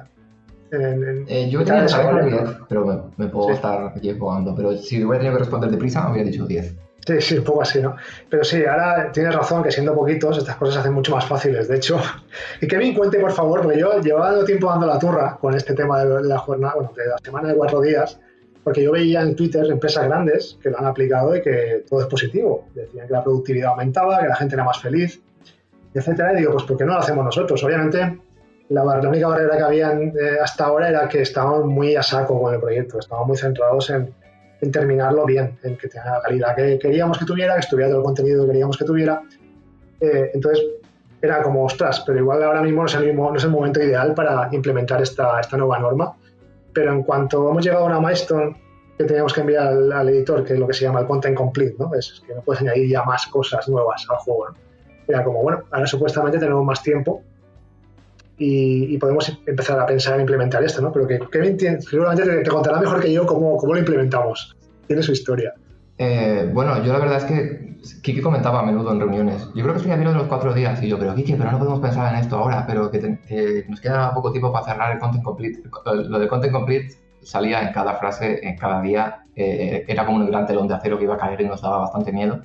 [0.72, 3.54] en, en, yo tenía que 10, pero me, me puedo sí.
[3.54, 4.54] estar equivocando.
[4.56, 6.74] Pero si hubiera tenido que responder deprisa, me hubiera dicho 10.
[7.06, 7.94] Sí, sí, un poco así, ¿no?
[8.28, 11.68] Pero sí, ahora tienes razón que siendo poquitos estas cosas se hacen mucho más fáciles.
[11.68, 12.00] De hecho,
[12.60, 16.04] y Kevin cuente, por favor, porque yo llevaba tiempo dando la turra con este tema
[16.04, 18.18] de la jornada, bueno, de la semana de cuatro días,
[18.64, 22.06] porque yo veía en Twitter empresas grandes que lo han aplicado y que todo es
[22.08, 22.66] positivo.
[22.74, 25.22] Decían que la productividad aumentaba, que la gente era más feliz,
[25.94, 26.32] etcétera.
[26.32, 27.62] Y digo, pues ¿por qué no lo hacemos nosotros?
[27.62, 28.18] Obviamente,
[28.70, 32.42] la, la única barrera que habían eh, hasta ahora era que estábamos muy a saco
[32.42, 34.12] con el proyecto, estábamos muy centrados en
[34.60, 37.98] en terminarlo bien, en que tenga la calidad que queríamos que tuviera, que estuviera todo
[37.98, 39.22] el contenido que queríamos que tuviera.
[40.00, 40.64] Eh, entonces,
[41.20, 43.82] era como, ostras, pero igual ahora mismo no es el, mismo, no es el momento
[43.82, 46.14] ideal para implementar esta, esta nueva norma.
[46.72, 48.56] Pero en cuanto hemos llegado a una milestone
[48.98, 51.36] que teníamos que enviar al, al, editor, que es lo que se llama el content
[51.36, 51.94] complete, ¿no?
[51.94, 54.48] Es que no puedes añadir ya más cosas nuevas al juego.
[54.48, 54.56] ¿no?
[55.08, 57.22] Era como, bueno, ahora supuestamente tenemos más tiempo
[58.38, 60.92] y, y, podemos empezar a pensar en implementar esto, ¿no?
[60.92, 64.56] Pero que Kevin tiene, seguramente te, te, contará mejor que yo cómo, cómo lo implementamos.
[64.86, 65.54] Tiene su historia.
[65.98, 69.48] Eh, bueno, yo la verdad es que Kiki comentaba a menudo en reuniones.
[69.54, 70.82] Yo creo que bien lo de los cuatro días.
[70.82, 73.64] Y yo, pero Kiki, pero no podemos pensar en esto ahora, pero que, te- que
[73.68, 75.62] nos queda poco tiempo para cerrar el content complete.
[75.84, 79.24] Lo de content complete salía en cada frase, en cada día.
[79.34, 81.78] eh, era como un gran telón de acero que iba a caer y nos daba
[81.78, 82.40] bastante miedo.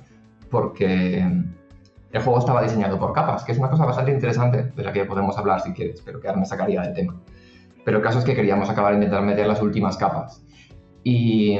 [0.50, 1.24] Porque
[2.12, 5.04] el juego estaba diseñado por capas, que es una cosa bastante interesante de la que
[5.04, 7.16] podemos hablar si quieres, pero que ahora me sacaría del tema.
[7.84, 10.44] Pero el caso es que queríamos acabar intentar meter las últimas capas.
[11.02, 11.58] Y,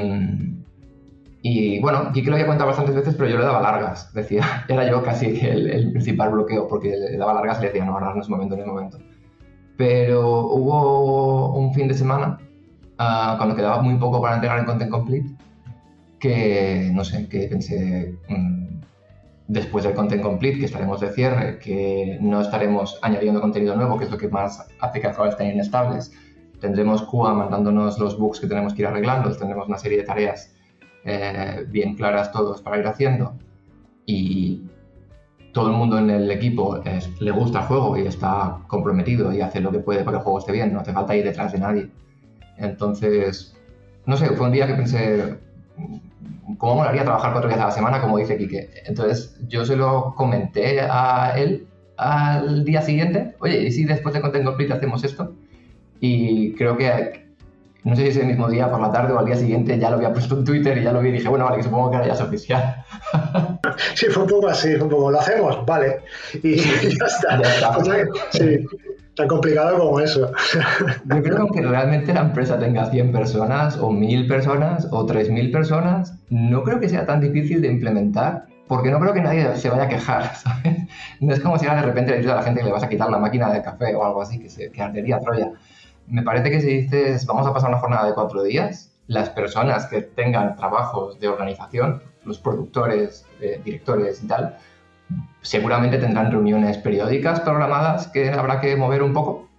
[1.41, 4.13] y bueno, Kiki lo había contado bastantes veces, pero yo le daba largas.
[4.13, 7.85] Decía, era yo casi el, el principal bloqueo, porque le daba largas y le decía,
[7.85, 8.99] no, ahora no es momento, no es momento.
[9.75, 12.37] Pero hubo un fin de semana,
[12.99, 15.35] ah, cuando quedaba muy poco para entregar el content complete,
[16.19, 18.62] que no sé, que pensé, mm,
[19.47, 24.05] después del content complete, que estaremos de cierre, que no estaremos añadiendo contenido nuevo, que
[24.05, 26.11] es lo que más hace que cosas estén inestables.
[26.59, 30.55] Tendremos QA mandándonos los bugs que tenemos que ir arreglando, tendremos una serie de tareas
[31.05, 33.33] eh, bien claras todos para ir haciendo.
[34.05, 34.63] Y
[35.53, 36.81] todo el mundo en el equipo
[37.19, 40.23] le gusta el juego y está comprometido y hace lo que puede para que el
[40.23, 41.91] juego esté bien, no hace falta ir detrás de nadie.
[42.57, 43.55] Entonces,
[44.05, 45.37] no sé, fue un día que pensé,
[46.57, 48.69] ¿cómo molaría trabajar cuatro días a la semana, como dice Quique?
[48.85, 51.67] Entonces, yo se lo comenté a él
[51.97, 55.33] al día siguiente, oye, ¿y si después de Content Complete hacemos esto?
[55.99, 57.27] Y creo que,
[57.83, 59.97] no sé si ese mismo día por la tarde o al día siguiente ya lo
[59.97, 61.97] había puesto en Twitter y ya lo vi y dije, bueno, vale, que supongo que
[61.97, 62.85] ahora ya es oficial.
[63.95, 66.01] Sí, fue un poco así, fue un poco, lo hacemos, vale.
[66.43, 66.55] Y
[66.99, 67.41] ya está.
[67.41, 67.77] Ya está.
[67.77, 68.67] O sea que, sí,
[69.15, 70.31] tan complicado como eso.
[71.05, 76.17] Yo creo que realmente la empresa tenga 100 personas o 1000 personas o 3000 personas,
[76.29, 79.83] no creo que sea tan difícil de implementar porque no creo que nadie se vaya
[79.83, 80.87] a quejar, ¿sabes?
[81.19, 82.83] No es como si ahora de repente le dices a la gente que le vas
[82.83, 85.51] a quitar la máquina de café o algo así, que, se, que ardería Troya.
[86.07, 89.85] Me parece que si dices vamos a pasar una jornada de cuatro días, las personas
[89.87, 94.57] que tengan trabajos de organización, los productores, eh, directores y tal,
[95.43, 99.49] seguramente tendrán reuniones periódicas programadas que habrá que mover un poco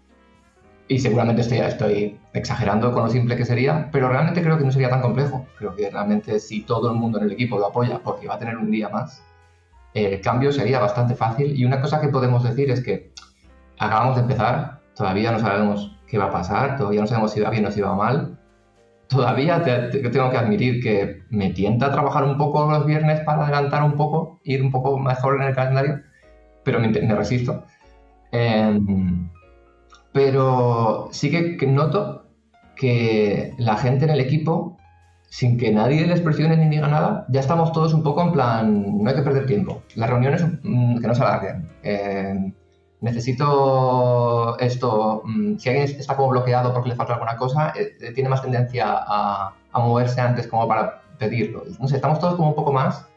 [0.86, 4.72] y seguramente estoy, estoy exagerando con lo simple que sería, pero realmente creo que no
[4.72, 5.46] sería tan complejo.
[5.58, 8.38] Creo que realmente si todo el mundo en el equipo lo apoya porque va a
[8.38, 9.22] tener un día más,
[9.94, 11.58] el cambio sería bastante fácil.
[11.58, 13.12] Y una cosa que podemos decir es que
[13.78, 17.48] acabamos de empezar, todavía no sabemos qué va a pasar, todavía no sabemos si va
[17.48, 18.38] bien o si va mal.
[19.14, 23.44] Todavía te- te- tengo que admitir que me tienta trabajar un poco los viernes para
[23.44, 26.00] adelantar un poco, ir un poco mejor en el calendario,
[26.64, 27.64] pero me, me resisto.
[28.32, 29.30] Em,
[30.12, 32.26] pero sí que, que noto
[32.76, 34.76] que la gente en el equipo,
[35.28, 39.02] sin que nadie les presione ni diga nada, ya estamos todos un poco en plan,
[39.02, 39.82] no hay que perder tiempo.
[39.96, 41.68] Las reuniones mm, que no se alarguen.
[41.82, 42.52] Eh,
[43.04, 48.12] necesito esto, mm, si alguien está como bloqueado porque le falta alguna cosa, eh, eh,
[48.12, 51.64] tiene más tendencia a, moverse antes como para pedirlo.
[51.66, 53.08] Estamos todos como un poco más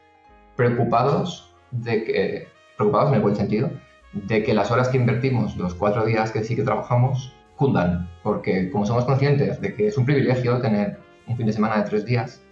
[0.56, 3.70] preocupados de que, preocupados en el buen sentido,
[4.12, 8.10] de que las horas que invertimos, los cuatro días que sí que trabajamos, cundan.
[8.24, 10.98] Porque como somos conscientes de que es un privilegio tener
[11.28, 12.42] un fin de semana de tres días,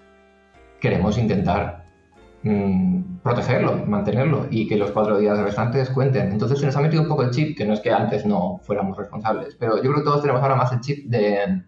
[0.80, 1.85] queremos intentar
[2.46, 6.32] mm, protegerlo, mantenerlo y que los cuatro días restantes cuenten.
[6.32, 8.60] Entonces se nos ha metido un poco el chip, que no es que antes no
[8.62, 11.62] fuéramos responsables, pero yo creo que todos tenemos ahora más el chip de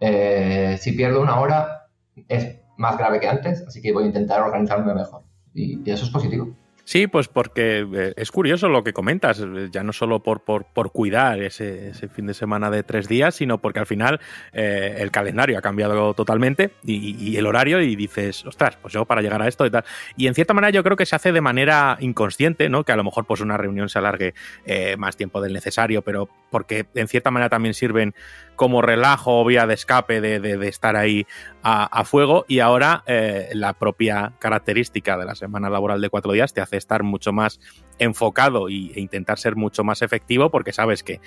[0.00, 1.88] eh, si pierdo una hora
[2.28, 5.22] es más grave que antes, así que voy a intentar organizarme mejor.
[5.54, 6.54] Y eso es positivo.
[6.84, 9.42] Sí, pues porque eh, es curioso lo que comentas,
[9.72, 13.34] ya no solo por, por, por cuidar ese, ese fin de semana de tres días,
[13.36, 14.20] sino porque al final
[14.52, 19.06] eh, el calendario ha cambiado totalmente y, y el horario y dices, ostras, pues yo
[19.06, 19.84] para llegar a esto y tal.
[20.16, 22.84] Y en cierta manera yo creo que se hace de manera inconsciente, ¿no?
[22.84, 24.34] Que a lo mejor pues una reunión se alargue
[24.66, 28.14] eh, más tiempo del necesario, pero porque en cierta manera también sirven
[28.56, 31.26] como relajo o vía de escape de, de- estar ahí
[31.62, 32.44] a, a fuego.
[32.48, 36.76] Y ahora eh, la propia característica de la semana laboral de cuatro días te hace
[36.76, 37.60] estar mucho más
[37.98, 41.20] enfocado y, e intentar ser mucho más efectivo porque sabes que,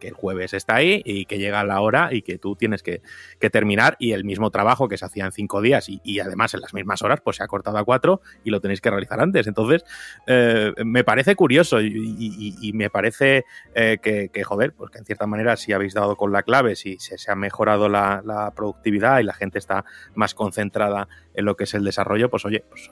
[0.00, 3.02] el jueves está ahí y que llega la hora y que tú tienes que,
[3.50, 6.74] terminar y el mismo trabajo que se hacía en cinco días y, además en las
[6.74, 9.46] mismas horas pues se ha cortado a cuatro y lo tenéis que realizar antes.
[9.46, 9.84] Entonces
[10.26, 13.44] eh, me parece curioso y, me parece
[13.74, 16.98] eh, que, joder, pues que en cierta manera si habéis dado con la clave, si
[16.98, 19.84] se, ha mejorado la productividad y la gente está
[20.14, 22.90] más concentrada en lo que es el desarrollo, pues oye, pues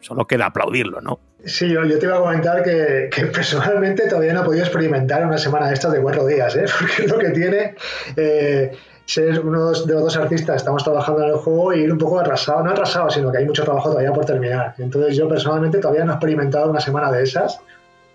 [0.00, 1.18] solo, queda aplaudirlo, ¿no?
[1.44, 5.68] Sí, yo, te iba a comentar que, personalmente todavía no he podido experimentar una semana
[5.68, 6.64] de estas de cuatro días, ¿eh?
[6.78, 7.74] porque es lo que tiene
[8.16, 8.72] eh,
[9.04, 12.20] ser uno de los dos artistas, estamos trabajando en el juego y ir un poco
[12.20, 14.74] atrasado, no atrasado, sino que hay mucho trabajo todavía por terminar.
[14.78, 17.60] Entonces yo personalmente todavía no he experimentado una semana de esas,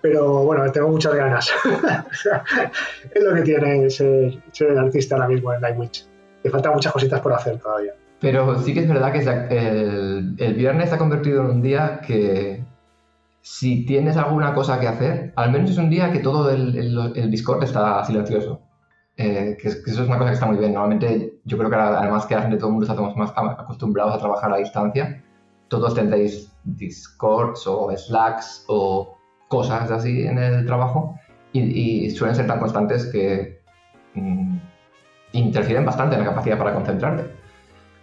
[0.01, 1.51] pero bueno, tengo muchas ganas.
[3.13, 6.05] Es lo que tiene ser, ser artista ahora mismo en Nightwitch.
[6.43, 7.93] Le faltan muchas cositas por hacer todavía.
[8.25, 12.01] Pero sí que es verdad que el, el viernes se ha convertido en un día
[12.01, 12.65] que
[13.41, 17.29] si tienes alguna cosa que hacer, al menos es un día que todo el, el-
[17.29, 18.61] Discord está silencioso.
[19.15, 20.73] Eh, que, que eso es una cosa que está muy bien.
[20.73, 24.17] Normalmente yo creo que además que la gente, todo el mundo estamos más acostumbrados a
[24.17, 25.23] trabajar a distancia,
[25.67, 29.19] todos tendréis Discords o Slacks o
[29.49, 31.13] cosas así en el trabajo
[31.53, 31.59] y,
[32.07, 33.61] y suelen ser tan constantes que
[34.15, 34.57] mm,
[35.33, 37.44] interfieren bastante en la capacidad para concentrarte.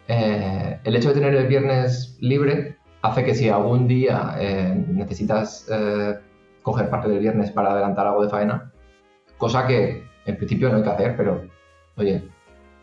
[0.08, 5.66] Eh, el hecho de tener el viernes libre hace que si algún día eh, necesitas
[5.70, 6.18] eh,
[6.62, 8.72] coger parte del viernes para adelantar algo de faena,
[9.38, 11.42] cosa que en principio no hay que hacer, pero
[11.96, 12.28] oye,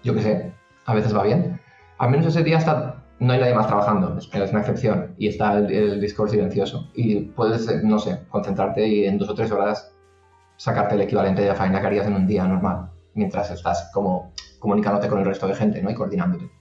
[0.04, 0.54] yo qué sé,
[0.86, 1.60] a veces va bien.
[1.98, 5.58] Al menos ese día está, no hay nadie más trabajando, es, una excepción, y está
[5.58, 6.90] el, el Discord silencioso.
[6.94, 9.94] Y puedes, no sé, concentrarte y en dos o tres horas
[10.58, 15.08] sacarte el equivalente de faena que harías en un día normal, mientras estás como comunicándote
[15.08, 15.90] con el resto de gente ¿no?
[15.90, 16.59] y coordinándote.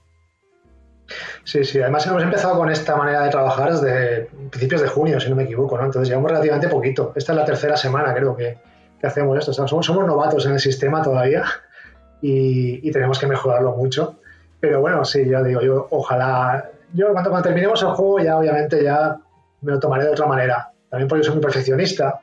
[1.43, 5.29] Sí, sí, además hemos empezado con esta manera de trabajar desde principios de junio, si
[5.29, 5.85] no me equivoco, ¿no?
[5.85, 7.13] Entonces llevamos relativamente poquito.
[7.15, 8.57] Esta es la tercera semana, creo, que,
[8.99, 9.53] que hacemos esto.
[9.53, 11.45] Somos, novatos en el sistema todavía
[12.21, 14.19] y, tenemos que mejorarlo mucho.
[14.59, 16.69] Pero bueno, sí, ya digo, yo ojalá...
[16.93, 19.15] Yo cuando, terminemos el juego ya obviamente ya
[19.61, 20.71] me lo tomaré de otra manera.
[20.89, 22.19] También porque soy muy perfeccionista,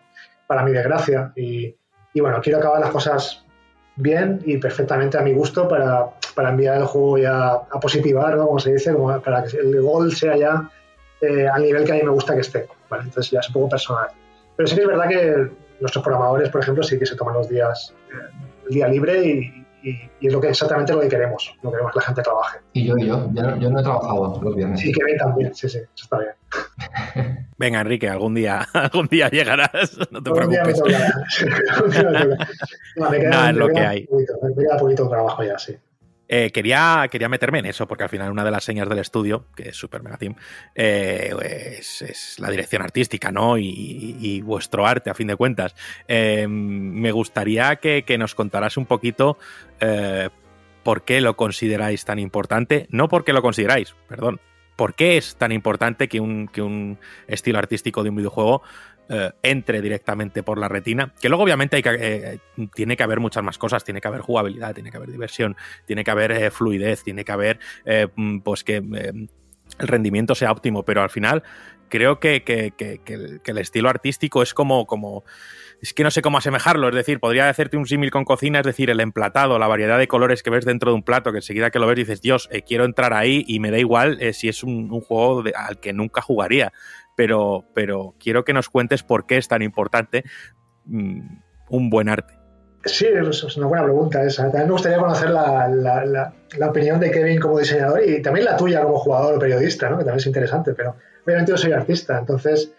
[0.47, 1.33] para mi desgracia.
[1.37, 1.75] Y
[2.21, 3.45] bueno, quiero acabar las cosas
[3.97, 8.47] bien y perfectamente a mi gusto para, para enviar el juego ya a positivar, ¿no?
[8.47, 10.71] como se dice, como para que el gol sea ya
[11.23, 12.69] eh, al nivel que a mí me gusta que esté.
[12.91, 13.05] ¿vale?
[13.05, 14.09] Entonces ya es un poco personal.
[14.55, 15.51] Pero sí que es verdad que
[15.81, 19.67] nuestros programadores, por ejemplo, sí que se toman los días, eh, el día libre y,
[19.83, 21.55] y- y es lo que exactamente lo que queremos.
[21.63, 22.59] No queremos que la gente trabaje.
[22.73, 24.81] Y yo, y yo, yo no, yo no he trabajado los viernes.
[24.81, 26.33] Sí, que ven también, sí, sí, eso está bien.
[27.59, 30.83] Venga, Enrique, algún día, algún día llegarás, no te Algún preocupes.
[30.83, 32.37] día me.
[32.97, 34.07] No, me queda- Nada, es me lo queda que hay.
[34.07, 35.77] poquito, me queda poquito trabajo ya, sí.
[36.29, 39.47] Eh, quería, quería meterme en eso, porque al final una de las señas del estudio,
[39.55, 40.35] que es Super Mega Team,
[40.75, 41.33] eh,
[41.79, 43.57] es, la dirección artística, ¿no?
[43.59, 45.75] Y, vuestro arte, a fin de cuentas.
[46.09, 49.39] Eh, me gustaría que, que nos contaras un poquito
[49.81, 50.29] eh,
[50.83, 52.87] por qué lo consideráis tan importante.
[52.91, 54.41] No porque lo consideráis, perdón.
[54.77, 58.63] ¿Por qué es tan importante que un, que un estilo artístico de un videojuego
[59.09, 61.13] eh, entre directamente por la retina?
[61.21, 62.39] Que luego, obviamente, eh,
[62.75, 63.85] tiene que haber muchas más cosas.
[63.85, 67.33] Tiene que haber jugabilidad, tiene que haber diversión, tiene que haber eh, fluidez, tiene que
[67.33, 67.61] haber
[68.17, 71.43] mm, pues que el rendimiento sea óptimo, pero al final
[71.89, 72.43] creo que,
[73.45, 75.25] el, estilo artístico es como, como
[75.81, 78.67] es que no sé cómo asemejarlo, es decir, podría hacerte un símil con cocina, es
[78.67, 81.71] decir, el emplatado, la variedad de colores que ves dentro de un plato, que enseguida
[81.71, 84.89] que lo ves dices, Dios, quiero entrar ahí y me da igual si es un,
[85.01, 86.73] juego al que nunca jugaría,
[87.17, 90.23] pero, pero quiero que nos cuentes por qué es tan importante
[90.85, 91.21] mm,
[91.71, 92.35] un buen arte.
[92.85, 94.45] Sí, es una buena pregunta esa.
[94.45, 98.45] También me gustaría conocer la, la- la- la opinión de Kevin como diseñador y también
[98.45, 99.97] la tuya como jugador o periodista, ¿no?
[99.99, 100.95] que también es interesante, pero
[101.25, 102.73] obviamente yo soy artista, entonces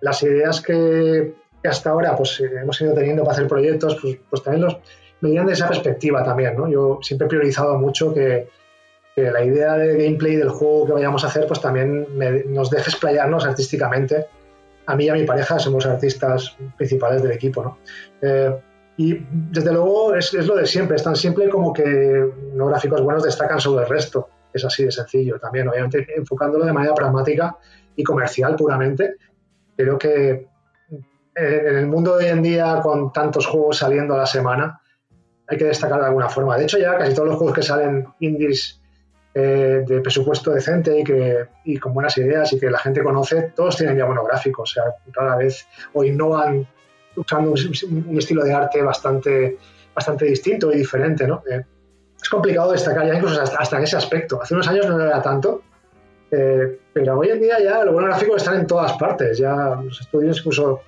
[0.00, 4.16] las ideas que, que hasta ahora pues, eh, hemos ido teniendo para hacer proyectos, pues,
[4.30, 4.78] pues también los,
[5.20, 6.56] me de esa perspectiva también.
[6.56, 6.68] ¿no?
[6.68, 8.48] Yo siempre he priorizado mucho que,
[9.14, 12.70] que la idea de gameplay del juego que vayamos a hacer pues también me- nos
[12.70, 14.26] deje explayarnos artísticamente.
[14.86, 17.62] A mí y a mi pareja somos artistas principales del equipo.
[17.62, 17.78] ¿no?
[18.20, 18.54] Eh,
[18.96, 23.00] y desde luego es, es lo de siempre, es tan simple como que los gráficos
[23.02, 24.28] buenos destacan sobre el resto.
[24.52, 27.56] Es así de sencillo también, obviamente enfocándolo de manera pragmática
[27.96, 29.14] y comercial puramente.
[29.76, 30.46] Creo que
[31.34, 34.78] eh, en el mundo de hoy en día, con tantos juegos saliendo a la semana,
[35.48, 36.58] hay que destacar de alguna forma.
[36.58, 38.81] De hecho, ya casi todos los juegos que salen indies
[39.34, 43.52] eh, de presupuesto decente y, que, y con buenas ideas y que la gente conoce,
[43.54, 44.70] todos tienen ya buenos gráficos.
[44.70, 46.66] O sea, rara vez o innovan
[47.16, 49.58] usando un, un estilo de arte bastante,
[49.94, 51.42] bastante distinto y diferente, ¿no?
[51.50, 51.62] Eh,
[52.22, 54.40] es complicado destacar ya incluso hasta, en ese aspecto.
[54.40, 55.62] Hace unos años no era tanto,
[56.30, 59.38] eh, pero hoy en día ya los buenos gráficos están en todas partes.
[59.38, 60.82] Ya los estudios incluso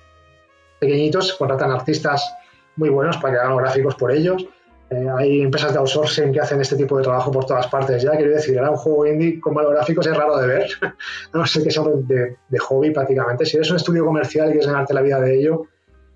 [0.79, 2.33] pequeñitos contratan artistas
[2.77, 4.45] muy buenos para que hagan gráficos por ellos.
[4.89, 8.03] Eh, hay empresas de outsourcing que hacen este tipo de trabajo por todas partes.
[8.03, 11.37] Ya quiero decir, era un juego indie con malos gráficos es raro de ver, a
[11.37, 13.45] no ser que sea de, de, hobby prácticamente.
[13.45, 15.63] Si eres un estudio comercial y quieres ganarte la vida de ello,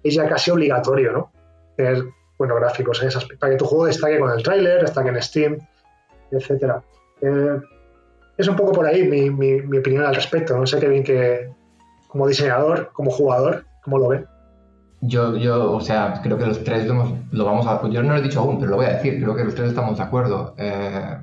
[0.03, 1.31] es ya casi obligatorio, ¿no?
[1.75, 2.03] Tener
[2.37, 5.57] buenos gráficos en aspecto, para que tu juego destaque con el tráiler, destaque en Steam,
[6.31, 6.81] etcétera.
[7.21, 7.59] Eh,
[8.37, 10.57] es un poco por ahí mi, mi, mi, opinión al respecto.
[10.57, 11.49] No sé qué bien que
[12.07, 14.25] como diseñador, como jugador, ¿cómo lo ven?
[15.01, 17.81] Yo, yo, o sea, creo que los tres lo, hemos, lo vamos a...
[17.89, 19.21] Yo no lo he dicho aún, pero lo voy a decir.
[19.21, 20.55] Creo que los tres estamos de acuerdo.
[20.57, 21.17] Eh,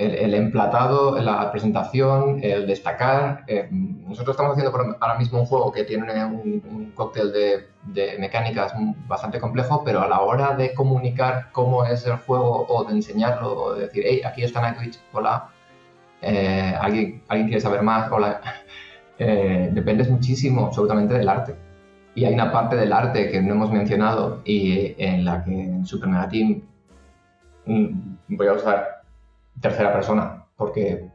[0.00, 3.44] el, emplatado, la presentación, el destacar.
[3.46, 8.72] Eh, nosotros estamos haciendo ahora mismo un juego que tiene un, cóctel de, de, mecánicas
[9.06, 13.52] bastante complejo, pero a la hora de comunicar cómo es el juego o de enseñarlo
[13.54, 15.50] o de decir, hey, aquí está Nightwitch, hola,
[16.22, 18.40] eh, alguien, alguien quiere saber más, hola,
[19.18, 21.69] eh, dependes muchísimo absolutamente del arte.
[22.14, 25.86] Y hay una parte del arte que no hemos mencionado y en la que en
[25.86, 26.62] Super Mega Team
[27.66, 27.88] mm,
[28.28, 29.02] voy a usar
[29.60, 31.08] tercera persona porque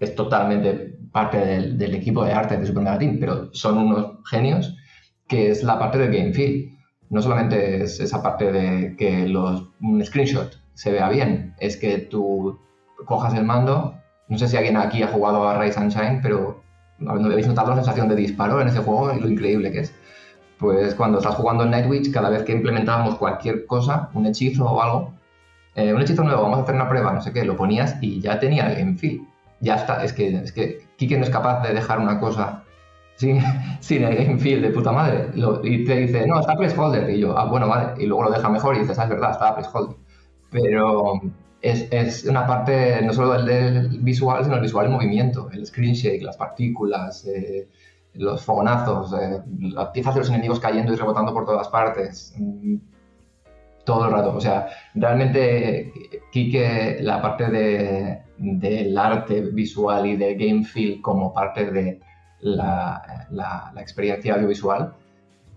[0.00, 4.76] es totalmente parte del, equipo de arte de Super Mega Team, pero son unos genios
[5.28, 6.76] que es la parte del game feel.
[7.08, 11.98] No solamente es esa parte de que los, un screenshot se vea bien, es que
[11.98, 12.58] tú
[13.04, 13.94] cojas el mando.
[14.28, 16.62] No sé si alguien aquí ha jugado a Rise and Shine, pero
[17.06, 19.94] habéis notado la sensación de disparo en ese juego y lo increíble que es.
[20.60, 24.82] Pues cuando estás jugando en Nightwitch, cada vez que implementábamos cualquier cosa, un hechizo o
[24.82, 25.14] algo,
[25.74, 28.20] eh, un hechizo nuevo, vamos a hacer una prueba, no sé qué, lo ponías y
[28.20, 29.22] ya tenía el game feel.
[29.60, 32.64] Ya está, es que, es que Kike no es capaz de dejar una cosa
[33.16, 33.38] sin,
[33.90, 35.30] el game feel de puta madre.
[35.64, 37.08] Y te dice, no, está placeholder.
[37.10, 38.02] Y yo, ah, bueno, vale.
[38.02, 39.96] Y luego lo deja mejor y dices, ah, es verdad, estaba placeholder.
[40.50, 41.20] Pero
[41.62, 45.50] es, es una parte no solo del, del visual, sino el visual en movimiento.
[45.52, 47.68] El screen shake, las partículas, eh,
[48.14, 52.34] los fogonazos, eh, las piezas de los enemigos cayendo y rebotando por todas partes.
[52.38, 52.76] Mm,
[53.84, 54.36] todo el rato.
[54.36, 55.92] O sea, realmente
[56.32, 62.00] Kike, la parte de, del arte visual y del game feel como parte de
[62.40, 64.92] la, la- la experiencia audiovisual,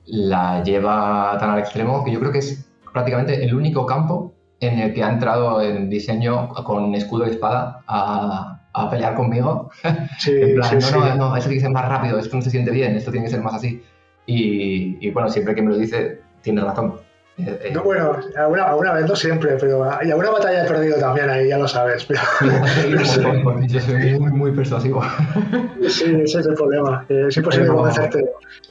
[0.05, 4.79] la lleva tan al extremo que yo creo que es prácticamente el único campo en
[4.79, 9.69] el que ha entrado en diseño con escudo y espada a, a pelear conmigo.
[10.19, 12.41] Sí, En plan, sí, no, no, no, esto tiene que ser más rápido, esto no
[12.41, 13.81] se siente bien, esto tiene que ser más así.
[14.25, 16.99] Y, y bueno, siempre que me lo dice, tiene razón.
[17.35, 20.97] Eh, eh, No, bueno, alguna, alguna vez no siempre, pero y alguna batalla he perdido
[20.99, 22.05] también ahí, ya lo sabes.
[22.05, 22.19] Pero
[23.43, 25.01] porque yo soy muy, muy persuasivo.
[25.89, 27.03] sí, ese es el problema.
[27.07, 28.25] que es imposible Pero- convencerte.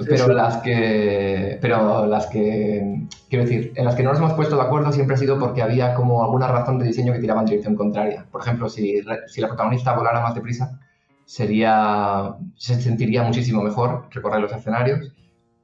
[0.07, 0.33] Pero sí.
[0.33, 1.59] las que.
[1.61, 3.03] Pero las que.
[3.29, 5.63] Quiero decir, en las que no nos hemos puesto de acuerdo siempre ha sido porque
[5.63, 8.27] había como alguna razón de diseño que tiraba en dirección contraria.
[8.31, 10.79] Por ejemplo, si, si la protagonista volara más deprisa,
[11.25, 12.35] sería.
[12.57, 15.13] se sentiría muchísimo mejor recorrer los escenarios,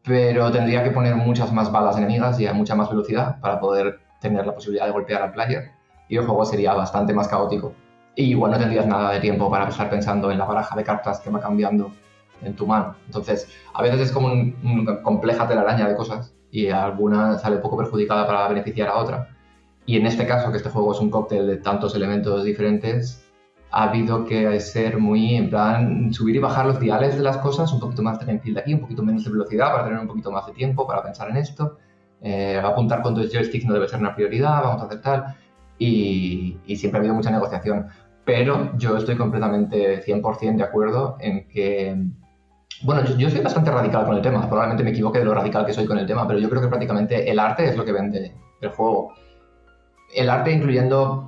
[0.09, 4.01] pero tendría que poner muchas más balas enemigas y a mucha más velocidad para poder
[4.21, 5.71] tener la posibilidad de golpear al player.
[6.09, 7.75] Y el juego sería bastante más caótico.
[8.17, 11.21] Y igual no tendrías nada de tiempo para estar pensando en la baraja de cartas
[11.21, 11.93] que va cambiando
[12.43, 12.97] en tu mano.
[13.07, 17.77] Entonces, a veces es como un- una compleja telaraña de cosas y alguna sale poco
[17.77, 19.29] perjudicada para beneficiar a otra.
[19.85, 23.28] Y en este caso, que este juego es un cóctel de tantos elementos diferentes,
[23.71, 27.73] ha habido que ser muy, en plan, subir y bajar los diales de las cosas,
[27.73, 30.31] un poquito más de de aquí, un poquito menos de velocidad para tener un poquito
[30.31, 31.79] más de tiempo para pensar en esto,
[32.23, 35.37] eh, apuntar con dos joysticks no debe ser una prioridad, vamos a hacer tal,
[35.79, 37.87] y, y siempre ha habido mucha negociación.
[38.25, 41.97] Pero yo estoy completamente 100% de acuerdo en que
[42.83, 45.67] bueno, yo, yo soy bastante radical con el tema, probablemente me equivoque de lo radical
[45.67, 47.93] que soy con el tema, pero yo creo que prácticamente el arte es lo que
[47.93, 49.15] vende el juego.
[50.15, 51.28] El arte incluyendo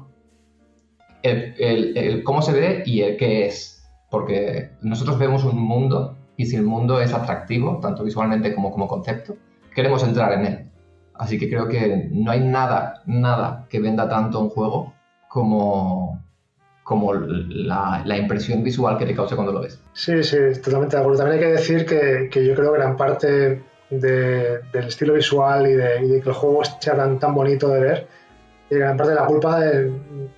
[1.22, 6.16] el, el- el cómo se ve y el qué es, porque nosotros vemos un mundo
[6.36, 9.36] y si el mundo es atractivo, tanto visualmente como como concepto,
[9.74, 10.70] queremos entrar en él.
[11.14, 14.94] Así que creo que no hay nada, nada que venda tanto un juego
[15.28, 16.22] como,
[16.82, 19.80] como la, la impresión visual que te cause cuando lo ves.
[19.92, 21.18] Sí, sí, totalmente de acuerdo.
[21.18, 25.66] También hay que decir que, que yo creo que gran parte de- del estilo visual
[25.68, 28.08] y de, y de que el juego sea tan, tan bonito de ver,
[28.78, 29.92] gran parte de la culpa de...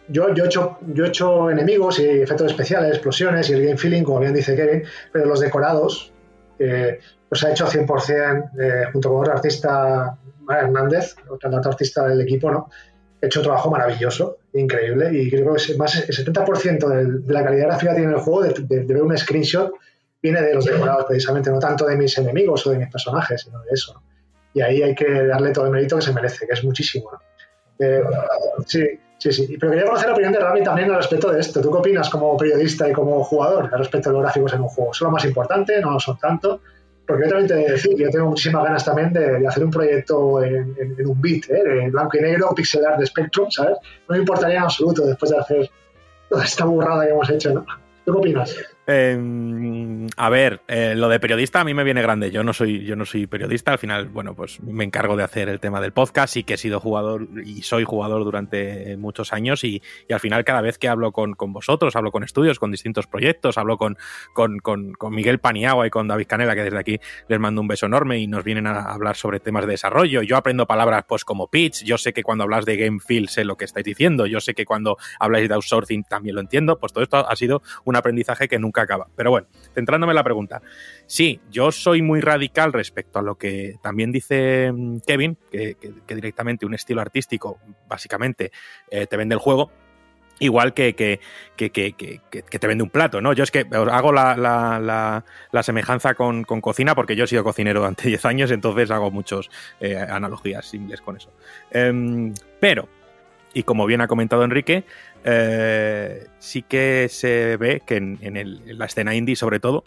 [0.08, 4.34] Yo, he hecho, he enemigos y efectos especiales, explosiones y el game feeling, como bien
[4.34, 4.82] dice Kevin,
[5.12, 6.12] pero los decorados
[6.58, 6.98] eh,
[7.30, 12.50] los ha hecho 100% eh, junto con otro artista, Mara Hernández, otro artista del equipo,
[12.50, 12.68] ¿no?
[13.22, 17.66] Ha hecho un trabajo maravilloso, increíble, y creo que el 70% del- de la calidad
[17.68, 19.72] gráfica que tiene el juego, de, de- de ver un screenshot,
[20.20, 23.60] viene de los decorados precisamente, no tanto de mis enemigos o de mis personajes, sino
[23.62, 23.94] de eso.
[23.94, 24.02] ¿no?
[24.54, 27.10] Y ahí hay que darle todo el mérito que se merece, que es muchísimo.
[27.12, 27.18] ¿no?
[27.78, 28.02] Eh,
[28.66, 28.86] sí,
[29.18, 29.56] sí, sí.
[29.58, 31.60] Pero quería conocer la opinión de Rami también al respecto de esto.
[31.60, 34.68] ¿Tú qué opinas como periodista y como jugador al respecto de los gráficos en un
[34.68, 34.94] juego?
[34.94, 35.80] ¿Son lo más importante?
[35.80, 36.60] ¿No lo son tanto?
[37.06, 39.70] Porque yo también te de decir yo tengo muchísimas ganas también de, de hacer un
[39.72, 41.90] proyecto en, en- en un bit, ¿eh?
[41.90, 43.76] blanco y negro, pixel art de Spectrum, ¿sabes?
[44.08, 45.70] No me importaría en absoluto después de hacer
[46.30, 47.66] toda esta burrada que hemos hecho, ¿no?
[48.04, 48.56] ¿Tú qué opinas?
[48.84, 52.32] Eh, a ver, eh, lo de periodista a mí me viene grande.
[52.32, 53.70] Yo no soy, yo no soy periodista.
[53.72, 56.56] Al final, bueno, pues me encargo de hacer el tema del podcast y que he
[56.56, 59.62] sido jugador y soy jugador durante muchos años.
[59.62, 59.80] Y,
[60.10, 63.56] al final, cada vez que hablo con, con vosotros, hablo con estudios, con distintos proyectos,
[63.56, 63.96] hablo con,
[64.32, 66.98] con, con- con Miguel Paniagua y con David Canela, que desde aquí
[67.28, 70.22] les mando un beso enorme y nos vienen a hablar sobre temas de desarrollo.
[70.22, 71.84] Yo aprendo palabras pues como pitch.
[71.84, 74.26] Yo sé que cuando hablas de game feel sé lo que estáis diciendo.
[74.26, 76.80] Yo sé que cuando habláis de outsourcing también lo entiendo.
[76.80, 79.06] Pues todo esto ha sido un aprendizaje que nunca acaba.
[79.14, 80.62] Pero bueno, centrándome en la pregunta.
[81.06, 85.76] Sí, yo soy muy radical respecto a lo que también dice mm, Kevin, que,
[86.08, 87.58] directamente un estilo artístico
[87.88, 88.50] básicamente
[88.90, 89.70] eh, te vende el juego.
[90.38, 91.20] igual que, que,
[91.58, 93.32] te vende un plato, ¿no?
[93.32, 95.22] Yo es que hago la, la-
[95.52, 99.10] la- semejanza con, con cocina porque yo he sido cocinero durante 10 años, entonces hago
[99.10, 99.48] muchas
[100.08, 101.30] analogías simples con eso.
[101.70, 102.88] Em, pero,
[103.54, 104.84] y como bien ha comentado Enrique,
[105.24, 109.84] eh, sí que se ve que en, el- en la escena indie sobre todo,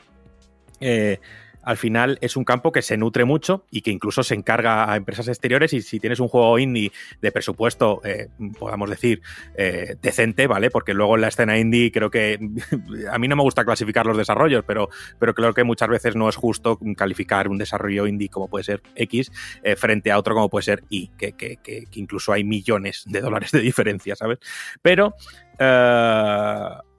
[0.80, 1.20] eh,
[1.66, 4.96] al final es un campo que se nutre mucho y que incluso se encarga a
[4.96, 8.30] empresas exteriores y si tienes un juego indie de presupuesto, eh,
[8.60, 9.22] podamos decir,
[9.58, 10.70] eh, decente, ¿vale?
[10.70, 12.40] Porque luego en la escena indie creo que
[13.12, 14.90] a mí no me gusta clasificar los desarrollos, pero,
[15.20, 18.82] pero creo que muchas veces no es justo calificar un desarrollo indie como puede ser
[18.96, 19.32] X
[19.64, 23.22] eh, frente a otro como puede ser Y, que, que- que- incluso hay millones de
[23.22, 24.40] dólares de diferencia, ¿sabes?
[24.82, 25.16] Pero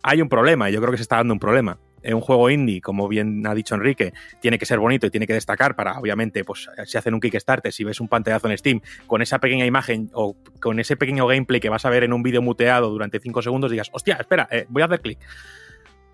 [0.02, 1.78] hay un problema, yo creo que se está dando un problema.
[2.14, 5.32] Un juego indie, como bien ha dicho Enrique, tiene que ser bonito y tiene que
[5.32, 9.22] destacar para, obviamente, pues si hacen un Kickstarter, si ves un pantallazo en Steam, con
[9.22, 12.42] esa pequeña imagen o con ese pequeño gameplay que vas a ver en un vídeo
[12.42, 15.18] muteado durante 5 segundos, digas, hostia, espera, eh, voy a hacer clic.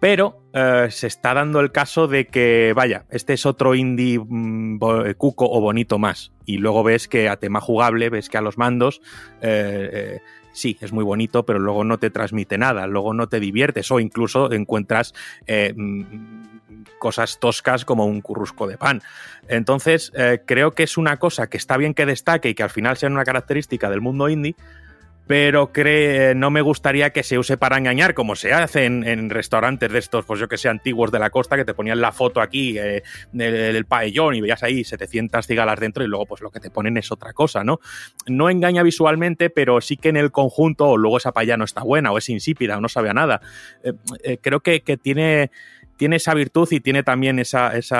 [0.02, 4.80] Pero eh, se está dando el caso de que, vaya, este es otro indie mm,
[5.16, 6.32] cuco o bonito más.
[6.44, 9.00] Y luego ves que a tema jugable, ves que a los mandos,
[9.42, 10.20] eh, eh,
[10.52, 14.00] sí, es muy bonito, pero luego no te transmite nada, luego no te diviertes o
[14.00, 15.14] incluso encuentras
[15.46, 16.02] eh, mm,
[16.98, 19.02] cosas toscas como un currusco de pan.
[19.48, 22.70] Entonces, eh, creo que es una cosa que está bien que destaque y que al
[22.70, 24.54] final sea una característica del mundo indie,
[25.26, 29.90] pero cree, no me gustaría que se use para engañar, como se hace en, restaurantes
[29.90, 32.40] de estos, pues yo que sé, antiguos de la costa, que te ponían la foto
[32.40, 36.50] aquí eh, del, del paellón y veías ahí 700 cigalas dentro y luego pues lo
[36.50, 37.78] que te ponen es otra cosa, ¿no?
[38.26, 41.82] No engaña visualmente, pero sí que en el conjunto, o luego esa paella no está
[41.82, 43.40] buena, o es insípida, o no sabe a nada.
[43.84, 43.92] Eh,
[44.24, 45.50] eh, creo que, tiene,
[45.96, 47.92] tiene esa virtud y tiene también esa, ese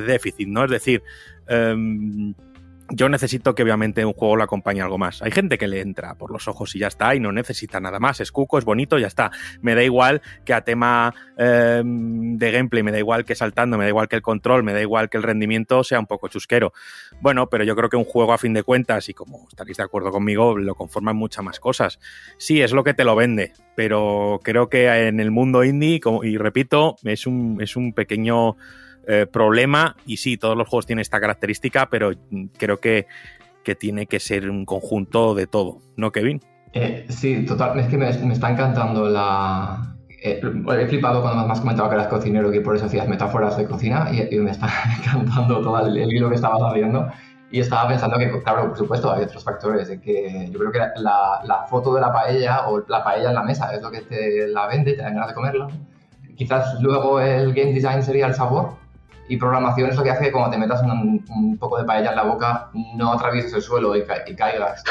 [0.00, 0.64] déficit, ¿no?
[0.64, 1.02] Es decir,
[1.48, 2.34] em,
[2.90, 5.22] yo necesito que obviamente un juego lo acompañe algo más.
[5.22, 7.98] Hay gente que le entra por los ojos y ya está, y no necesita nada
[7.98, 8.20] más.
[8.20, 9.30] Es cuco, es bonito, ya está.
[9.60, 13.84] Me da igual que a tema eh, de gameplay, me da igual que saltando, me
[13.84, 16.72] da igual que el control, me da igual que el rendimiento sea un poco chusquero.
[17.20, 19.84] Bueno, pero yo creo que un juego a fin de cuentas, y como estaréis de
[19.84, 21.98] acuerdo conmigo, lo conforman muchas más cosas.
[22.38, 26.36] Sí, es lo que te lo vende, pero creo que en el mundo indie, y
[26.36, 28.56] repito, es un, es un pequeño
[29.06, 33.06] eh, problema y sí, todos los juegos tienen esta característica, pero mm, creo que,
[33.64, 36.40] que tiene que ser un conjunto de todo, ¿no, Kevin?
[36.72, 37.78] Eh, sí, total.
[37.78, 39.94] Es que me, me está encantando la.
[40.22, 40.40] eh,
[40.80, 43.66] he flipado cuando me has comentado que eras cocinero que por eso hacías metáforas de
[43.66, 44.68] cocina y, y me está
[44.98, 47.08] encantando todo el, el hilo que estabas haciendo.
[47.50, 49.88] Y estaba pensando que, claro, por supuesto, hay otros factores.
[49.88, 53.34] De que yo creo que la, la foto de la paella o la paella en
[53.34, 55.68] la mesa es lo que te la vende, te dan ganas de comerla.
[56.34, 58.76] Quizás luego el game design sería el sabor.
[59.32, 62.10] Y programación es lo que hace que cuando te metas un, un poco de paella
[62.10, 64.84] en la boca no atravieses el suelo y, ca- y caigas.
[64.84, 64.88] y.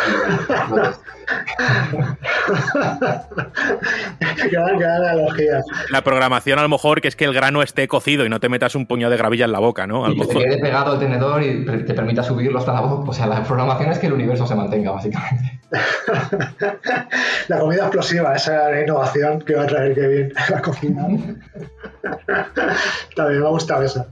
[5.92, 8.50] La programación a lo mejor que es que el grano esté cocido y no te
[8.50, 10.06] metas un puño de gravilla en la boca, ¿no?
[10.06, 10.44] A lo y que te mejor.
[10.50, 13.10] quede pegado el tenedor y te permita subirlo hasta la boca.
[13.10, 15.60] O sea, la programación es que el universo se mantenga, básicamente.
[17.48, 21.08] La comida explosiva, esa era la innovación que va a traer Kevin a la cocina.
[23.16, 24.08] También me ha gustado esa.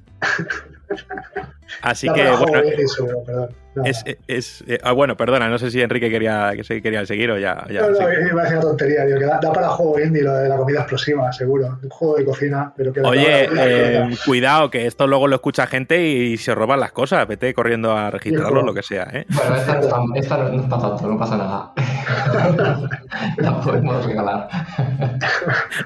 [1.82, 2.62] Así que, bueno,
[3.26, 3.56] perdón.
[3.76, 7.06] No, es, es- eh, ah, bueno, perdona, no sé si Enrique quería, que se quería
[7.06, 7.66] seguir o ya.
[7.70, 8.04] ya no, no, sí.
[8.32, 10.58] iba a decir una tontería, digo, que da, da para juego indie lo de la
[10.58, 11.78] comida explosiva, seguro.
[11.84, 14.18] Un juego de cocina, pero que Oye, para la eh, comida.
[14.26, 17.28] cuidado, que esto luego lo escucha gente y se roban las cosas.
[17.28, 19.26] Vete corriendo a registrarlo, lo que sea, ¿eh?
[19.30, 19.80] Bueno, esta
[20.16, 21.72] esta no- no está tanto, no pasa nada.
[23.38, 24.50] la podemos regalar.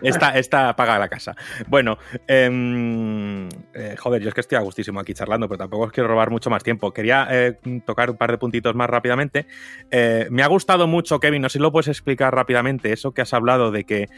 [0.02, 1.36] Esta, esta paga la casa.
[1.68, 1.98] Bueno,
[2.28, 6.08] em, eh, joder, yo es que estoy a gustísimo aquí charlando, pero tampoco os quiero
[6.10, 6.92] robar mucho más tiempo.
[6.94, 9.46] Quería eh, tocar un par de puntitos más rápidamente.
[9.92, 13.22] Eh, me ha gustado mucho, Kevin, no sé si lo puedes explicar rápidamente, eso que
[13.22, 14.10] has hablado de que,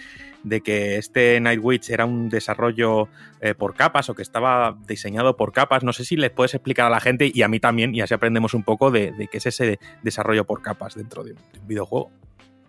[0.44, 3.08] de que este Night Witch era un desarrollo
[3.42, 5.84] eh, por capas o que estaba diseñado por capas.
[5.84, 8.14] No sé si les puedes explicar a la gente y a mí también, y así
[8.14, 11.68] aprendemos un poco de, qué es ese desarrollo por capas dentro de un, de un
[11.68, 12.12] videojuego.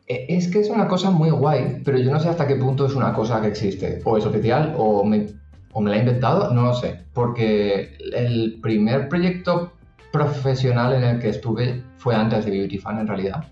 [0.07, 2.87] Eh, Es que es una cosa muy guay, pero yo no sé hasta qué punto
[2.87, 4.01] es una cosa que existe.
[4.05, 5.27] O es oficial o me,
[5.73, 7.05] o me la he inventado, no lo sé.
[7.13, 9.73] Porque el primer proyecto
[10.17, 13.45] profesional en el que estuve fue antes de Beauty Fan, en realidad.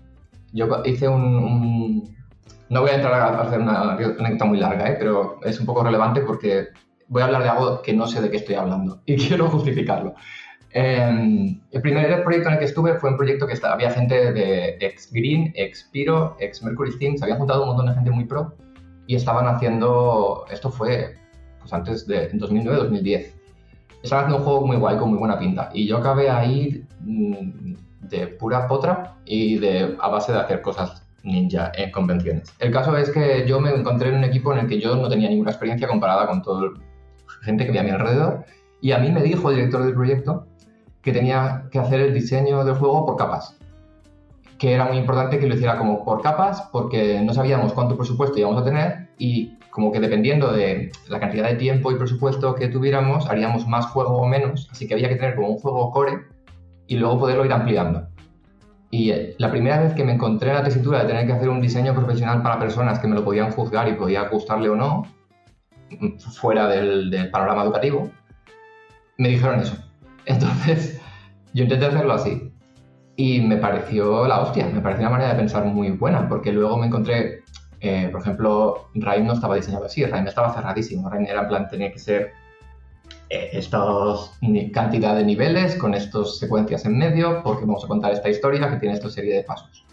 [0.53, 1.23] Yo hice un...
[1.23, 2.15] un-
[2.69, 4.95] No voy a entrar a hacer una anécdota muy larga, ¿eh?
[4.97, 6.67] pero es un poco relevante porque
[7.07, 10.15] voy a hablar de algo que no sé de qué estoy hablando y quiero justificarlo.
[10.77, 14.33] Eh, el primer proyecto en el que estuve fue un proyecto que esta- había gente
[14.33, 18.11] de ex Green, ex Piro, ex Mercury Steam, se habían juntado un montón de gente
[18.11, 18.55] muy pro
[19.07, 21.15] y estaban haciendo, esto fue
[21.59, 23.34] pues antes de en 2009-2010,
[24.05, 25.69] estaban haciendo un juego muy guay con muy buena pinta.
[25.73, 31.05] Y yo acabé ahí mm, de pura potra y de, a base de hacer cosas
[31.23, 32.53] ninja en convenciones.
[32.59, 35.09] El caso es que yo me encontré en un equipo en el que yo no
[35.09, 36.69] tenía ninguna experiencia comparada con toda
[37.41, 38.45] gente que había a mi alrededor.
[38.81, 40.47] Y a mí me dijo el director del proyecto
[41.01, 43.57] que tenía que hacer el diseño del juego por capas.
[44.57, 48.39] Que era muy importante que lo hiciera como por capas porque no sabíamos cuánto presupuesto
[48.39, 52.69] íbamos a tener y como que dependiendo de la cantidad de tiempo y presupuesto que
[52.69, 56.27] tuviéramos haríamos más juego o menos, así que había que tener como un juego core
[56.87, 58.07] y luego poderlo ir ampliando.
[58.89, 61.49] Y eh, la primera vez que me encontré en la tesitura de tener que hacer
[61.49, 65.03] un diseño profesional para personas que me lo podían juzgar y podía gustarle o no,
[65.99, 68.09] mm, fuera del, del panorama educativo,
[69.17, 69.75] me dijeron eso.
[70.25, 71.01] Entonces,
[71.53, 72.49] yo intenté hacerlo así.
[73.17, 76.77] Y me pareció la hostia, me pareció una manera de pensar muy buena, porque luego
[76.77, 77.43] me encontré,
[77.87, 81.67] eh, por ejemplo, Raim no estaba diseñado así, Raim estaba cerradísimo, Raim era en plan,
[81.69, 82.31] tenía que ser
[83.29, 83.59] eh,
[84.41, 88.69] ni- cantidad de niveles con estas secuencias en medio, porque vamos a contar esta historia
[88.69, 89.85] que tiene esta serie de pasos.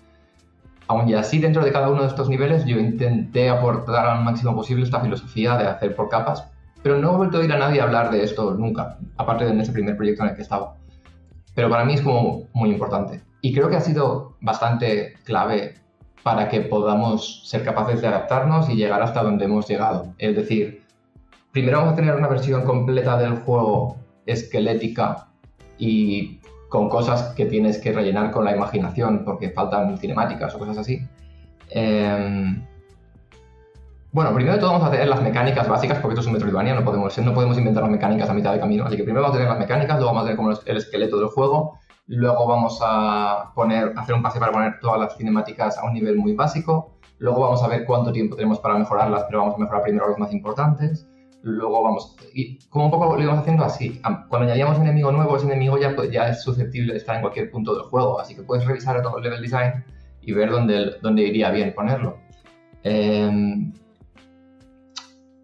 [0.88, 4.54] Aún y así, dentro de cada uno de estos niveles, yo intenté aportar al máximo
[4.54, 6.44] posible esta filosofía de hacer por capas,
[6.82, 9.60] pero no he vuelto a oír a nadie hablar de esto nunca, aparte de en
[9.60, 10.74] ese primer proyecto en el que estaba.
[11.54, 13.20] Pero para mí es como muy importante.
[13.40, 15.74] Y creo que ha sido bastante clave
[16.22, 20.14] para que podamos ser capaces de adaptarnos y llegar hasta donde hemos llegado.
[20.18, 20.82] Es decir,
[21.50, 23.96] primero vamos a tener una versión completa del juego
[24.26, 25.28] esquelética
[25.78, 30.78] y con cosas que tienes que rellenar con la imaginación porque faltan cinemáticas o cosas
[30.78, 31.06] así.
[31.68, 32.64] Em,
[34.12, 36.74] bueno, primero de todo vamos a tener las mecánicas básicas, porque esto es un Metroidvania,
[36.74, 38.84] no podemos, no podemos inventar las mecánicas a mitad de camino.
[38.84, 41.18] Así que primero vamos a tener las mecánicas, luego vamos a tener como el esqueleto
[41.18, 45.84] del juego, luego vamos a poner, hacer un pase para poner todas las cinemáticas a
[45.84, 49.54] un nivel muy básico, luego vamos a ver cuánto tiempo tenemos para mejorarlas, pero vamos
[49.54, 51.06] a mejorar primero los más importantes,
[51.42, 55.36] luego vamos, y como un poco lo íbamos haciendo así, cuando añadíamos un enemigo nuevo,
[55.36, 58.64] ese enemigo ya, es susceptible de estar en cualquier punto del juego, así que puedes
[58.64, 59.84] revisar todo el level design
[60.20, 62.18] y ver dónde, iría bien ponerlo.
[62.84, 63.72] Em,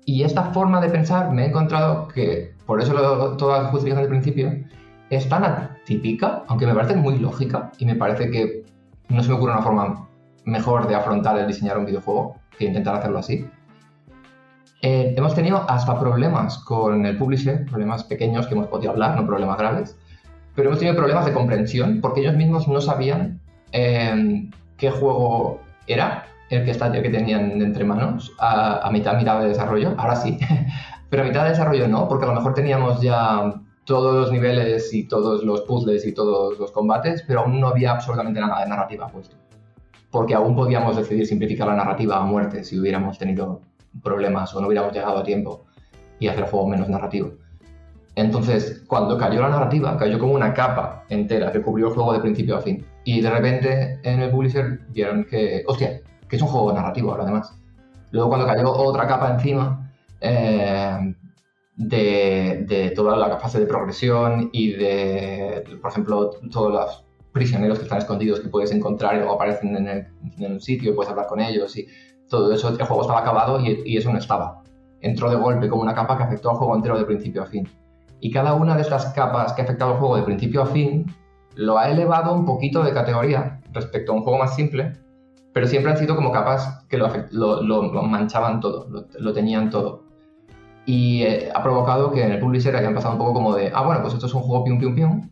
[0.05, 4.11] y esta forma de pensar me he encontrado que, por eso lo, toda la justificación
[4.11, 4.65] del principio,
[5.11, 8.65] es tan atípica, aunque me parece muy lógica y me parece que
[9.09, 10.09] no se me ocurre una forma
[10.45, 13.47] mejor de afrontar el diseñar un videojuego que intentar hacerlo así.
[14.83, 19.27] Eh, hemos tenido hasta problemas con el publisher, problemas pequeños que hemos podido hablar, no
[19.27, 19.99] problemas graves,
[20.55, 23.41] pero hemos tenido problemas de comprensión porque ellos mismos no sabían
[23.73, 29.41] eh, qué juego era el que, está, que tenían entre manos a, a mitad, mitad
[29.41, 30.39] de desarrollo, ahora sí,
[31.11, 33.53] pero a mitad de desarrollo no, porque a lo mejor teníamos ya
[33.89, 37.93] todos los niveles y todos los puzzles y todos los combates, pero aún no había
[37.93, 39.35] absolutamente nada de narrativa puesto.
[40.11, 43.63] Porque aún podíamos decidir simplificar la narrativa a muerte si hubiéramos tenido
[44.03, 45.65] problemas o no hubiéramos llegado a tiempo
[46.19, 47.33] y hacer el juego menos narrativo.
[48.15, 52.21] Entonces, cuando cayó la narrativa, cayó como una capa entera que cubrió el juego de
[52.21, 52.85] principio a fin.
[53.05, 57.23] Y de repente en el publisher vieron que, hostia, que es un juego narrativo ahora
[57.23, 57.59] además.
[58.11, 59.91] Luego cuando cayó otra capa encima
[60.21, 61.15] eh,
[61.79, 67.99] de, toda la fase de progresión y de, por ejemplo, todos los prisioneros que están
[67.99, 70.07] escondidos que puedes encontrar y luego aparecen en el,
[70.41, 71.87] el sitio y puedes hablar con ellos y
[72.29, 74.63] todo eso, el juego estaba acabado y, eso no estaba.
[75.01, 77.69] Entró de golpe como una capa que afectó al juego entero de principio a fin.
[78.21, 81.07] Y cada una de estas capas que ha afectado al juego de principio a fin
[81.55, 84.93] lo ha elevado un poquito de categoría respecto a un juego más simple,
[85.53, 87.09] pero siempre han sido como capas que lo,
[88.03, 88.89] manchaban todo,
[89.19, 90.08] lo tenían todo.
[90.89, 93.83] Y eh, ha provocado que en el publisher hayan pasado un poco como de, ah,
[93.83, 95.31] bueno, pues esto es un juego pium pium pium,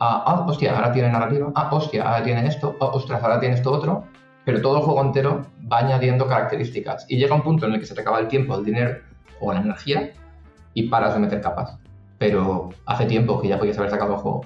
[0.00, 3.54] ah, ah, hostia, ahora tiene narrativa, ah, hostia, ahora tiene esto, ah, ostras, ahora tiene
[3.54, 4.04] esto otro,
[4.44, 7.06] pero todo el juego entero va añadiendo características.
[7.08, 8.98] Y llega un punto en el que se te acaba el tiempo, el dinero
[9.40, 10.10] o la energía
[10.74, 11.78] y paras de meter capas.
[12.18, 14.44] Pero hace tiempo que ya podías haber sacado el juego.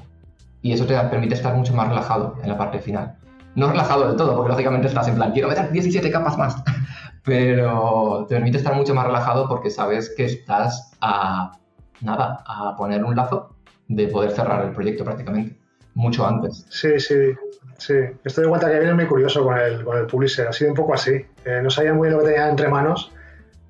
[0.62, 3.16] Y eso te permite estar mucho más relajado en la parte final.
[3.56, 6.62] No relajado del todo, porque lógicamente estás en plan, quiero meter 17 capas más.
[7.24, 11.52] Pero te permite estar mucho más relajado porque sabes que estás a
[12.00, 13.54] nada, a poner un lazo
[13.88, 15.56] de poder cerrar el proyecto prácticamente.
[15.94, 16.66] Mucho antes.
[16.70, 17.32] Sí, sí,
[17.78, 17.94] sí.
[18.24, 20.48] Estoy de cuenta que viene muy curioso con el, con el publisher.
[20.48, 21.24] Ha sido un poco así.
[21.44, 23.12] Eh, no sabía muy bien lo que tenía entre manos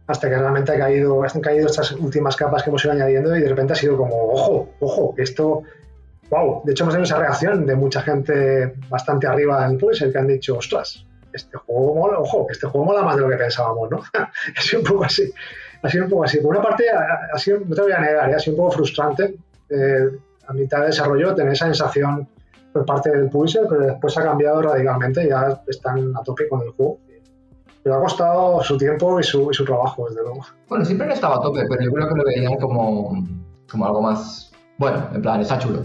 [0.07, 3.41] hasta que realmente ha caído, han caído estas últimas capas que hemos ido añadiendo y
[3.41, 5.63] de repente ha sido como, ojo, ojo, esto,
[6.31, 6.63] wow.
[6.65, 10.27] De hecho, hemos tenido esa reacción de mucha gente bastante arriba en publisher que han
[10.27, 14.03] dicho, ostras, este juego mola, ojo, este juego mola más de lo que pensábamos, ¿no?
[14.15, 15.33] ha sido un poco así.
[15.83, 16.39] Ha sido un poco así.
[16.39, 18.35] Por una parte, ha sido, no te voy a negar, ¿eh?
[18.35, 19.35] ha sido un poco frustrante.
[19.69, 20.09] Eh,
[20.47, 22.29] a mitad de desarrollo tener esa sensación
[22.73, 26.71] por parte del publisher, pero después ha cambiado radicalmente, ya están a tope con el
[26.71, 26.99] juego.
[27.83, 30.41] Pero ha costado su tiempo y su, y su trabajo, desde luego.
[30.69, 33.27] Bueno, siempre no estaba a tope, pero yo creo que lo veían como,
[33.69, 35.85] como algo más, bueno, en plan, está chulo.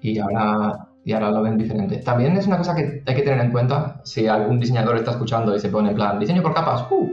[0.00, 1.98] Y ahora y ahora lo ven diferente.
[1.98, 5.54] También es una cosa que hay que tener en cuenta, si algún diseñador está escuchando
[5.54, 7.12] y se pone en plan, diseño por capas, ¡uh!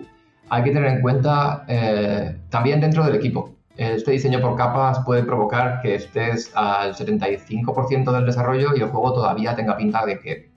[0.49, 3.55] hay que tener en cuenta eh, también dentro del equipo.
[3.77, 9.13] Este diseño por capas puede provocar que estés al 75% del desarrollo y el juego
[9.13, 10.51] todavía tenga pinta de que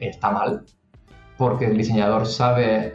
[0.00, 0.64] está mal,
[1.36, 2.94] porque el diseñador sabe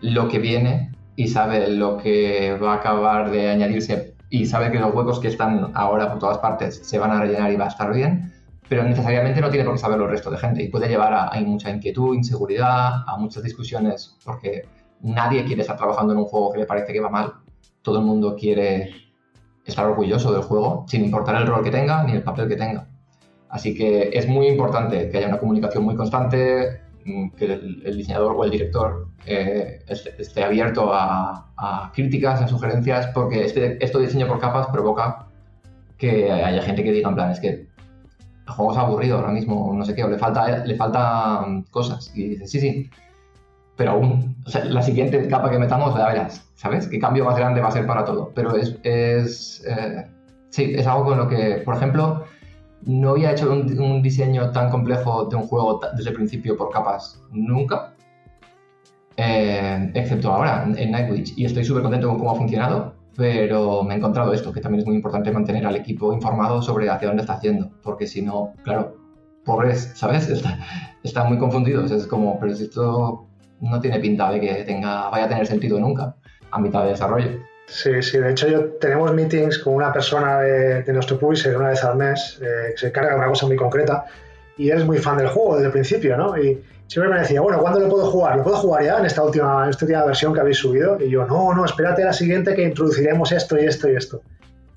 [0.00, 4.78] lo que viene y sabe lo que va a acabar de añadirse y sabe que
[4.78, 7.68] los huecos que están ahora por todas partes se van a rellenar y va a
[7.68, 8.32] estar bien,
[8.68, 11.28] pero necesariamente no tiene por qué saberlo el resto de gente y puede llevar a,
[11.28, 14.66] a mucha inquietud, inseguridad, a muchas discusiones, porque
[15.02, 17.32] nadie quiere estar trabajando en un juego que le parece que va mal.
[17.82, 18.90] Todo el mundo quiere
[19.64, 22.88] estar orgulloso del juego, sin importar el rol que tenga ni el papel que tenga.
[23.48, 27.96] Así que es muy importante que haya una comunicación muy constante, mm, que el, el
[27.96, 33.98] diseñador o el director eh, esté, abierto a, a críticas, a sugerencias, porque este, esto
[33.98, 35.26] de diseño por capas provoca
[35.98, 37.65] que haya gente que diga en plan, es que
[38.46, 42.12] juego es aburrido ahora mismo, no sé qué, o le falta, le faltan cosas.
[42.14, 42.90] Y dices, sí, sí,
[43.76, 46.88] pero aún, o sea, la siguiente capa que metamos, ya verás, ¿sabes?
[46.88, 48.32] ¿Qué cambio más grande va a ser para todo?
[48.34, 50.06] Pero es, es eh,
[50.50, 52.24] sí, es algo con lo que, por ejemplo,
[52.82, 57.20] no había hecho un, diseño tan complejo de un juego desde el principio por capas
[57.32, 57.94] nunca,
[59.16, 61.34] eh, excepto ahora en, Nightwish.
[61.36, 64.80] Y estoy súper contento con cómo ha funcionado, pero me he encontrado esto, que también
[64.80, 68.52] es muy importante mantener al equipo informado sobre hacia dónde está haciendo, porque si no,
[68.62, 68.96] claro,
[69.44, 70.28] pobres, ¿sabes?
[70.30, 70.58] Está-
[71.02, 71.90] están muy confundidos.
[71.90, 73.26] Es como, pero si esto
[73.60, 76.14] no tiene pinta de que tenga, vaya a tener sentido nunca
[76.50, 77.30] a mitad de desarrollo.
[77.68, 81.70] Sí, sí, de hecho yo tenemos meetings con una persona de, de nuestro publisher una
[81.70, 84.04] vez al mes eh, que se encarga de una cosa muy concreta
[84.56, 86.36] y él es muy fan del juego desde el principio, ¿no?
[86.38, 88.36] Y siempre me decía, bueno, ¿cuándo lo puedo jugar?
[88.36, 90.98] ¿Lo puedo jugar ya en esta última, en esta última versión que habéis subido?
[91.00, 94.22] Y yo, no, no, espérate a la siguiente que introduciremos esto y esto y esto.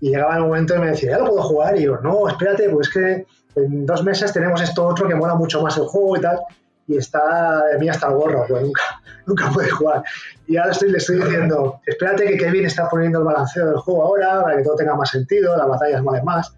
[0.02, 1.78] Y llegaba el momento y me decía, ¿ya lo puedo jugar?
[1.78, 3.26] Y yo, no, espérate, pues que
[3.56, 6.40] en dos meses tenemos esto otro que mola mucho más el juego y tal.
[6.88, 8.82] Y está de mí hasta el gorro, pues nunca,
[9.28, 10.04] nunca puede jugar.
[10.48, 14.04] Y ahora estoy, le estoy diciendo, espérate que Kevin está poniendo el balanceo del juego
[14.04, 16.56] ahora para que todo tenga más sentido, las batallas molen más.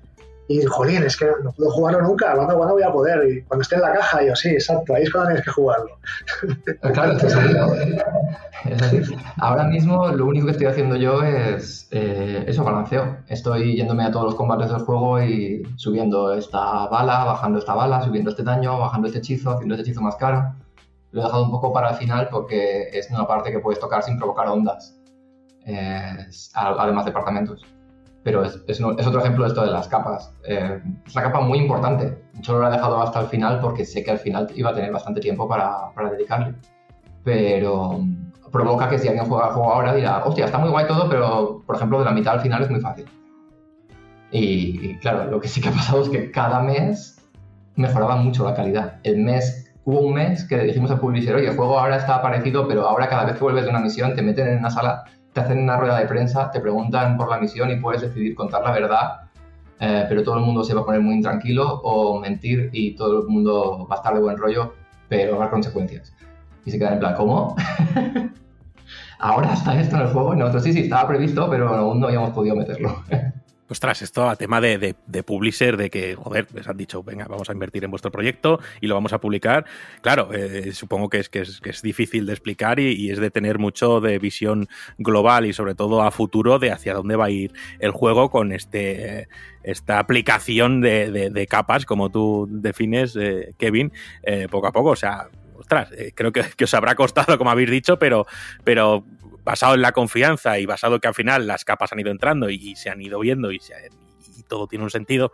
[0.48, 3.30] Y jolín, es que no puedo jugarlo nunca, ¿cuándo, cuándo voy a poder?
[3.30, 5.98] Y cuando esté en la caja, yo sí, exacto, ahí es cuando tienes que jugarlo.
[6.94, 7.56] Claro, es así.
[8.66, 9.02] Es así.
[9.38, 13.18] Ahora mismo lo único que estoy haciendo yo es eh, eso, balanceo.
[13.28, 18.04] Estoy yéndome a todos los combates del juego y subiendo esta bala, bajando esta bala,
[18.04, 20.54] subiendo este daño, bajando este hechizo, haciendo este hechizo más caro.
[21.12, 24.04] Lo he dejado un poco para el final porque es una parte que puedes tocar
[24.04, 24.98] sin provocar ondas,
[25.66, 27.66] eh, además de departamentos.
[28.24, 30.34] Pero es, es, es otro ejemplo de esto de las capas.
[30.44, 32.24] Eh, es una capa muy importante.
[32.42, 34.92] Solo la he dejado hasta el final porque sé que al final iba a tener
[34.92, 36.54] bastante tiempo para, para dedicarle.
[37.24, 40.86] Pero mm, provoca que si alguien juega el juego ahora dirá, hostia, está muy guay
[40.88, 43.06] todo, pero por ejemplo de la mitad al final es muy fácil.
[44.32, 47.22] Y, y, claro, lo que sí que ha pasado es que cada mes
[47.76, 49.00] mejoraba mucho la calidad.
[49.04, 52.68] El mes, hubo un mes que dijimos al publisher, oye, el juego ahora está parecido,
[52.68, 55.04] pero ahora cada vez que vuelves de una misión te meten en una sala,
[55.34, 58.64] te hacen una rueda de prensa, te preguntan por la misión y puedes decidir contar
[58.64, 59.22] la verdad,
[59.80, 63.22] eh, pero todo el mundo se va a poner muy intranquilo o mentir y todo
[63.22, 64.74] el mundo va a estar de buen rollo,
[65.08, 66.14] pero habrá consecuencias.
[66.66, 67.56] Y se quedan en plan, ¿cómo?
[69.20, 72.32] ahora está esto en el juego nosotros sí, sí, estaba previsto, pero aún no habíamos
[72.32, 73.04] podido meterlo.
[73.72, 77.26] Ostras, esto a tema de, de, de, publisher, de que, joder, les han dicho, venga,
[77.30, 79.64] vamos a invertir en vuestro proyecto y lo vamos a publicar.
[80.02, 83.32] Claro, eh, supongo que es, que es, que, es, difícil de explicar y, es de
[83.32, 84.68] tener mucho de visión
[84.98, 88.52] global y sobre todo a futuro de hacia dónde va a ir el juego con
[88.52, 89.30] este,
[89.64, 93.94] esta aplicación de, de, capas, como tú defines, eh, Kevin,
[94.24, 94.90] eh, poco a poco.
[94.90, 98.28] O sea, ostras, creo que, que, os habrá costado, como habéis dicho, pero,
[98.66, 99.06] pero
[99.44, 102.76] basado en la confianza y basado que al final las capas han ido entrando y,
[102.76, 103.74] se han ido viendo y, se,
[104.38, 105.32] y, todo tiene un sentido,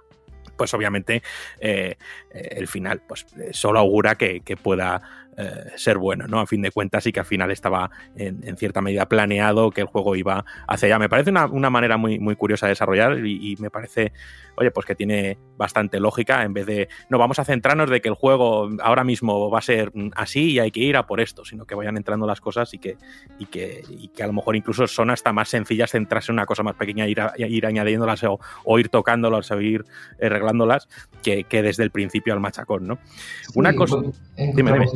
[0.57, 1.21] pues obviamente
[1.59, 1.95] eh,
[2.31, 6.39] el final pues solo augura que pueda eh, ser bueno, ¿no?
[6.39, 9.81] A fin de cuentas y que al final estaba en, en, cierta medida planeado que
[9.81, 10.97] el juego iba hacia allá.
[10.97, 14.13] Me parece una, una manera muy, muy curiosa de desarrollar y, y, me parece,
[14.55, 18.09] oye, pues que tiene bastante lógica en vez de, no, vamos a centrarnos de que
[18.09, 21.45] el juego ahora mismo va a ser así y hay que ir a por esto,
[21.45, 22.97] sino que vayan entrando las cosas y que,
[23.37, 26.47] y que, y que a lo mejor incluso son hasta más sencillas centrarse en una
[26.47, 29.85] cosa más pequeña, ir, a, ir añadiéndolas o, o, ir tocándolas o ir
[30.19, 30.87] arreglándolas
[31.21, 32.97] que, que, desde el principio al machacón, ¿no?
[33.43, 33.97] Sí, una cosa...
[34.35, 34.87] En dime, dime.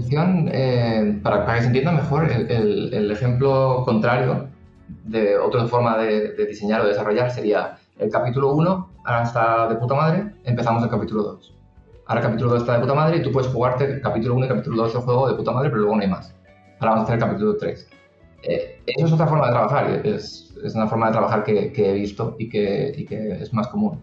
[0.52, 4.48] Eh, para, para, que se entienda mejor, el, el, el, ejemplo contrario
[5.06, 9.76] de otra forma de, de, diseñar o desarrollar sería el capítulo 1, ahora está de
[9.76, 11.56] puta madre, empezamos el capítulo 2.
[12.08, 14.45] Ahora el capítulo 2 está de puta madre y tú puedes jugarte el capítulo 1
[14.45, 16.36] y el capítulo 2 del juego de puta madre, pero luego no hay más.
[16.80, 17.90] Ahora vamos a hacer el capítulo 3.
[18.44, 21.90] Eh, eso es otra forma de trabajar, es, es una forma de trabajar que, que
[21.90, 24.02] he visto y que, y que, es más común.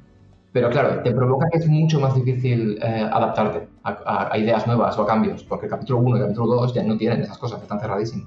[0.52, 5.02] Pero claro, te provoca que es mucho más difícil eh, adaptarte a, ideas nuevas o
[5.02, 7.62] a cambios, porque el capítulo 1 y el capítulo 2 ya no tienen esas cosas,
[7.62, 8.26] están cerradísimos.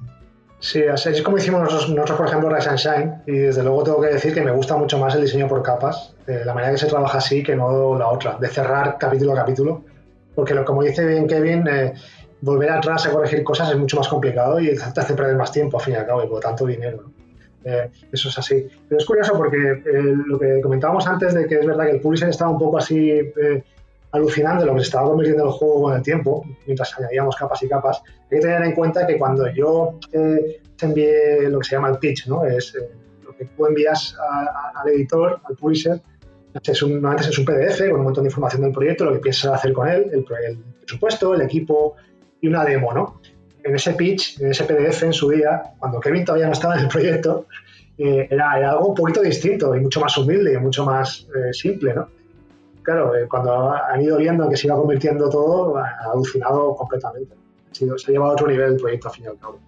[0.60, 3.84] Sí, así es como hicimos nosotros, nosotros, por ejemplo, Rise and Shine, y desde luego
[3.84, 6.74] tengo que decir que me gusta mucho más el diseño por capas, eh, la manera
[6.74, 9.84] que se trabaja así que no la otra, de cerrar capítulo a capítulo,
[10.36, 11.94] porque lo, como dice bien Kevin, eh,
[12.42, 15.78] volver atrás a corregir cosas es mucho más complicado y te hace perder más tiempo,
[15.78, 17.02] al fin y al cabo, y por tanto dinero.
[17.02, 17.21] ¿no?
[17.64, 18.68] Eh, eso es así.
[18.88, 22.02] Pero es curioso porque eh, lo que comentábamos antes de que es verdad que el
[22.02, 23.64] publisher estaba un poco así eh,
[24.12, 27.70] alucinando lo que se estaba convirtiendo el juego con el tiempo, mientras añadíamos capas y
[27.70, 28.02] capas.
[28.06, 31.90] Hay que tener en cuenta que cuando yo eh, te envié lo que se llama
[31.90, 32.46] el pitch, ¿no?
[32.46, 32.76] Es
[33.24, 34.16] lo que tú envías
[34.76, 36.02] al editor, al publisher,
[36.54, 39.20] es un, antes es un PDF con un montón de información del proyecto, lo que
[39.20, 41.96] piensas hacer con él, el, el presupuesto, el equipo
[42.42, 43.21] y una demo, ¿no?
[43.64, 46.82] En ese pitch, en ese PDF en su día, cuando Kevin todavía no estaba en
[46.82, 47.46] el proyecto,
[47.98, 51.54] eh, era, era algo un poquito distinto y mucho más humilde y mucho más eh,
[51.54, 52.08] simple, ¿no?
[52.82, 57.36] Claro, eh, cuando han ido viendo que se iba convirtiendo todo, ha alucinado completamente.
[57.72, 59.60] Se ha llevado a otro nivel el proyecto al fin y al cabo.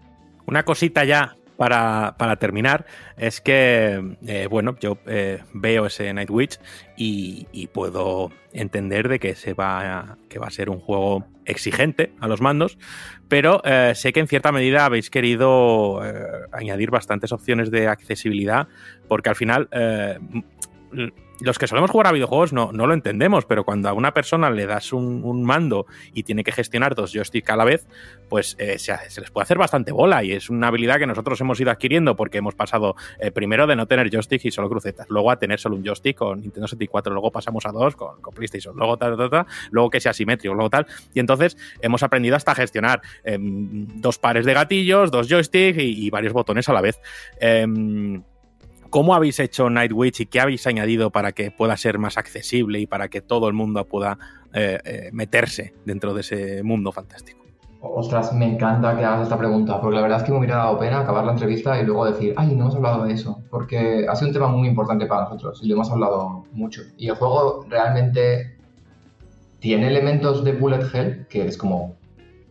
[0.48, 1.36] Una cosita ya
[1.70, 2.86] para, terminar
[3.18, 6.60] es que, eh, bueno, yo eh, veo ese Night Witch
[6.98, 11.26] y, y puedo entender de que, se va a, que va a ser un juego
[11.46, 12.78] exigente a los mandos,
[13.30, 16.02] pero eh, sé que en cierta medida habéis querido
[16.52, 18.68] añadir bastantes opciones de accesibilidad,
[19.08, 19.70] porque al final...
[21.44, 24.50] los que solemos jugar a videojuegos no, no lo entendemos, pero cuando a una persona
[24.50, 27.86] le das un, mando y tiene que gestionar dos joysticks a la vez,
[28.30, 31.60] pues eh, se, les puede hacer bastante bola y es una habilidad que nosotros hemos
[31.60, 35.32] ido adquiriendo porque hemos pasado eh, primero de no tener joystick y solo crucetas, luego
[35.32, 38.76] a tener solo un joystick con Nintendo 64, luego pasamos a dos con, con PlayStation,
[38.76, 42.56] luego tal, tal, tal, luego que sea asimétrico, luego tal, y entonces hemos aprendido hasta
[42.56, 47.00] gestionar em, dos pares de gatillos, dos joysticks y, y varios botones a la vez.
[48.94, 52.80] ¿Cómo habéis hecho Night Witch y qué habéis añadido para que pueda ser más accesible
[52.80, 54.20] y para que todo el mundo pueda
[54.54, 57.44] eh, eh, meterse dentro de ese mundo fantástico?
[57.82, 60.78] Ostras, me encanta que hagas esta pregunta, porque la verdad es que me hubiera dado
[60.78, 64.16] pena acabar la entrevista y luego decir, ay, no hemos hablado de eso, porque ha
[64.16, 66.84] sido un tema muy importante para nosotros y lo hemos hablado mucho.
[66.96, 68.58] Y el juego realmente
[69.58, 71.96] tiene elementos de bullet hell, que es como,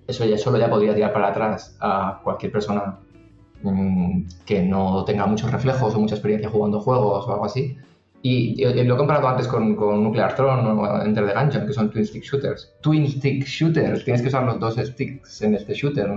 [0.09, 2.98] eso ya solo ya podría tirar para atrás a cualquier persona
[3.63, 7.77] mm, que no tenga muchos reflejos o mucha experiencia jugando juegos o algo así.
[8.25, 12.07] Y, lo he comparado antes con, Nuclear Throne o Enter the Gungeon, que son twin
[12.07, 12.73] stick shooters.
[12.81, 16.09] Twin stick shooters, tienes que usar los dos sticks en este shooter.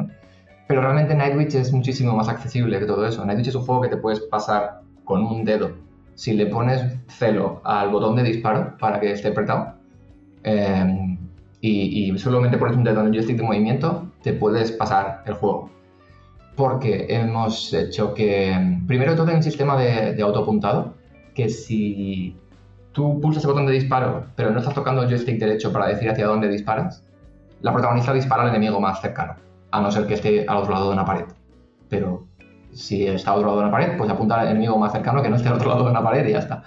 [0.68, 3.26] Pero realmente Nightwitch es muchísimo más accesible que todo eso.
[3.26, 5.72] Nightwitch es un juego que te puedes pasar con un dedo.
[6.14, 9.74] Si le pones celo al botón de disparo para que esté apretado
[10.44, 11.18] eh,
[11.62, 15.34] y, y solamente pones un dedo en el joystick de movimiento, te puedes pasar el
[15.34, 15.72] juego.
[16.56, 20.94] Porque hemos hecho que, primero todo, hay un sistema de, de autopuntado
[21.34, 22.36] que si
[22.94, 26.10] tú pulsas el botón de disparo, pero no estás tocando el joystick derecho para decir
[26.10, 27.04] hacia dónde disparas,
[27.62, 29.36] la protagonista dispara al enemigo más cercano,
[29.72, 31.26] a no ser que esté al otro lado de una pared.
[31.90, 32.26] Pero
[32.74, 35.30] si está al otro lado de una pared, pues apunta al enemigo más cercano que
[35.30, 36.64] no esté al otro lado de una pared y ya está.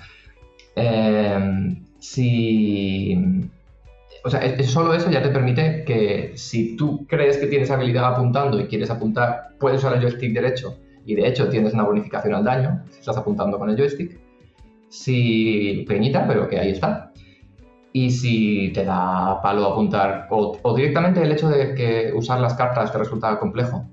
[0.76, 3.50] Eh, si.
[4.28, 8.60] O sea, solo eso ya te permite que si tú crees que tienes habilidad apuntando
[8.60, 10.76] y quieres apuntar, puedes usar el joystick derecho
[11.06, 14.20] y de hecho tienes una bonificación al daño si estás apuntando con el joystick.
[14.90, 17.10] Si pequeñita, pero que ahí está.
[17.94, 22.92] Y si te da palo apuntar, o, directamente el hecho de que usar las cartas
[22.92, 23.86] te resulta complejo,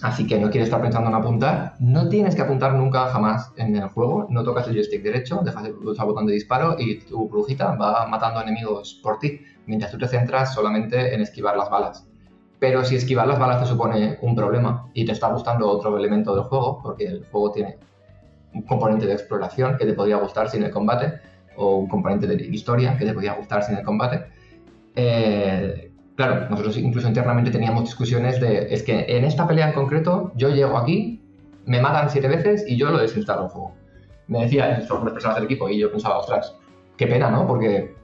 [0.00, 3.74] así que no quieres estar pensando en apuntar, no tienes que apuntar nunca jamás en
[3.74, 7.74] el juego, no tocas el joystick derecho, dejas el botón de disparo y tu brujita
[7.74, 12.06] va matando enemigos por ti, mientras tú te centras solamente en esquivar las balas.
[12.58, 16.34] Pero si esquivar las balas te supone un problema y te está gustando otro elemento
[16.34, 17.78] del juego, porque el juego tiene
[18.54, 21.20] un componente de exploración que te podría gustar sin el combate,
[21.56, 24.24] o un componente de historia que te podría gustar sin el combate.
[24.94, 30.32] Eh, claro, nosotros incluso internamente teníamos discusiones de, es que en esta pelea en concreto
[30.36, 31.22] yo llego aquí,
[31.66, 33.74] me matan siete veces y yo lo desinstalo el juego.
[34.28, 36.54] Me decían las personas del equipo y yo pensaba, ostras,
[36.96, 37.46] qué pena, ¿no?
[37.46, 37.94] Porque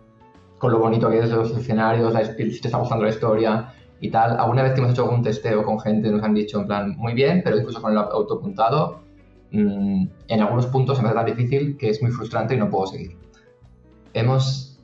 [0.62, 4.38] con lo bonito que es los escenarios, si te está gustando la historia y tal,
[4.38, 7.14] alguna vez que hemos hecho algún testeo con gente nos han dicho en plan, muy
[7.14, 9.00] bien, pero incluso con el autopuntado,
[9.50, 12.70] mm, en algunos puntos se me hace tan difícil que es muy frustrante y no
[12.70, 13.16] puedo seguir.
[14.14, 14.78] Hemos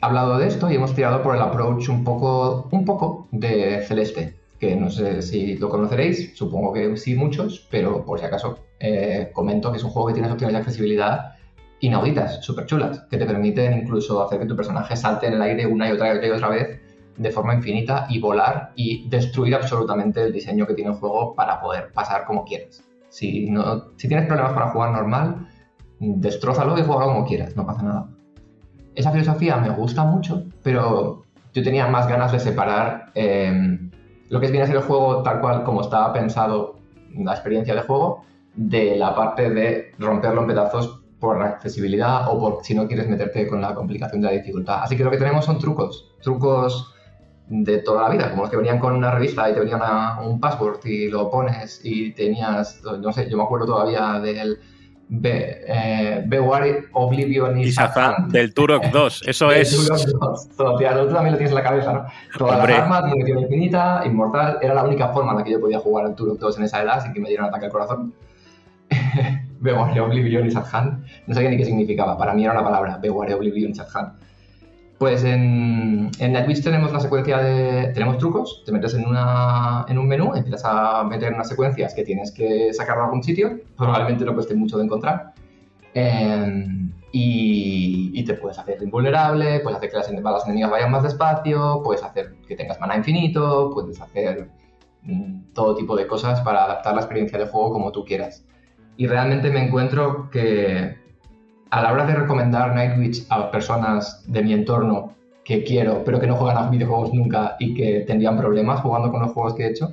[0.00, 4.36] hablado de esto y hemos tirado por el approach un poco, un poco de Celeste,
[4.60, 9.30] que no sé si lo conoceréis, supongo que sí muchos, pero por si acaso eh,
[9.32, 11.35] comento que es un juego que tiene opciones de accesibilidad
[11.80, 15.66] inauditas, súper chulas, que te permiten incluso hacer que tu personaje salte en el aire
[15.66, 16.80] una y otra y otra, y otra vez
[17.16, 21.60] de forma infinita y volar y destruir absolutamente el diseño que tiene el juego para
[21.60, 22.82] poder pasar como quieras.
[23.08, 25.48] Si, no, si tienes problemas para jugar normal,
[25.98, 28.08] destrózalo y juega como quieras, no pasa nada.
[28.94, 31.22] esa filosofía me gusta mucho, pero
[31.54, 33.78] yo tenía más ganas de separar eh,
[34.28, 36.76] lo que viene a ser el juego tal cual como estaba pensado
[37.14, 38.24] la experiencia de juego
[38.54, 43.46] de la parte de romperlo en pedazos por accesibilidad o por si no quieres meterte
[43.46, 44.82] con la complicación de la dificultad.
[44.82, 46.92] Así que lo que tenemos son trucos, trucos
[47.48, 50.20] de toda la vida, como los que venían con una revista y te venía una-
[50.20, 54.58] un password y lo pones y tenías, no sé, yo me acuerdo todavía del
[55.08, 59.22] Be, eh, Beware Oblivion Y Shazam, del Turok 2.
[59.28, 59.70] Eso es.
[59.70, 60.48] Turok 2.
[60.56, 62.04] Todo, tía, tú también lo tienes en la cabeza, ¿no?
[62.36, 62.72] Todas Hombre.
[62.72, 64.58] las armas, munición infinita, inmortal.
[64.60, 66.82] Era la única forma en la que yo podía jugar al Turok 2 en esa
[66.82, 68.12] edad sin que me diera un ataque al corazón.
[69.60, 71.04] Beware Oblivion y Shadhan.
[71.26, 72.16] No sabía ni qué significaba.
[72.16, 72.98] Para mí era una palabra.
[72.98, 74.14] Beware Oblivion y Shadhan.
[74.98, 77.92] Pues en, en Nightwish tenemos una secuencia de...
[77.92, 78.62] Tenemos trucos.
[78.64, 82.72] Te metes en, una, en un menú, empiezas a meter unas secuencias que tienes que
[82.72, 83.60] sacar de algún sitio.
[83.76, 85.34] Probablemente no cueste mucho de encontrar.
[85.92, 86.66] Eh,
[87.12, 91.80] y, y te puedes hacer invulnerable, puedes hacer que las balas enemigas vayan más despacio,
[91.82, 94.50] puedes hacer que tengas mana infinito, puedes hacer
[95.02, 98.44] mm, todo tipo de cosas para adaptar la experiencia de juego como tú quieras.
[98.96, 100.96] Y realmente me encuentro que
[101.70, 105.14] a la hora de recomendar Nightwitch a personas de mi entorno
[105.44, 109.22] que quiero, pero que no juegan a videojuegos nunca y que tendrían problemas jugando con
[109.22, 109.92] los juegos que he hecho,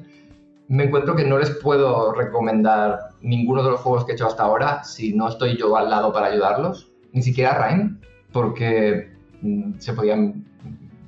[0.68, 4.44] me encuentro que no les puedo recomendar ninguno de los juegos que he hecho hasta
[4.44, 7.98] ahora si no estoy yo al lado para ayudarlos, ni siquiera Rhyme,
[8.32, 9.12] porque
[9.42, 10.44] mm, se podían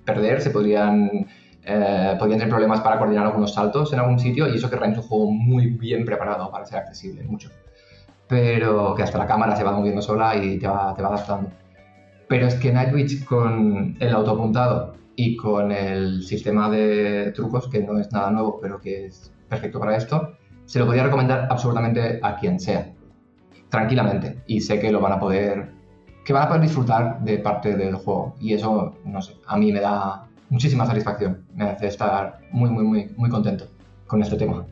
[0.06, 1.26] perder, se podrían,
[1.64, 5.00] eh, tener problemas para coordinar algunos saltos en algún sitio y eso que Rhyme es
[5.00, 7.50] un juego muy bien preparado para ser accesible, mucho.
[8.28, 11.50] Pero que hasta la cámara se va moviendo sola y te va, te va adaptando.
[12.28, 18.00] Pero es que Nightwitch con el autoapuntado y con el sistema de trucos, que no
[18.00, 20.34] es nada nuevo, pero que es perfecto para esto,
[20.66, 22.92] se lo podría recomendar absolutamente a quien sea,
[23.70, 24.42] tranquilamente.
[24.48, 25.72] Y sé que lo van a poder,
[26.24, 28.36] que van a poder disfrutar de parte del juego.
[28.40, 31.46] Y eso, no sé, a mí me da muchísima satisfacción.
[31.54, 33.66] Me hace estar muy, muy, muy, muy contento
[34.08, 34.66] con este tema.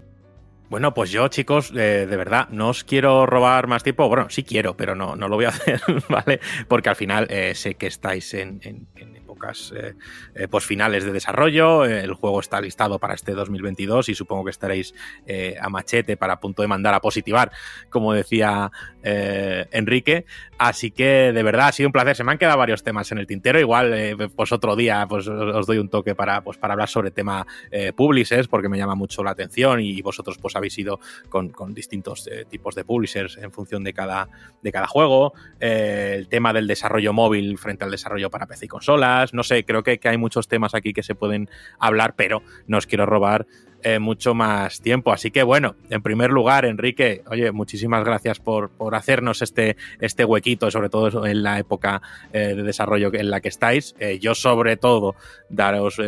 [0.73, 4.07] Bueno, pues yo, chicos, eh, de verdad, no os quiero robar más tiempo.
[4.07, 5.79] Bueno, sí quiero, pero no, no lo voy a hacer,
[6.09, 6.39] ¿vale?
[6.67, 9.95] Porque al final eh, sé que estáis en, en- en épocas eh,
[10.35, 11.85] eh, pues finales de desarrollo.
[11.85, 14.93] eh, El juego está listado para este 2022 y supongo que estaréis
[15.25, 17.51] eh, a machete para punto de mandar a positivar,
[17.89, 18.71] como decía
[19.03, 20.25] Enrique.
[20.57, 22.15] Así que de verdad ha sido un placer.
[22.15, 23.59] Se me han quedado varios temas en el tintero.
[23.59, 27.45] Igual, pues otro día, pues os doy un toque para, pues, para hablar sobre tema
[27.71, 30.99] eh, publishers, porque me llama mucho la atención y vosotros pues habéis ido
[31.29, 34.29] con, distintos tipos de publishers en función de cada,
[34.61, 35.33] de cada juego.
[35.59, 39.22] El tema del desarrollo móvil frente al desarrollo para PC y consolas.
[39.31, 42.79] No sé, creo que, que hay muchos temas aquí que se pueden hablar, pero no
[42.79, 43.45] os quiero robar
[43.85, 45.11] eh, mucho más tiempo.
[45.11, 50.23] Así que bueno, en primer lugar, Enrique, oye, muchísimas gracias por, por hacernos este, este
[50.23, 52.01] huequito, sobre todo en la época
[52.31, 53.93] eh, de desarrollo en la que estáis.
[53.99, 55.15] Eh, yo sobre todo
[55.49, 56.01] daros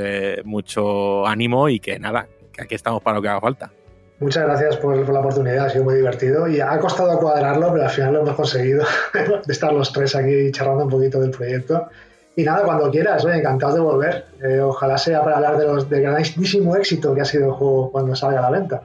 [0.46, 3.72] mucho ánimo y que nada, que aquí estamos para lo que haga falta.
[4.20, 7.84] Muchas gracias por, por la oportunidad, ha sido muy divertido y ha costado cuadrarlo, pero
[7.84, 11.90] al final lo hemos conseguido de estar los tres aquí charlando un poquito del proyecto.
[12.36, 14.26] Y nada, cuando quieras, oye, encantado de volver.
[14.44, 17.92] Eh, ojalá sea para hablar de los del grandísimo éxito que ha sido el juego
[17.92, 18.84] cuando salga a la venta.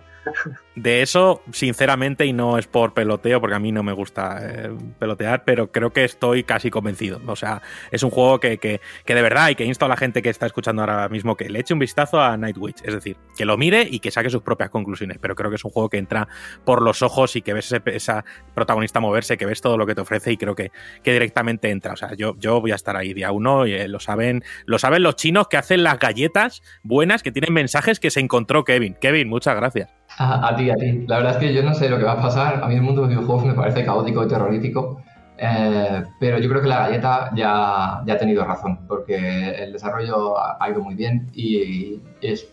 [0.76, 4.70] De eso, sinceramente, y no es por peloteo, porque a mí no me gusta eh,
[4.98, 7.20] pelotear, pero creo que estoy casi convencido.
[7.26, 7.60] O sea,
[7.90, 10.30] es un juego que, que- que de verdad y que insto a la gente que
[10.30, 12.78] está escuchando ahora mismo que le eche un vistazo a Nightwitch.
[12.84, 15.18] Es decir, que lo mire y que saque sus propias conclusiones.
[15.20, 16.28] Pero creo que es un juego que entra
[16.64, 18.24] por los ojos y que ves ese- esa
[18.55, 20.70] protagonista moverse, que ves todo lo que te ofrece y creo que,
[21.02, 21.92] que directamente entra.
[21.92, 24.78] O sea, yo, yo voy a estar ahí día uno y eh, lo saben, lo
[24.78, 28.94] saben los chinos que hacen las galletas buenas que tienen mensajes que se encontró Kevin.
[29.01, 29.90] Kevin, muchas gracias.
[30.19, 31.05] A, a ti, a ti.
[31.07, 32.62] La verdad es que yo no sé lo que va a pasar.
[32.62, 35.03] A mí el mundo de los videojuegos me parece caótico y terrorífico.
[35.39, 40.35] Eh, pero yo creo que la galleta ya, ya ha tenido razón, porque el desarrollo
[40.39, 42.47] ha, ido muy bien y es,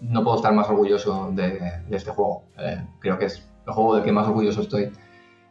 [0.00, 2.42] no puedo estar más orgulloso de, de este juego.
[2.58, 4.90] Eh, creo que es el juego del que más orgulloso estoy.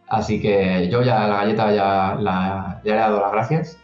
[0.10, 3.78] Así que yo ya la galleta ya, la- ya le he dado las gracias.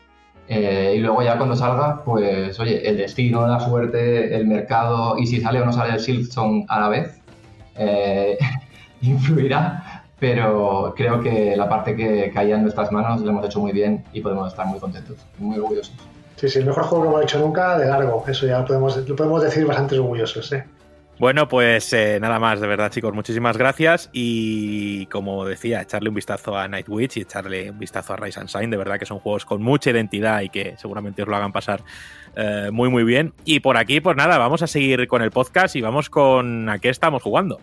[0.49, 5.27] Eh, y luego ya cuando salga, pues oye, el destino, la suerte, el mercado y
[5.27, 7.18] si sale o no sale el Silksong a la vez,
[7.79, 8.37] eh,
[9.01, 13.71] influirá, pero creo que la parte que caía en nuestras manos lo hemos hecho muy
[13.71, 15.95] bien y podemos estar muy contentos, muy orgullosos.
[16.35, 18.23] Sí, sí, el mejor juego que hemos hecho nunca, de largo.
[18.27, 20.51] Eso ya lo podemos, lo podemos decir bastante orgullosos.
[20.53, 20.63] ¿eh?
[21.19, 24.09] Bueno, pues eh, nada más, de verdad, chicos, muchísimas gracias.
[24.13, 28.47] Y como decía, echarle un vistazo a Nightwitch y echarle un vistazo a Rise and
[28.47, 31.51] Shine, de verdad que son juegos con mucha identidad y que seguramente os lo hagan
[31.51, 31.83] pasar
[32.37, 33.33] eh, muy, muy bien.
[33.43, 36.79] Y por aquí, pues nada, vamos a seguir con el podcast y vamos con a
[36.79, 37.59] qué estamos jugando.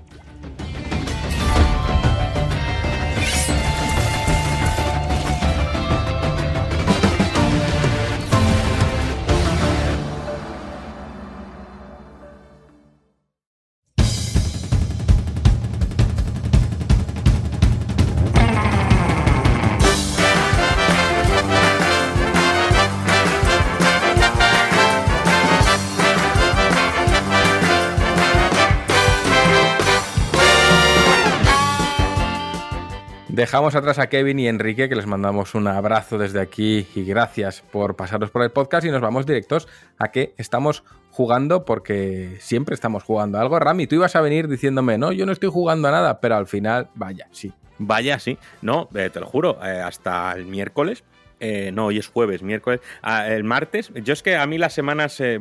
[33.47, 37.62] Dejamos atrás a Kevin y Enrique, que les mandamos un abrazo desde aquí y gracias
[37.70, 39.68] por pasaros por el podcast y nos vamos directos
[40.01, 40.82] a que estamos
[41.12, 43.60] jugando porque siempre estamos jugando algo.
[43.60, 46.48] Rami, tú ibas a venir diciéndome, no, yo no estoy jugando a nada, pero al
[46.48, 47.52] final, vaya, sí.
[47.78, 48.36] Vaya, sí.
[48.62, 51.05] No, eh, te lo juro, eh, hasta el miércoles.
[51.40, 52.80] Eh, no, hoy es jueves, miércoles.
[53.02, 53.92] ah, el martes.
[53.94, 55.20] Yo es que a mí las semanas.
[55.20, 55.38] eh,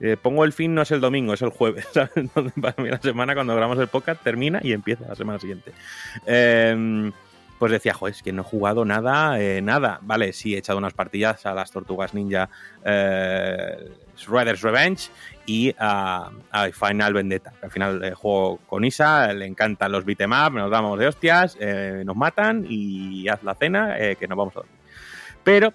[0.00, 1.86] eh, pongo el fin, no es el domingo, es el jueves.
[1.92, 2.12] ¿sabes?
[2.60, 5.72] Para mí la semana, cuando grabamos el podcast, termina y empieza la semana siguiente.
[6.26, 7.10] Eh,
[7.60, 9.98] pues decía, joder, es que no he jugado nada, eh, nada.
[10.00, 12.48] Vale, sí, he echado unas partidas a las Tortugas Ninja
[12.86, 13.76] eh,
[14.26, 15.10] Revenge
[15.44, 16.30] y a,
[16.72, 17.52] Final Vendetta.
[17.60, 21.58] Al final eh, juego con Isa, le encantan los beat'em up, nos damos de hostias,
[21.60, 24.78] eh, nos matan y haz la cena, que nos vamos a dormir.
[25.44, 25.74] Pero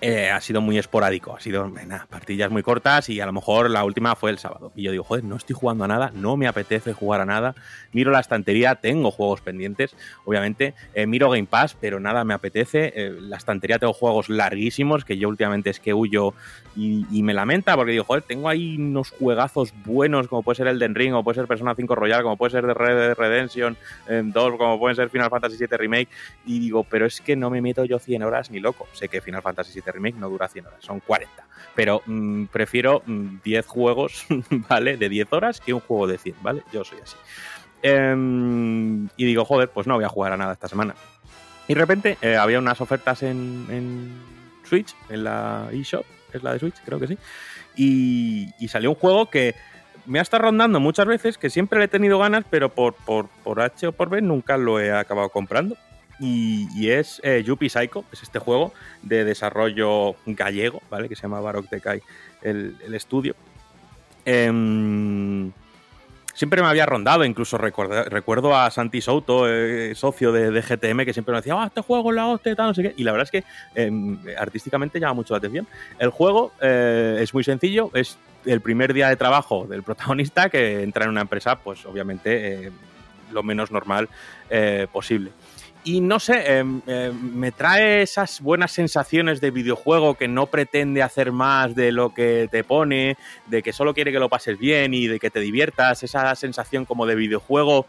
[0.00, 1.70] eh, ha sido muy esporádico, ha sido
[2.08, 4.72] partidas muy cortas y a lo mejor la última fue el sábado.
[4.74, 7.54] Y yo digo, joder, no estoy jugando a nada, no me apetece jugar a nada.
[7.92, 9.94] Miro la estantería, tengo juegos pendientes,
[10.24, 10.74] obviamente.
[10.94, 12.92] eh, miro Game Pass, pero nada me apetece.
[12.94, 16.34] eh, la estantería tengo juegos larguísimos que yo últimamente es que huyo
[16.76, 20.78] y, me lamenta porque digo, joder, tengo ahí unos juegazos buenos como puede ser el
[20.78, 23.76] Den Ring, como puede ser Persona 5 Royal, como puede ser The Red Redemption
[24.08, 26.08] eh, 2, como pueden ser Final Fantasy VII Remake.
[26.46, 28.88] Y digo, pero es que no me meto yo 100 horas ni loco.
[28.92, 31.46] Sé que Final Fantasy VII Remake no dura 100 horas, son 40.
[31.74, 34.26] Pero mm, prefiero mm, 10 juegos,
[34.68, 34.96] ¿vale?
[34.96, 36.62] De 10 horas que un juego de 100, ¿vale?
[36.72, 37.16] Yo soy así.
[37.82, 40.94] Em, y digo, joder, pues no voy a jugar a nada esta semana.
[41.68, 44.20] Y de repente eh, había unas ofertas en,
[44.64, 47.18] Switch, en la eShop, es la de Switch, creo que sí.
[47.76, 49.54] Y, y salió un juego que
[50.06, 53.28] me ha estado rondando muchas veces, que siempre le he tenido ganas, pero por, por,
[53.44, 55.76] por H o por B nunca lo he acabado comprando.
[56.20, 61.08] Y, es eh, Yuppie Psycho, es este juego de desarrollo gallego, ¿vale?
[61.08, 62.02] Que se llama Baroque Decay,
[62.42, 63.34] el, el estudio.
[64.26, 65.50] Em,
[66.34, 71.12] siempre me había rondado, incluso recuerdo, a Santi Souto, eh, socio de, de GTM, que
[71.12, 72.94] siempre me decía, ah, este juego es la hostia, no sé qué.
[72.96, 73.44] Y la verdad es que
[73.74, 75.66] em, artísticamente llama mucho la atención.
[75.98, 80.82] El juego eh, es muy sencillo, es el primer día de trabajo del protagonista que
[80.82, 82.72] entra en una empresa, pues obviamente eh,
[83.32, 84.08] lo menos normal
[84.92, 85.30] posible.
[85.82, 91.02] Y no sé, em, em, me trae esas buenas sensaciones de videojuego que no pretende
[91.02, 93.16] hacer más de lo que te pone,
[93.46, 96.84] de que solo quiere que lo pases bien y de que te diviertas, esa sensación
[96.84, 97.86] como de videojuego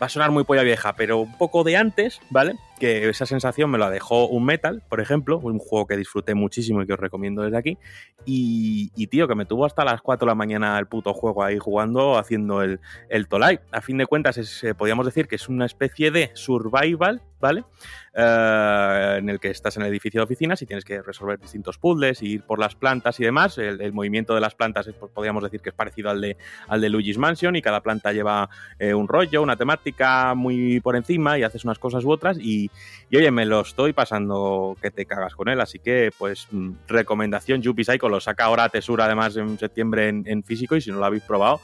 [0.00, 2.56] va a sonar muy polla vieja, pero un poco de antes, ¿vale?
[2.80, 6.82] Que esa sensación me la dejó un Metal, por ejemplo, un juego que disfruté muchísimo
[6.82, 7.78] y que os recomiendo desde aquí.
[8.24, 11.58] Y, tío, que me tuvo hasta las 4 de la mañana el puto juego ahí
[11.58, 13.60] jugando, haciendo el, el Tolai.
[13.70, 17.64] A fin de cuentas, es, eh, podríamos decir que es una especie de survival, ¿vale?
[18.12, 21.78] Eh, en el que estás en el edificio de oficinas y tienes que resolver distintos
[21.78, 23.56] puzzles y ir por las plantas y demás.
[23.58, 26.36] El, el movimiento de las plantas es, pues, podríamos decir que es parecido al de,
[26.68, 28.48] al de Luigi's Mansion y cada planta lleva
[28.78, 32.69] eh, un rollo, una temática muy por encima y haces unas cosas u otras y,
[33.10, 36.72] y, oye, me lo estoy pasando que te cagas con él, así que pues mm,
[36.86, 40.80] recomendación, Yuppie Psycho lo saca ahora a Tesura además en septiembre en, en físico y
[40.80, 41.60] si no lo habéis probado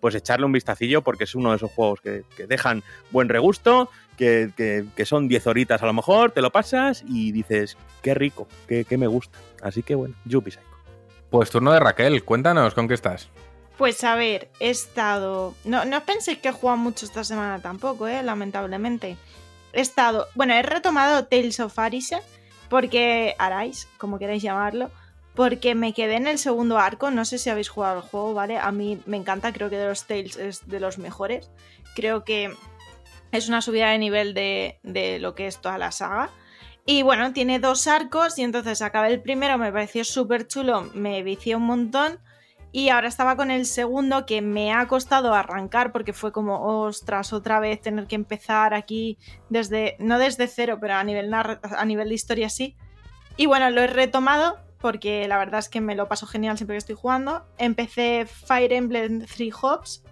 [0.00, 3.90] pues echarle un vistacillo porque es uno de esos juegos que, que dejan buen regusto,
[4.16, 8.14] que, que, que, son 10 horitas a lo mejor, te lo pasas y dices, qué
[8.14, 9.38] rico, qué, qué me gusta.
[9.62, 10.66] Así que bueno, Yuppie Psycho.
[11.30, 13.28] Pues turno de Raquel, cuéntanos con qué estás.
[13.78, 15.54] Pues a ver, he estado...
[15.64, 19.16] No, no penséis que he jugado mucho esta semana tampoco, eh, lamentablemente.
[19.72, 20.26] He estado...
[20.34, 22.20] Bueno, he retomado Tales of Arise,
[22.68, 23.34] porque...
[23.38, 24.90] Arise, como queráis llamarlo,
[25.34, 28.58] porque me quedé en el segundo arco, no sé si habéis jugado el juego, ¿vale?
[28.58, 31.50] A mí me encanta, creo que de los Tales es de los mejores.
[31.94, 32.54] Creo que
[33.32, 36.30] es una subida de nivel de, de lo que es toda la saga.
[36.86, 41.22] Y bueno, tiene dos arcos y entonces acabé el primero, me pareció súper chulo, me
[41.22, 42.18] vicié un montón.
[42.72, 47.32] Y ahora estaba con el segundo que me ha costado arrancar porque fue como, ostras,
[47.32, 49.18] otra vez tener que empezar aquí
[49.48, 52.76] desde, no desde cero, pero a nivel, a nivel de historia sí.
[53.36, 56.74] Y bueno, lo he retomado porque la verdad es que me lo paso genial siempre
[56.74, 57.44] que estoy jugando.
[57.58, 60.04] Empecé Fire Emblem Three Hops.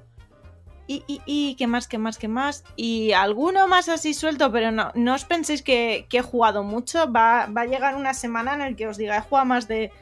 [0.87, 2.65] Y, y, y, qué más, qué más, qué más.
[2.75, 7.13] Y alguno más así suelto, pero no, no os penséis que, he jugado mucho.
[7.13, 9.93] Va, va, a llegar una semana en el que os diga, he jugado más de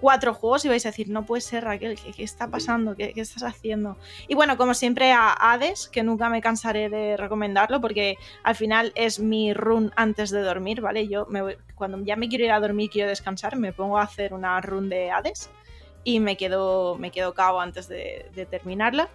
[0.00, 2.96] cuatro juegos y vais a decir, no puede ser Raquel, ¿qué, está pasando?
[2.96, 3.96] ¿Qué, ¿Qué, estás haciendo?
[4.28, 8.92] Y bueno, como siempre a Hades, que nunca me cansaré de recomendarlo porque al final
[8.94, 11.08] es mi run antes de dormir, ¿vale?
[11.08, 14.02] Yo me voy, cuando ya me quiero ir a dormir, quiero descansar, me pongo a
[14.02, 15.50] hacer una run de Hades
[16.04, 19.08] y me quedo, me quedo cao antes de, de terminarla.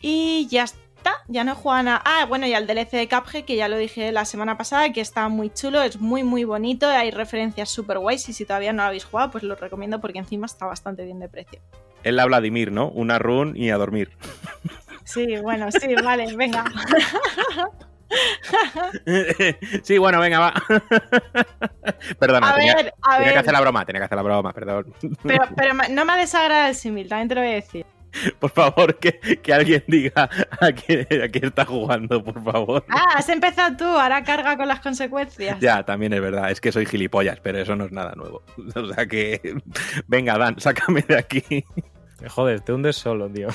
[0.00, 0.80] Y ya está,
[1.28, 2.02] ya no juegan a...
[2.04, 5.00] Ah, bueno, y al DLC de Cuphead, que ya lo dije la semana pasada, que
[5.00, 8.82] está muy chulo, es muy muy bonito, hay referencias super guays y si todavía no
[8.82, 11.60] lo habéis jugado, pues lo recomiendo porque encima está bastante bien de precio.
[12.02, 12.88] Es la Vladimir, ¿no?
[12.88, 14.10] Una run y a dormir.
[15.04, 16.64] Sí, bueno, sí, vale, venga.
[19.82, 20.54] sí, bueno, venga, va.
[22.18, 24.52] Perdona, A tenía, ver, a tenía que hacer la broma, tenía que hacer la broma,
[24.52, 24.94] perdón.
[25.22, 27.86] Pero, pero no me desagrada el símil, también te lo voy a decir.
[28.38, 30.28] Por favor, que, que alguien diga
[30.60, 32.84] a quién, a quién está jugando, por favor.
[32.88, 35.58] Ah, has empezado tú, ahora carga con las consecuencias.
[35.60, 38.42] Ya, también es verdad, es que soy gilipollas, pero eso no es nada nuevo.
[38.74, 39.60] O sea que,
[40.06, 41.64] venga, Dan, sácame de aquí.
[42.28, 43.48] Joder, te hundes solo, tío.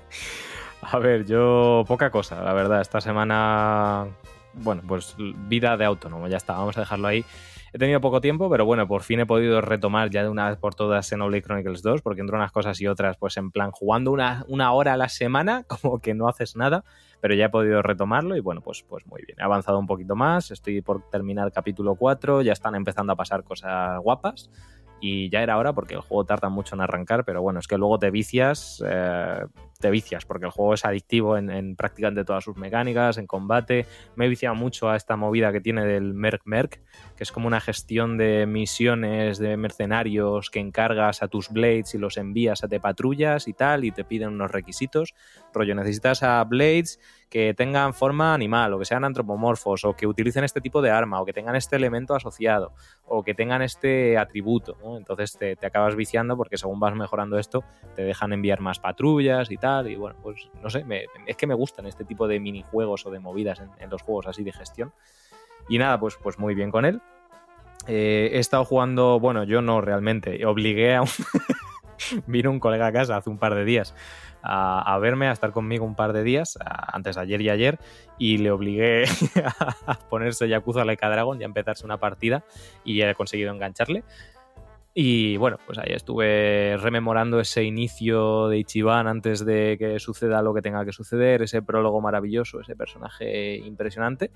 [0.82, 2.80] A ver, yo poca cosa, la verdad.
[2.80, 4.06] Esta semana,
[4.54, 7.24] bueno, pues vida de autónomo, ya está, vamos a dejarlo ahí.
[7.72, 10.58] He tenido poco tiempo, pero bueno, por fin he podido retomar ya de una vez
[10.58, 14.10] por todas Xenoblade Chronicles 2, porque entre unas cosas y otras, pues en plan jugando
[14.10, 16.84] una, una hora a la semana, como que no haces nada,
[17.20, 19.38] pero ya he podido retomarlo y bueno, pues, pues muy bien.
[19.38, 23.44] He avanzado un poquito más, estoy por terminar capítulo 4, ya están empezando a pasar
[23.44, 24.50] cosas guapas
[25.00, 27.78] y ya era hora porque el juego tarda mucho en arrancar, pero bueno, es que
[27.78, 29.46] luego te vicias, eh,
[29.80, 33.86] te vicias porque el juego es adictivo en, en prácticamente todas sus mecánicas, en combate.
[34.14, 36.80] Me he viciado mucho a esta movida que tiene del Merc Merc,
[37.16, 41.98] que es como una gestión de misiones de mercenarios que encargas a tus Blades y
[41.98, 45.14] los envías a te patrullas y tal, y te piden unos requisitos.
[45.52, 50.42] Rollo, necesitas a Blades que tengan forma animal, o que sean antropomorfos, o que utilicen
[50.42, 52.72] este tipo de arma, o que tengan este elemento asociado,
[53.06, 54.76] o que tengan este atributo.
[54.82, 54.96] ¿no?
[54.96, 59.50] Entonces te, te acabas viciando porque según vas mejorando esto, te dejan enviar más patrullas
[59.52, 59.69] y tal.
[59.86, 63.10] Y bueno, pues no sé, me- es que me gustan este tipo de minijuegos o
[63.10, 64.92] de movidas en, en los juegos así de gestión.
[65.68, 67.00] Y nada, pues, pues muy bien con él.
[67.86, 71.08] Eh, he estado jugando, bueno, yo no realmente, obligué a un...
[72.26, 73.94] Vino un colega a casa hace un par de días
[74.42, 77.50] a, a verme, a estar conmigo un par de días, a- antes de ayer y
[77.50, 77.78] ayer,
[78.18, 79.04] y le obligué
[79.86, 82.42] a ponerse Yakuza Laika Dragon y a empezarse una partida,
[82.84, 84.02] y he conseguido engancharle.
[84.92, 90.52] Y bueno, pues ahí estuve rememorando ese inicio de Ichiban antes de que suceda lo
[90.52, 94.32] que tenga que suceder, ese prólogo maravilloso, ese personaje impresionante.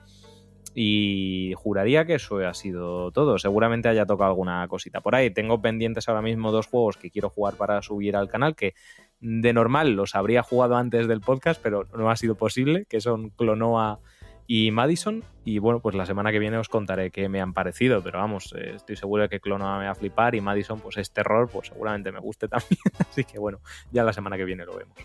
[0.77, 3.39] Y juraría que eso ha sido todo.
[3.39, 5.31] Seguramente haya tocado alguna cosita por ahí.
[5.31, 8.75] Tengo pendientes ahora mismo dos juegos que quiero jugar para subir al canal, que
[9.21, 13.31] de normal los habría jugado antes del podcast, pero no ha sido posible, que son
[13.31, 14.01] Clonoa
[14.47, 15.25] y Madison.
[15.45, 18.55] Y bueno, pues la semana que viene os contaré qué me han parecido, pero vamos,
[18.57, 21.49] eh, estoy seguro de que Clonoa me va a flipar y Madison, pues es terror,
[21.53, 22.81] pues seguramente me guste también.
[22.99, 23.61] Así que bueno,
[23.93, 24.97] ya la semana que viene lo vemos.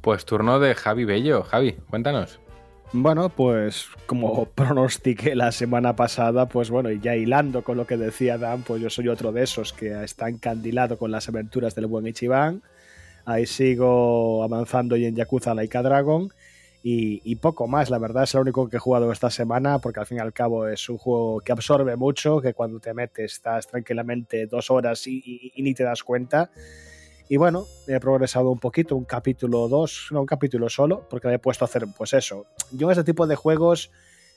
[0.00, 1.42] Pues turno de Javi Bello.
[1.42, 2.40] Javi, cuéntanos.
[2.94, 7.96] Bueno, pues como pronostiqué la semana pasada, pues bueno, y ya hilando con lo que
[7.96, 11.86] decía Dan, pues yo soy otro de esos que está encandilado con las aventuras del
[11.86, 12.62] buen Ichiban.
[13.24, 16.30] Ahí sigo avanzando y en Yakuza Laika Dragon.
[16.84, 20.06] Y, poco más, la verdad es lo único que he jugado esta semana, porque al
[20.06, 23.68] fin y al cabo es un juego que absorbe mucho, que cuando te metes estás
[23.68, 26.50] tranquilamente dos horas y, ni te das cuenta.
[27.28, 31.34] Y bueno, he progresado un poquito, un capítulo dos, no un capítulo solo, porque me
[31.34, 32.46] he puesto a hacer pues eso.
[32.72, 33.92] Yo en este tipo de juegos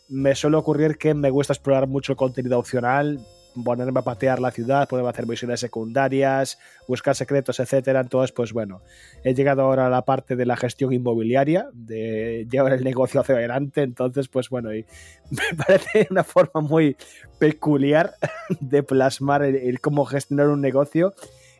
[0.07, 3.19] me suele ocurrir que me gusta explorar mucho el contenido opcional,
[3.63, 8.01] ponerme a patear la ciudad, ponerme a hacer misiones secundarias, buscar secretos, etcétera.
[8.01, 8.81] Entonces, pues bueno,
[9.23, 13.35] he llegado ahora a la parte de la gestión inmobiliaria, de llevar el negocio hacia
[13.35, 13.81] adelante.
[13.81, 14.85] Entonces, pues bueno, y
[15.29, 16.97] me parece una forma muy
[17.39, 18.15] peculiar
[18.59, 21.13] de plasmar el, el cómo gestionar un negocio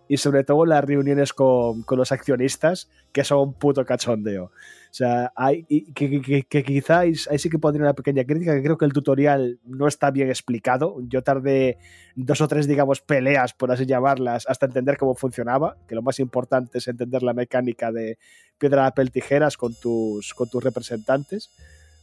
[0.08, 4.46] y sobre todo las reuniones con, con los accionistas, que son un puto cachondeo.
[4.46, 5.64] O sea, hay,
[5.94, 8.94] que, que, que quizás ahí sí que pondría una pequeña crítica, que creo que el
[8.94, 10.98] tutorial no está bien explicado.
[11.10, 11.78] Yo tardé
[12.16, 16.20] dos o tres, digamos, peleas, por así llamarlas, hasta entender cómo funcionaba, que lo más
[16.20, 18.18] importante es entender la mecánica de
[18.58, 21.50] piedra, papel, tijeras con tus, con tus representantes.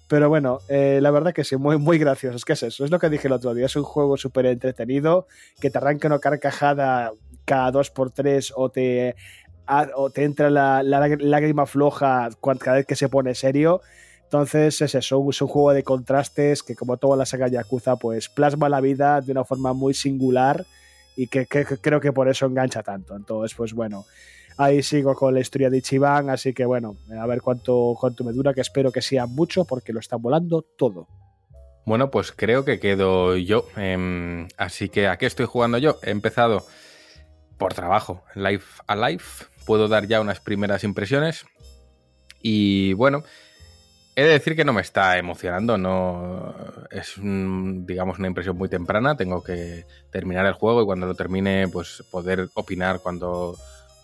[0.08, 2.36] Pero bueno, eh, la verdad que sí, muy, muy gracioso.
[2.36, 3.64] Es que es eso, es lo que dije el otro día.
[3.64, 5.26] Es un juego súper entretenido,
[5.58, 7.12] que te arranca una carcajada
[7.44, 9.14] cada dos por tres o te,
[9.94, 12.28] o te entra la, lágrima floja
[12.58, 13.80] cada vez que se pone serio.
[14.24, 18.30] Entonces es eso, es un juego de contrastes que como toda la saga Yakuza pues
[18.30, 20.64] plasma la vida de una forma muy singular
[21.16, 23.14] y que, creo que por eso engancha tanto.
[23.14, 24.06] Entonces pues bueno,
[24.56, 28.32] ahí sigo con la historia de Ichiban, así que bueno, a ver cuánto, cuánto me
[28.32, 31.08] dura, que espero que sea mucho porque lo están volando todo.
[31.84, 33.66] Bueno, pues creo que quedo yo.
[33.76, 35.98] Em, así que, ¿a qué estoy jugando yo?
[36.02, 36.64] He empezado
[37.62, 39.22] por trabajo, Life Alive.
[39.64, 41.46] Puedo dar ya unas primeras impresiones.
[42.40, 43.22] Y bueno,
[44.16, 45.78] he de decir que no me está emocionando.
[45.78, 46.54] No
[46.90, 49.16] es, un- digamos, una impresión muy temprana.
[49.16, 53.56] Tengo que terminar el juego y cuando lo termine, pues poder opinar cuando,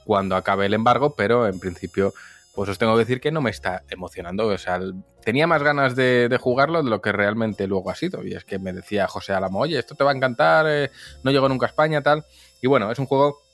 [0.04, 1.16] cuando acabe el embargo.
[1.16, 2.14] Pero en principio,
[2.54, 4.46] pues os tengo que decir que no me está emocionando.
[4.46, 4.78] O sea,
[5.24, 8.24] tenía más ganas de, jugarlo de lo que realmente luego ha sido.
[8.24, 10.92] Y es que me decía José Álamo, oye, esto te va a encantar, eh,
[11.24, 12.24] no llego nunca a España, tal.
[12.62, 13.47] Y bueno, es un juego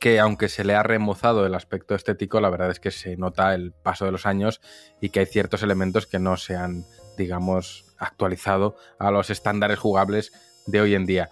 [0.00, 3.54] que aunque se le ha remozado el aspecto estético, la verdad es que se nota
[3.54, 4.60] el paso de los años
[5.00, 6.84] y que hay ciertos elementos que no se han
[7.16, 10.32] digamos, actualizado a los estándares jugables
[10.66, 11.28] de hoy en día.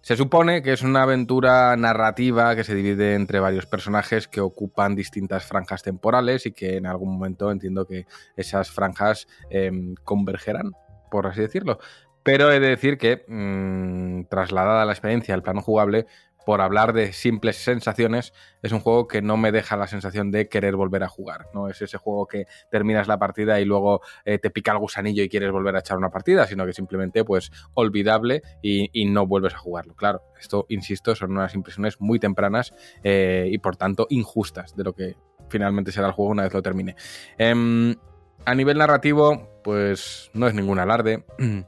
[0.00, 4.94] Se supone que es una aventura narrativa que se divide entre varios personajes que ocupan
[4.94, 8.06] distintas franjas temporales y que en algún momento entiendo que
[8.36, 10.72] esas franjas em, convergerán,
[11.10, 11.78] por así decirlo.
[12.22, 16.06] Pero he de decir que, mmm, trasladada la experiencia al plano jugable,
[16.48, 20.48] por hablar de simples sensaciones, es un juego que no me deja la sensación de
[20.48, 21.44] querer volver a jugar.
[21.52, 25.22] No es ese juego que terminas la partida y luego eh, te pica el gusanillo
[25.22, 29.52] y quieres volver a echar una partida, sino que simplemente, pues, olvidable y, no vuelves
[29.52, 29.94] a jugarlo.
[29.94, 32.72] Claro, esto, insisto, son unas impresiones muy tempranas
[33.04, 35.16] eh, y por tanto injustas de lo que
[35.50, 36.96] finalmente será el juego una vez lo termine.
[37.36, 37.94] Em,
[38.46, 41.26] a nivel narrativo, pues no es ningún alarde.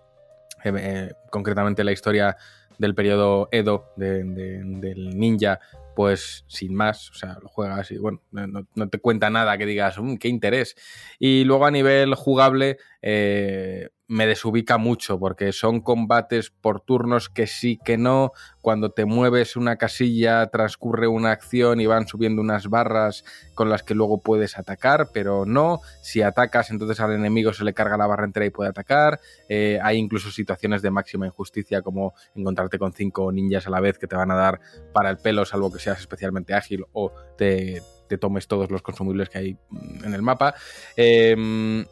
[0.62, 2.36] Eh, concretamente la historia
[2.80, 5.60] del periodo Edo de- de- del ninja,
[5.94, 9.66] pues sin más, o sea, lo juegas y bueno, no, no te cuenta nada que
[9.66, 10.74] digas, "Mm, qué interés.
[11.18, 17.46] Y luego a nivel jugable eh, me desubica mucho porque son combates por turnos que
[17.46, 18.32] sí, que no.
[18.60, 23.24] Cuando te mueves una casilla transcurre una acción y van subiendo unas barras
[23.54, 25.78] con las que luego puedes atacar, pero no.
[26.02, 29.20] Si atacas, entonces al enemigo se le carga la barra entera y puede atacar.
[29.48, 33.96] Eh, hay incluso situaciones de máxima injusticia como encontrarte con cinco ninjas a la vez
[33.96, 34.60] que te van a dar
[34.92, 39.28] para el pelo, salvo que seas especialmente ágil o te, te tomes todos los consumibles
[39.28, 40.56] que hay mm, en el mapa.
[40.96, 41.86] Eh,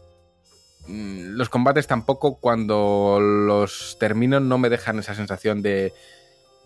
[0.89, 5.93] los combates tampoco cuando los termino no me dejan esa sensación de,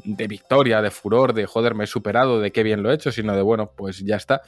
[0.05, 3.13] de victoria, de furor, de joder, me he superado, de qué bien lo he hecho,
[3.13, 4.43] sino de bueno, pues ya está.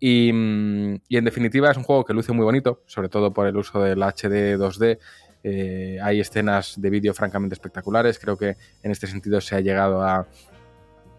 [0.00, 3.46] Y, mm, y en definitiva es un juego que luce muy bonito, sobre todo por
[3.46, 4.98] el uso del HD 2D.
[5.44, 8.18] Eh, hay escenas de vídeo francamente espectaculares.
[8.18, 10.26] Creo que en este sentido se ha llegado a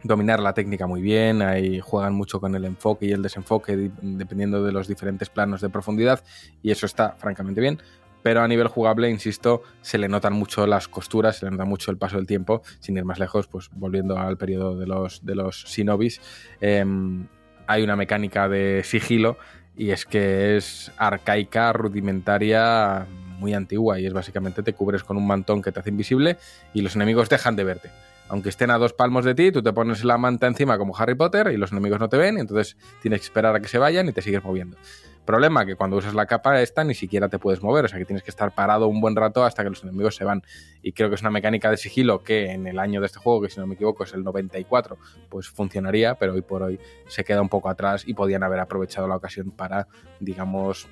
[0.03, 1.41] dominar la técnica muy bien.
[1.41, 5.61] Ahí juegan mucho con el enfoque y el desenfoque, di- dependiendo de los diferentes planos
[5.61, 6.23] de profundidad.
[6.61, 7.79] Y eso está francamente bien.
[8.21, 11.89] Pero a nivel jugable, insisto, se le notan mucho las costuras, se le nota mucho
[11.89, 12.61] el paso del tiempo.
[12.79, 16.19] Sin ir más lejos, pues volviendo al periodo de los, de los Shinobis,
[16.59, 17.27] em,
[17.67, 19.37] hay una mecánica de sigilo
[19.77, 23.05] y es que es arcaica, rudimentaria,
[23.39, 26.37] muy antigua y es básicamente te cubres con un mantón que te hace invisible
[26.73, 27.89] y los enemigos dejan de verte.
[28.29, 31.15] Aunque estén a dos palmos de ti, tú te pones la manta encima como Harry
[31.15, 33.79] Potter y los enemigos no te ven y entonces tienes que esperar a que se
[33.79, 34.77] vayan y te sigues moviendo.
[35.25, 38.05] Problema que cuando usas la capa esta ni siquiera te puedes mover, o sea que
[38.05, 40.43] tienes que estar parado un buen rato hasta que los enemigos se van.
[40.81, 43.41] Y creo que es una mecánica de sigilo que en el año de este juego,
[43.41, 44.97] que si no me equivoco es el 94,
[45.29, 49.07] pues funcionaría, pero hoy por hoy se queda un poco atrás y podían haber aprovechado
[49.07, 49.87] la ocasión para,
[50.19, 50.87] digamos,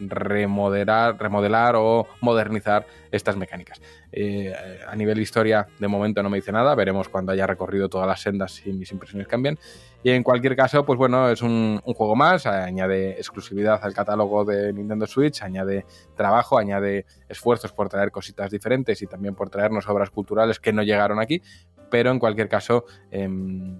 [0.00, 3.80] remodelar, remodelar o modernizar estas mecánicas.
[4.12, 4.52] Eh,
[4.86, 8.20] a nivel historia, de momento no me dice nada, veremos cuando haya recorrido todas las
[8.20, 9.58] sendas si mis impresiones cambian.
[10.02, 14.44] Y en cualquier caso, pues bueno, es un, un juego más, añade exclusividad al catálogo
[14.44, 15.84] de Nintendo Switch, añade
[16.16, 20.82] trabajo, añade esfuerzos por traer cositas diferentes y también por traernos obras culturales que no
[20.82, 21.42] llegaron aquí,
[21.90, 23.78] pero en cualquier caso, em,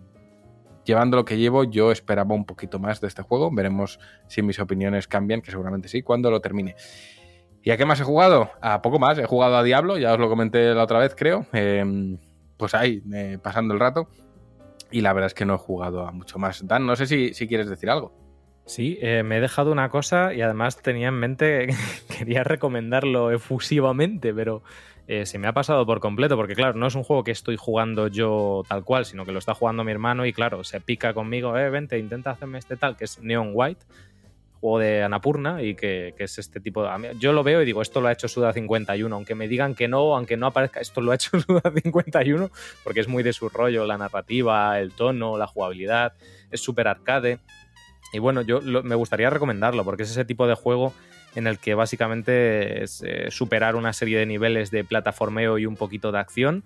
[0.90, 3.50] llevando lo que llevo, yo esperaba un poquito más de este juego.
[3.52, 6.74] Veremos si mis opiniones cambian, que seguramente sí, cuando lo termine.
[7.62, 8.50] ¿Y a qué más he jugado?
[8.60, 9.16] A poco más.
[9.18, 11.46] He jugado a Diablo, ya os lo comenté la otra vez, creo.
[11.52, 12.18] Em,
[12.56, 14.08] pues ahí, eh, pasando el rato.
[14.90, 16.66] Y la verdad es que no he jugado a mucho más.
[16.66, 18.12] Dan, no sé si, si quieres decir algo.
[18.66, 21.68] Sí, eh, me he dejado una cosa y además tenía en mente,
[22.18, 24.62] quería recomendarlo efusivamente, pero
[25.08, 27.56] eh, se me ha pasado por completo, porque claro, no es un juego que estoy
[27.56, 31.14] jugando yo tal cual, sino que lo está jugando mi hermano y claro, se pica
[31.14, 33.84] conmigo, eh, vente, intenta hacerme este tal, que es Neon White,
[34.60, 37.16] juego de Anapurna y que, que es este tipo de...
[37.18, 39.88] Yo lo veo y digo, esto lo ha hecho Suda 51, aunque me digan que
[39.88, 42.50] no, aunque no aparezca, esto lo ha hecho Suda 51,
[42.84, 46.12] porque es muy de su rollo, la narrativa, el tono, la jugabilidad,
[46.50, 47.38] es súper arcade.
[48.12, 50.92] Y bueno, yo me gustaría recomendarlo porque es ese tipo de juego
[51.34, 55.76] en el que básicamente es eh, superar una serie de niveles de plataformeo y un
[55.76, 56.64] poquito de acción,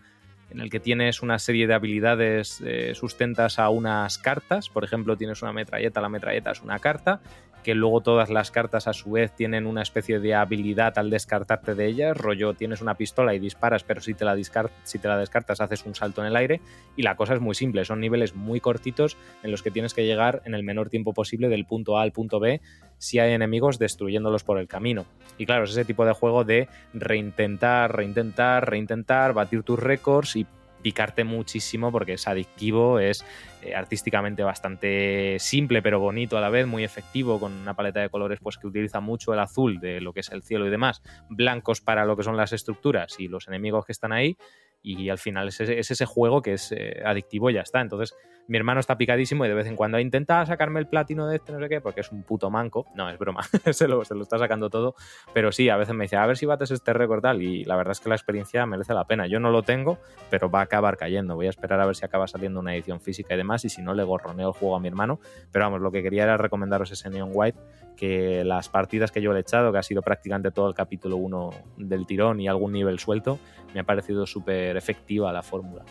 [0.51, 5.17] en el que tienes una serie de habilidades eh, sustentas a unas cartas, por ejemplo
[5.17, 7.21] tienes una metralleta, la metralleta es una carta,
[7.65, 11.75] que luego todas las cartas a su vez tienen una especie de habilidad al descartarte
[11.75, 15.95] de ellas, rollo tienes una pistola y disparas, pero si te la, descartas haces un
[15.97, 16.61] salto en el aire
[16.95, 20.07] y la cosa es muy simple, son niveles muy cortitos en los que tienes que
[20.07, 22.61] llegar en el menor tiempo posible del punto A al punto B
[22.99, 25.07] si hay enemigos destruyéndolos por el camino.
[25.39, 30.47] Y claro, es ese tipo de juego de reintentar, reintentar, reintentar, batir tus récords y
[30.85, 33.25] picarte muchísimo porque es adictivo, es
[33.63, 38.11] eh, artísticamente bastante simple pero bonito a la vez, muy efectivo, con una paleta de
[38.11, 41.03] colores pues que utiliza mucho el azul de lo que es el cielo y demás,
[41.31, 44.37] blancos para lo que son las estructuras y los enemigos que están ahí
[44.83, 47.81] y al final es ese, es ese juego que es eh, adictivo y ya está.
[47.81, 48.15] Entonces,
[48.47, 51.53] mi hermano está picadísimo y de vez en cuando intenta sacarme el platino de este,
[51.53, 52.87] no sé qué, porque es un puto manco.
[52.95, 53.43] No, es broma,
[53.73, 54.95] se, lo, se lo está sacando todo.
[55.33, 57.43] Pero sí, a veces me dice, a ver si bates este récord tal.
[57.43, 59.27] Y la verdad es que la experiencia merece la pena.
[59.27, 59.99] Yo no lo tengo,
[60.31, 61.37] pero va a acabar cayendo.
[61.37, 63.65] Voy a esperar a ver si acaba saliendo una edición física y demás.
[63.65, 65.21] Y si no, le gorroneo el juego a mi hermano.
[65.51, 67.59] Pero vamos, lo que quería era recomendaros ese Neon White,
[67.97, 71.17] que las partidas que yo le he echado, que ha sido prácticamente todo el capítulo
[71.17, 73.39] 1 del tirón y algún nivel suelto,
[73.73, 75.85] me ha parecido súper efectiva la fórmula.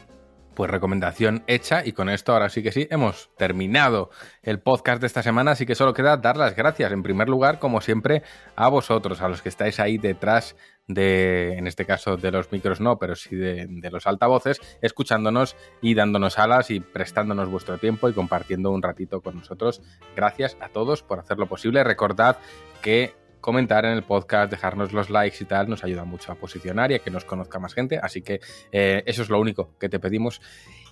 [0.55, 4.09] Pues recomendación hecha y con esto ahora sí que sí hemos terminado
[4.43, 7.59] el podcast de esta semana, así que solo queda dar las gracias en primer lugar,
[7.59, 8.21] como siempre,
[8.55, 10.55] a vosotros, a los que estáis ahí detrás
[10.87, 15.93] de, en este caso de los micros no, pero sí de, los altavoces, escuchándonos y
[15.93, 19.81] dándonos alas y prestándonos vuestro tiempo y compartiendo un ratito con nosotros.
[20.15, 21.83] Gracias a todos por hacerlo posible.
[21.83, 22.37] Recordad
[22.81, 26.91] que comentar en el podcast, dejarnos los likes y tal, nos ayuda mucho a posicionar
[26.91, 27.99] y a que nos conozca más gente.
[28.01, 28.39] Así que
[28.71, 30.41] eh, eso es lo único que te pedimos.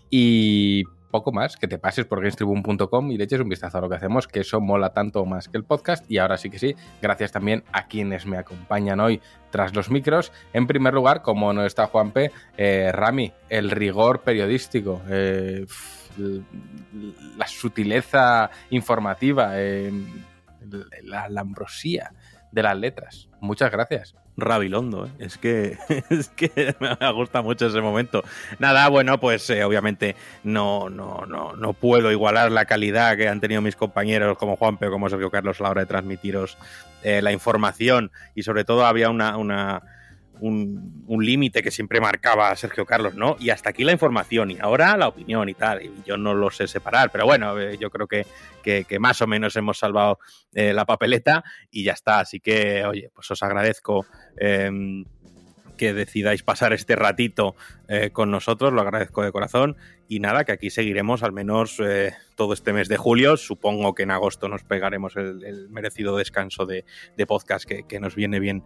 [0.10, 3.90] Y poco más, que te pases por gamestribune.com y le eches un vistazo a lo
[3.90, 6.04] que hacemos, que eso mola tanto más que el podcast.
[6.12, 10.34] Y ahora sí que sí, gracias también a quienes me acompañan hoy tras los micros.
[10.52, 15.02] En primer lugar, como no está Juanpe, eh, Rami, el rigor periodístico.
[15.10, 15.66] Eh,
[17.38, 19.90] la sutileza informativa, eh,
[21.04, 22.12] la, la ambrosía
[22.52, 23.30] de las letras.
[23.40, 24.16] Muchas gracias.
[24.38, 25.10] Rabilondo, ¿eh?
[25.20, 25.78] es que
[26.10, 28.24] es que me gusta mucho ese momento.
[28.60, 33.42] Nada, bueno, pues eh, obviamente no, no, no, no puedo igualar la calidad que han
[33.42, 36.58] tenido mis compañeros como Juanpe o como Sergio Carlos a la hora de transmitiros
[37.04, 39.82] eh, la información y sobre todo había una, una
[40.42, 43.36] un, límite que siempre marcaba Sergio Carlos, ¿no?
[43.40, 45.84] Y hasta aquí la información y ahora la opinión y tal.
[45.84, 48.26] Y yo no lo sé separar, pero bueno, eh, yo creo que,
[48.64, 50.20] que, más o menos hemos salvado
[50.54, 52.20] eh, la papeleta y ya está.
[52.20, 54.06] Así que, oye, pues os agradezco.
[54.38, 55.04] Eh,
[55.82, 57.56] que decidáis pasar este ratito
[57.88, 59.78] eh, con nosotros, lo agradezco de corazón.
[60.12, 63.38] Y nada, que aquí seguiremos al menos eh, todo este mes de julio.
[63.38, 66.84] Supongo que en agosto nos pegaremos el, merecido descanso de,
[67.26, 68.62] podcast que, nos viene bien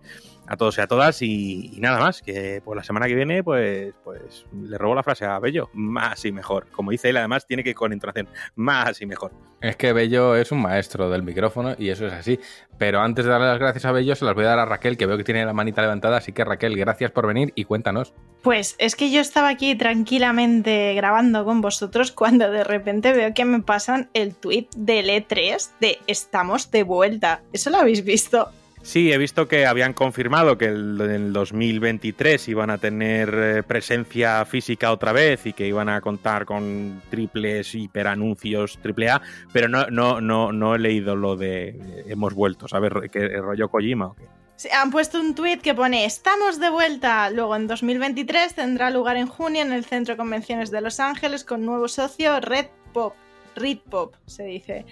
[0.47, 1.21] a todos y a todas.
[1.21, 5.25] Y, nada más, que por la semana que viene, pues, pues le robo la frase
[5.25, 6.65] a Bello, más y mejor.
[6.71, 9.31] Como dice él, además tiene que ir con entonación, más y mejor.
[9.61, 12.39] Es que Bello es un maestro del micrófono y eso es así.
[12.79, 14.97] Pero antes de darle las gracias a Bello, se las voy a dar a Raquel,
[14.97, 16.17] que veo que tiene la manita levantada.
[16.17, 18.15] Así que Raquel, gracias por venir y cuéntanos.
[18.45, 23.43] Pues es que yo estaba aquí tranquilamente grabando con vosotros cuando de repente veo que
[23.43, 27.41] me pasan el tweet del E3 de estamos de vuelta.
[27.53, 28.49] ¿Eso lo habéis visto?
[28.83, 34.45] Sí, he visto que habían confirmado que en el 2023 iban a tener eh, presencia
[34.45, 39.87] física otra vez y que iban a contar con triples hiperanuncios triple A, pero no,
[39.87, 42.91] no, no, no he leído lo de hemos vuelto, ¿sabes?
[43.11, 44.44] ¿Qué rollo Kojima o qué?
[44.71, 47.29] Han puesto un tweet que pone estamos de vuelta.
[47.29, 51.43] Luego en 2023 tendrá lugar en junio en el Centro de Convenciones de Los Ángeles
[51.43, 53.15] con nuevo socio Red Pop.
[53.55, 54.85] Red Pop se dice.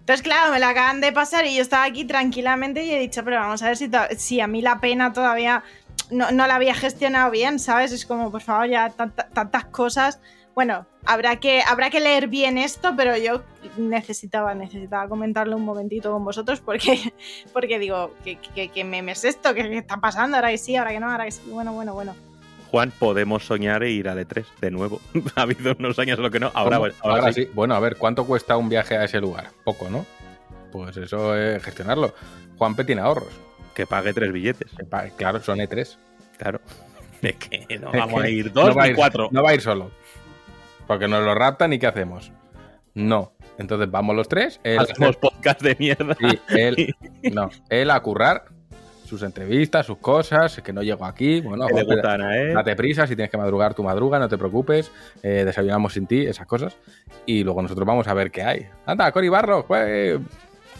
[0.00, 3.22] Entonces, claro, me la acaban de pasar y yo estaba aquí tranquilamente y he dicho,
[3.24, 5.64] pero vamos a ver si, si a mí la pena todavía
[6.10, 7.92] no, no, la había gestionado bien, ¿sabes?
[7.92, 10.20] Es como, por favor, ya tantas cosas.
[10.58, 13.44] Bueno, habrá que, habrá que leer bien esto, pero yo
[13.76, 16.98] necesitaba, necesitaba comentarlo un momentito con vosotros porque,
[17.52, 19.54] porque digo, ¿qué, qué, qué meme es esto?
[19.54, 20.36] ¿Qué, ¿Qué está pasando?
[20.36, 21.42] Ahora que sí, ahora que no, ahora que sí.
[21.46, 22.16] Bueno, bueno, bueno.
[22.72, 25.00] Juan, podemos soñar e ir a E3 de nuevo.
[25.36, 26.50] ha habido unos años lo que no.
[26.54, 27.44] Ahora, ahora, ahora sí.
[27.44, 27.50] sí.
[27.54, 29.50] Bueno, a ver, ¿cuánto cuesta un viaje a ese lugar?
[29.62, 30.04] Poco, ¿no?
[30.72, 32.14] Pues eso es gestionarlo.
[32.56, 33.30] Juanpe tiene ahorros.
[33.76, 34.72] Que pague tres billetes.
[34.90, 35.96] Pague, claro, son E3.
[36.36, 36.60] Claro.
[37.22, 39.28] Es que no vamos a ir dos no ni ir, cuatro.
[39.32, 39.90] No va a ir solo.
[40.88, 42.32] Porque nos lo raptan y ¿qué hacemos?
[42.94, 43.32] No.
[43.58, 44.58] Entonces vamos los tres.
[44.64, 46.16] Él, Hacemos podcast de mierda.
[46.18, 46.96] Sí, él,
[47.32, 48.46] no, él a currar
[49.04, 52.52] sus entrevistas, sus cosas, que no llego aquí, bueno, joder, ¿eh?
[52.52, 54.92] date prisa, si tienes que madrugar, tu madruga, no te preocupes,
[55.22, 56.76] eh, desayunamos sin ti, esas cosas,
[57.24, 58.66] y luego nosotros vamos a ver qué hay.
[58.84, 60.20] Anda, Cori Barro, pues,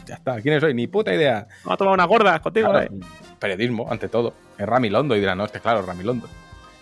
[0.04, 0.74] ya está, ¿quién soy?
[0.74, 1.48] Ni puta idea.
[1.64, 3.00] Vamos a tomar una gorda contigo, claro, ¿eh?
[3.38, 4.34] Periodismo, ante todo.
[4.58, 6.28] Es Rami Londo, y dirán, no, este claro, Rami Londo.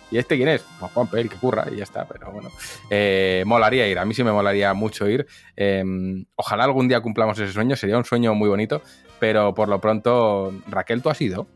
[0.09, 0.63] ¿Y este quién es?
[0.79, 2.49] Pues Juan Pel, que curra y ya está, pero bueno.
[2.89, 5.27] Eh, molaría ir, a mí sí me molaría mucho ir.
[5.55, 5.83] Eh,
[6.35, 8.81] ojalá algún día cumplamos ese sueño, sería un sueño muy bonito,
[9.19, 11.47] pero por lo pronto, Raquel, ¿tú has ido?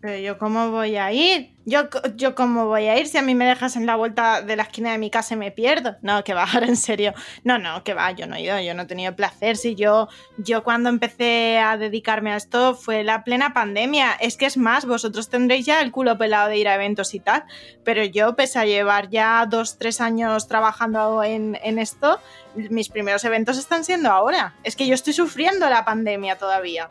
[0.00, 1.50] Pero yo cómo voy a ir?
[1.66, 4.54] Yo, yo cómo voy a ir si a mí me dejas en la vuelta de
[4.56, 5.96] la esquina de mi casa y me pierdo.
[6.02, 7.14] No, que va, ahora en serio.
[7.42, 9.56] No, no, que va, yo no he ido, yo no he tenido placer.
[9.56, 14.12] Si yo, yo cuando empecé a dedicarme a esto fue la plena pandemia.
[14.12, 17.20] Es que es más, vosotros tendréis ya el culo pelado de ir a eventos y
[17.20, 17.44] tal.
[17.82, 22.20] Pero yo, pese a llevar ya dos, tres años trabajando en, en esto,
[22.54, 24.54] mis primeros eventos están siendo ahora.
[24.62, 26.88] Es que yo estoy sufriendo la pandemia todavía.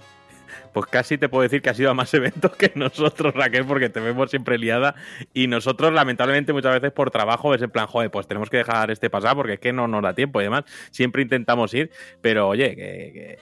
[0.73, 3.89] Pues casi te puedo decir que has ido a más eventos que nosotros, Raquel, porque
[3.89, 4.95] te vemos siempre liada.
[5.33, 8.91] Y nosotros, lamentablemente, muchas veces por trabajo es en plan, joder, pues tenemos que dejar
[8.91, 10.63] este pasar porque es que no nos da tiempo y demás.
[10.91, 11.91] Siempre intentamos ir,
[12.21, 13.37] pero oye, que-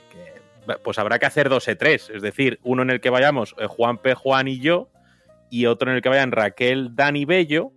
[0.84, 2.16] pues habrá que hacer dos E3.
[2.16, 4.90] Es decir, uno en el que vayamos eh, Juan P, Juan y yo,
[5.50, 7.72] y otro en el que vayan Raquel, Dani Bello.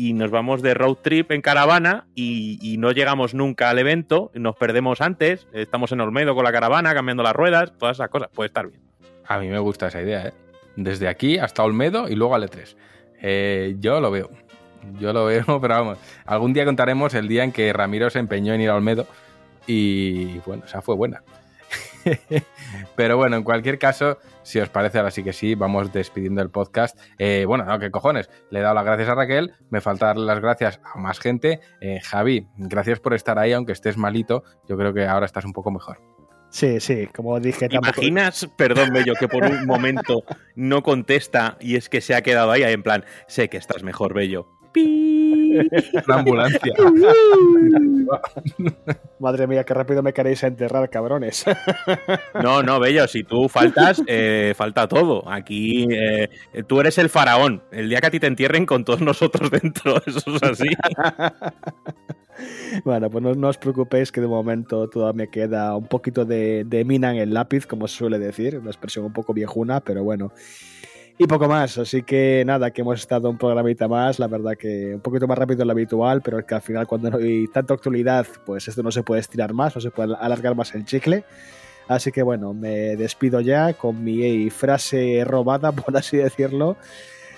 [0.00, 4.54] Y nos vamos de road trip en caravana y, no llegamos nunca al evento, nos
[4.54, 8.28] perdemos antes, estamos en Olmedo con la caravana, cambiando las ruedas, todas esas cosas.
[8.32, 8.80] Puede estar bien.
[9.26, 10.32] A mí me gusta esa idea, ¿eh?
[10.76, 12.76] Desde aquí hasta Olmedo y luego al E3.
[13.20, 14.30] Eh, yo lo veo.
[15.00, 15.98] Yo lo veo, pero vamos.
[16.24, 19.04] Algún día contaremos el día en que Ramiro se empeñó en ir a Olmedo
[19.66, 21.24] y bueno, esa fue buena.
[22.96, 24.18] Pero bueno, en cualquier caso,
[24.48, 26.98] si os parece, ahora sí que sí, vamos despidiendo el podcast.
[27.18, 28.30] Eh, bueno, no, qué cojones.
[28.50, 31.60] Le he dado las gracias a Raquel, me falta darle las gracias a más gente.
[31.82, 34.44] Eh, Javi, gracias por estar ahí, aunque estés malito.
[34.66, 36.00] Yo creo que ahora estás un poco mejor.
[36.48, 38.00] Sí, sí, como dije, ¿Te tampoco.
[38.00, 40.24] imaginas, perdón, Bello, que por un momento
[40.56, 44.14] no contesta y es que se ha quedado ahí en plan, sé que estás mejor,
[44.14, 44.48] Bello?
[46.06, 46.60] La ambulancia.
[49.18, 51.44] Madre mía, qué rápido me queréis enterrar, cabrones.
[52.42, 55.28] No, no, Bello, si tú faltas, eh, falta todo.
[55.28, 56.28] Aquí eh,
[56.66, 57.62] tú eres el faraón.
[57.72, 60.68] El día que a ti te entierren con todos nosotros dentro, eso es así.
[62.84, 66.64] Bueno, pues no, no os preocupéis que de momento todavía me queda un poquito de,
[66.64, 70.04] de mina en el lápiz, como se suele decir, una expresión un poco viejuna, pero
[70.04, 70.32] bueno.
[71.20, 74.94] Y poco más, así que nada, que hemos estado un programita más, la verdad que
[74.94, 77.48] un poquito más rápido de lo habitual, pero es que al final cuando no hay
[77.48, 80.84] tanta actualidad, pues esto no se puede estirar más, no se puede alargar más el
[80.84, 81.24] chicle.
[81.88, 86.76] Así que bueno, me despido ya con mi frase robada, por así decirlo,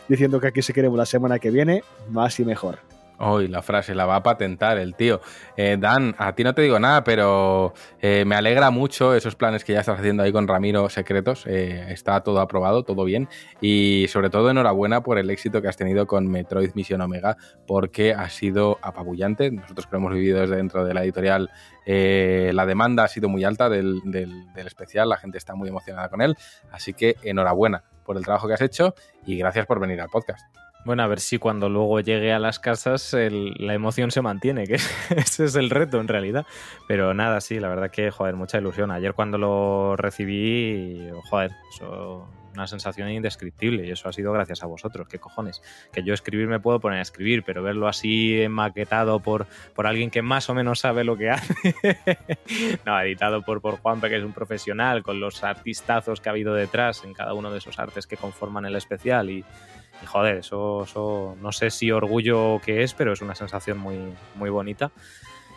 [0.08, 2.89] diciendo que aquí se queremos la semana que viene, más y mejor.
[3.22, 5.20] Hoy la frase la va a patentar el tío.
[5.54, 9.62] Eh, Dan, a ti no te digo nada, pero eh, me alegra mucho esos planes
[9.62, 11.44] que ya estás haciendo ahí con Ramiro Secretos.
[11.46, 13.28] Eh, está todo aprobado, todo bien.
[13.60, 18.14] Y sobre todo enhorabuena por el éxito que has tenido con Metroid Misión Omega, porque
[18.14, 19.50] ha sido apabullante.
[19.50, 21.50] Nosotros que lo hemos vivido desde dentro de la editorial,
[21.86, 26.22] la demanda ha sido muy alta del- del especial, la gente está muy emocionada con
[26.22, 26.36] él.
[26.72, 28.94] Así que enhorabuena por el trabajo que has hecho
[29.26, 30.40] y gracias por venir al podcast.
[30.84, 34.66] Bueno, a ver si cuando luego llegue a las casas el- la emoción se mantiene,
[34.66, 34.74] que
[35.16, 36.46] ese es el reto en realidad.
[36.88, 38.90] Pero nada, sí, la verdad que, joder, mucha ilusión.
[38.90, 44.66] Ayer cuando lo recibí, joder, eso, una sensación indescriptible y eso ha sido gracias a
[44.66, 45.62] vosotros, qué cojones.
[45.92, 50.10] Que yo escribir me puedo poner a escribir, pero verlo así maquetado por, por alguien
[50.10, 51.54] que más o menos sabe lo que hace.
[52.86, 56.54] no, editado por, por Juanpe, que es un profesional, con los artistazos que ha habido
[56.54, 59.44] detrás en cada uno de esos artes que conforman el especial y,
[60.02, 63.98] y joder, eso, eso no sé si orgullo que es, pero es una sensación muy,
[64.34, 64.90] muy bonita.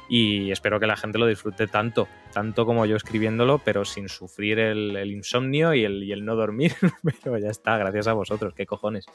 [0.10, 4.60] Y espero que la gente lo disfrute tanto, tanto como yo escribiéndolo, pero sin sufrir
[4.60, 6.74] el, insomnio y el, y el no dormir.
[7.24, 9.06] pero ya está, gracias a vosotros, qué cojones.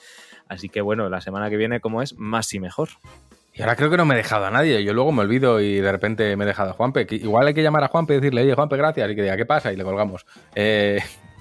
[0.49, 2.89] Así que bueno, la semana que viene, como es, más y mejor.
[3.55, 4.83] Y ahora creo que no me he dejado a nadie.
[4.85, 7.07] Yo luego me olvido y de repente me he dejado a Juanpe.
[7.11, 9.11] Igual hay que llamar a Juanpe y decirle, oye, Juanpe, gracias.
[9.11, 9.73] Y que diga, ¿qué pasa?
[9.73, 10.25] Y le colgamos.
[10.55, 11.01] Eh,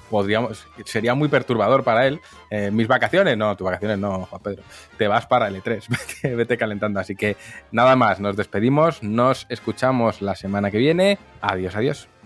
[0.09, 2.19] podríamos, sería muy perturbador para él.
[2.49, 4.63] Eh, Mis vacaciones, no, tus vacaciones no, Juan Pedro.
[4.97, 5.87] Te vas para el E3,
[6.21, 6.99] vete, vete calentando.
[6.99, 7.37] Así que
[7.71, 11.17] nada más, nos despedimos, nos escuchamos la semana que viene.
[11.41, 12.16] Adiós, adiós.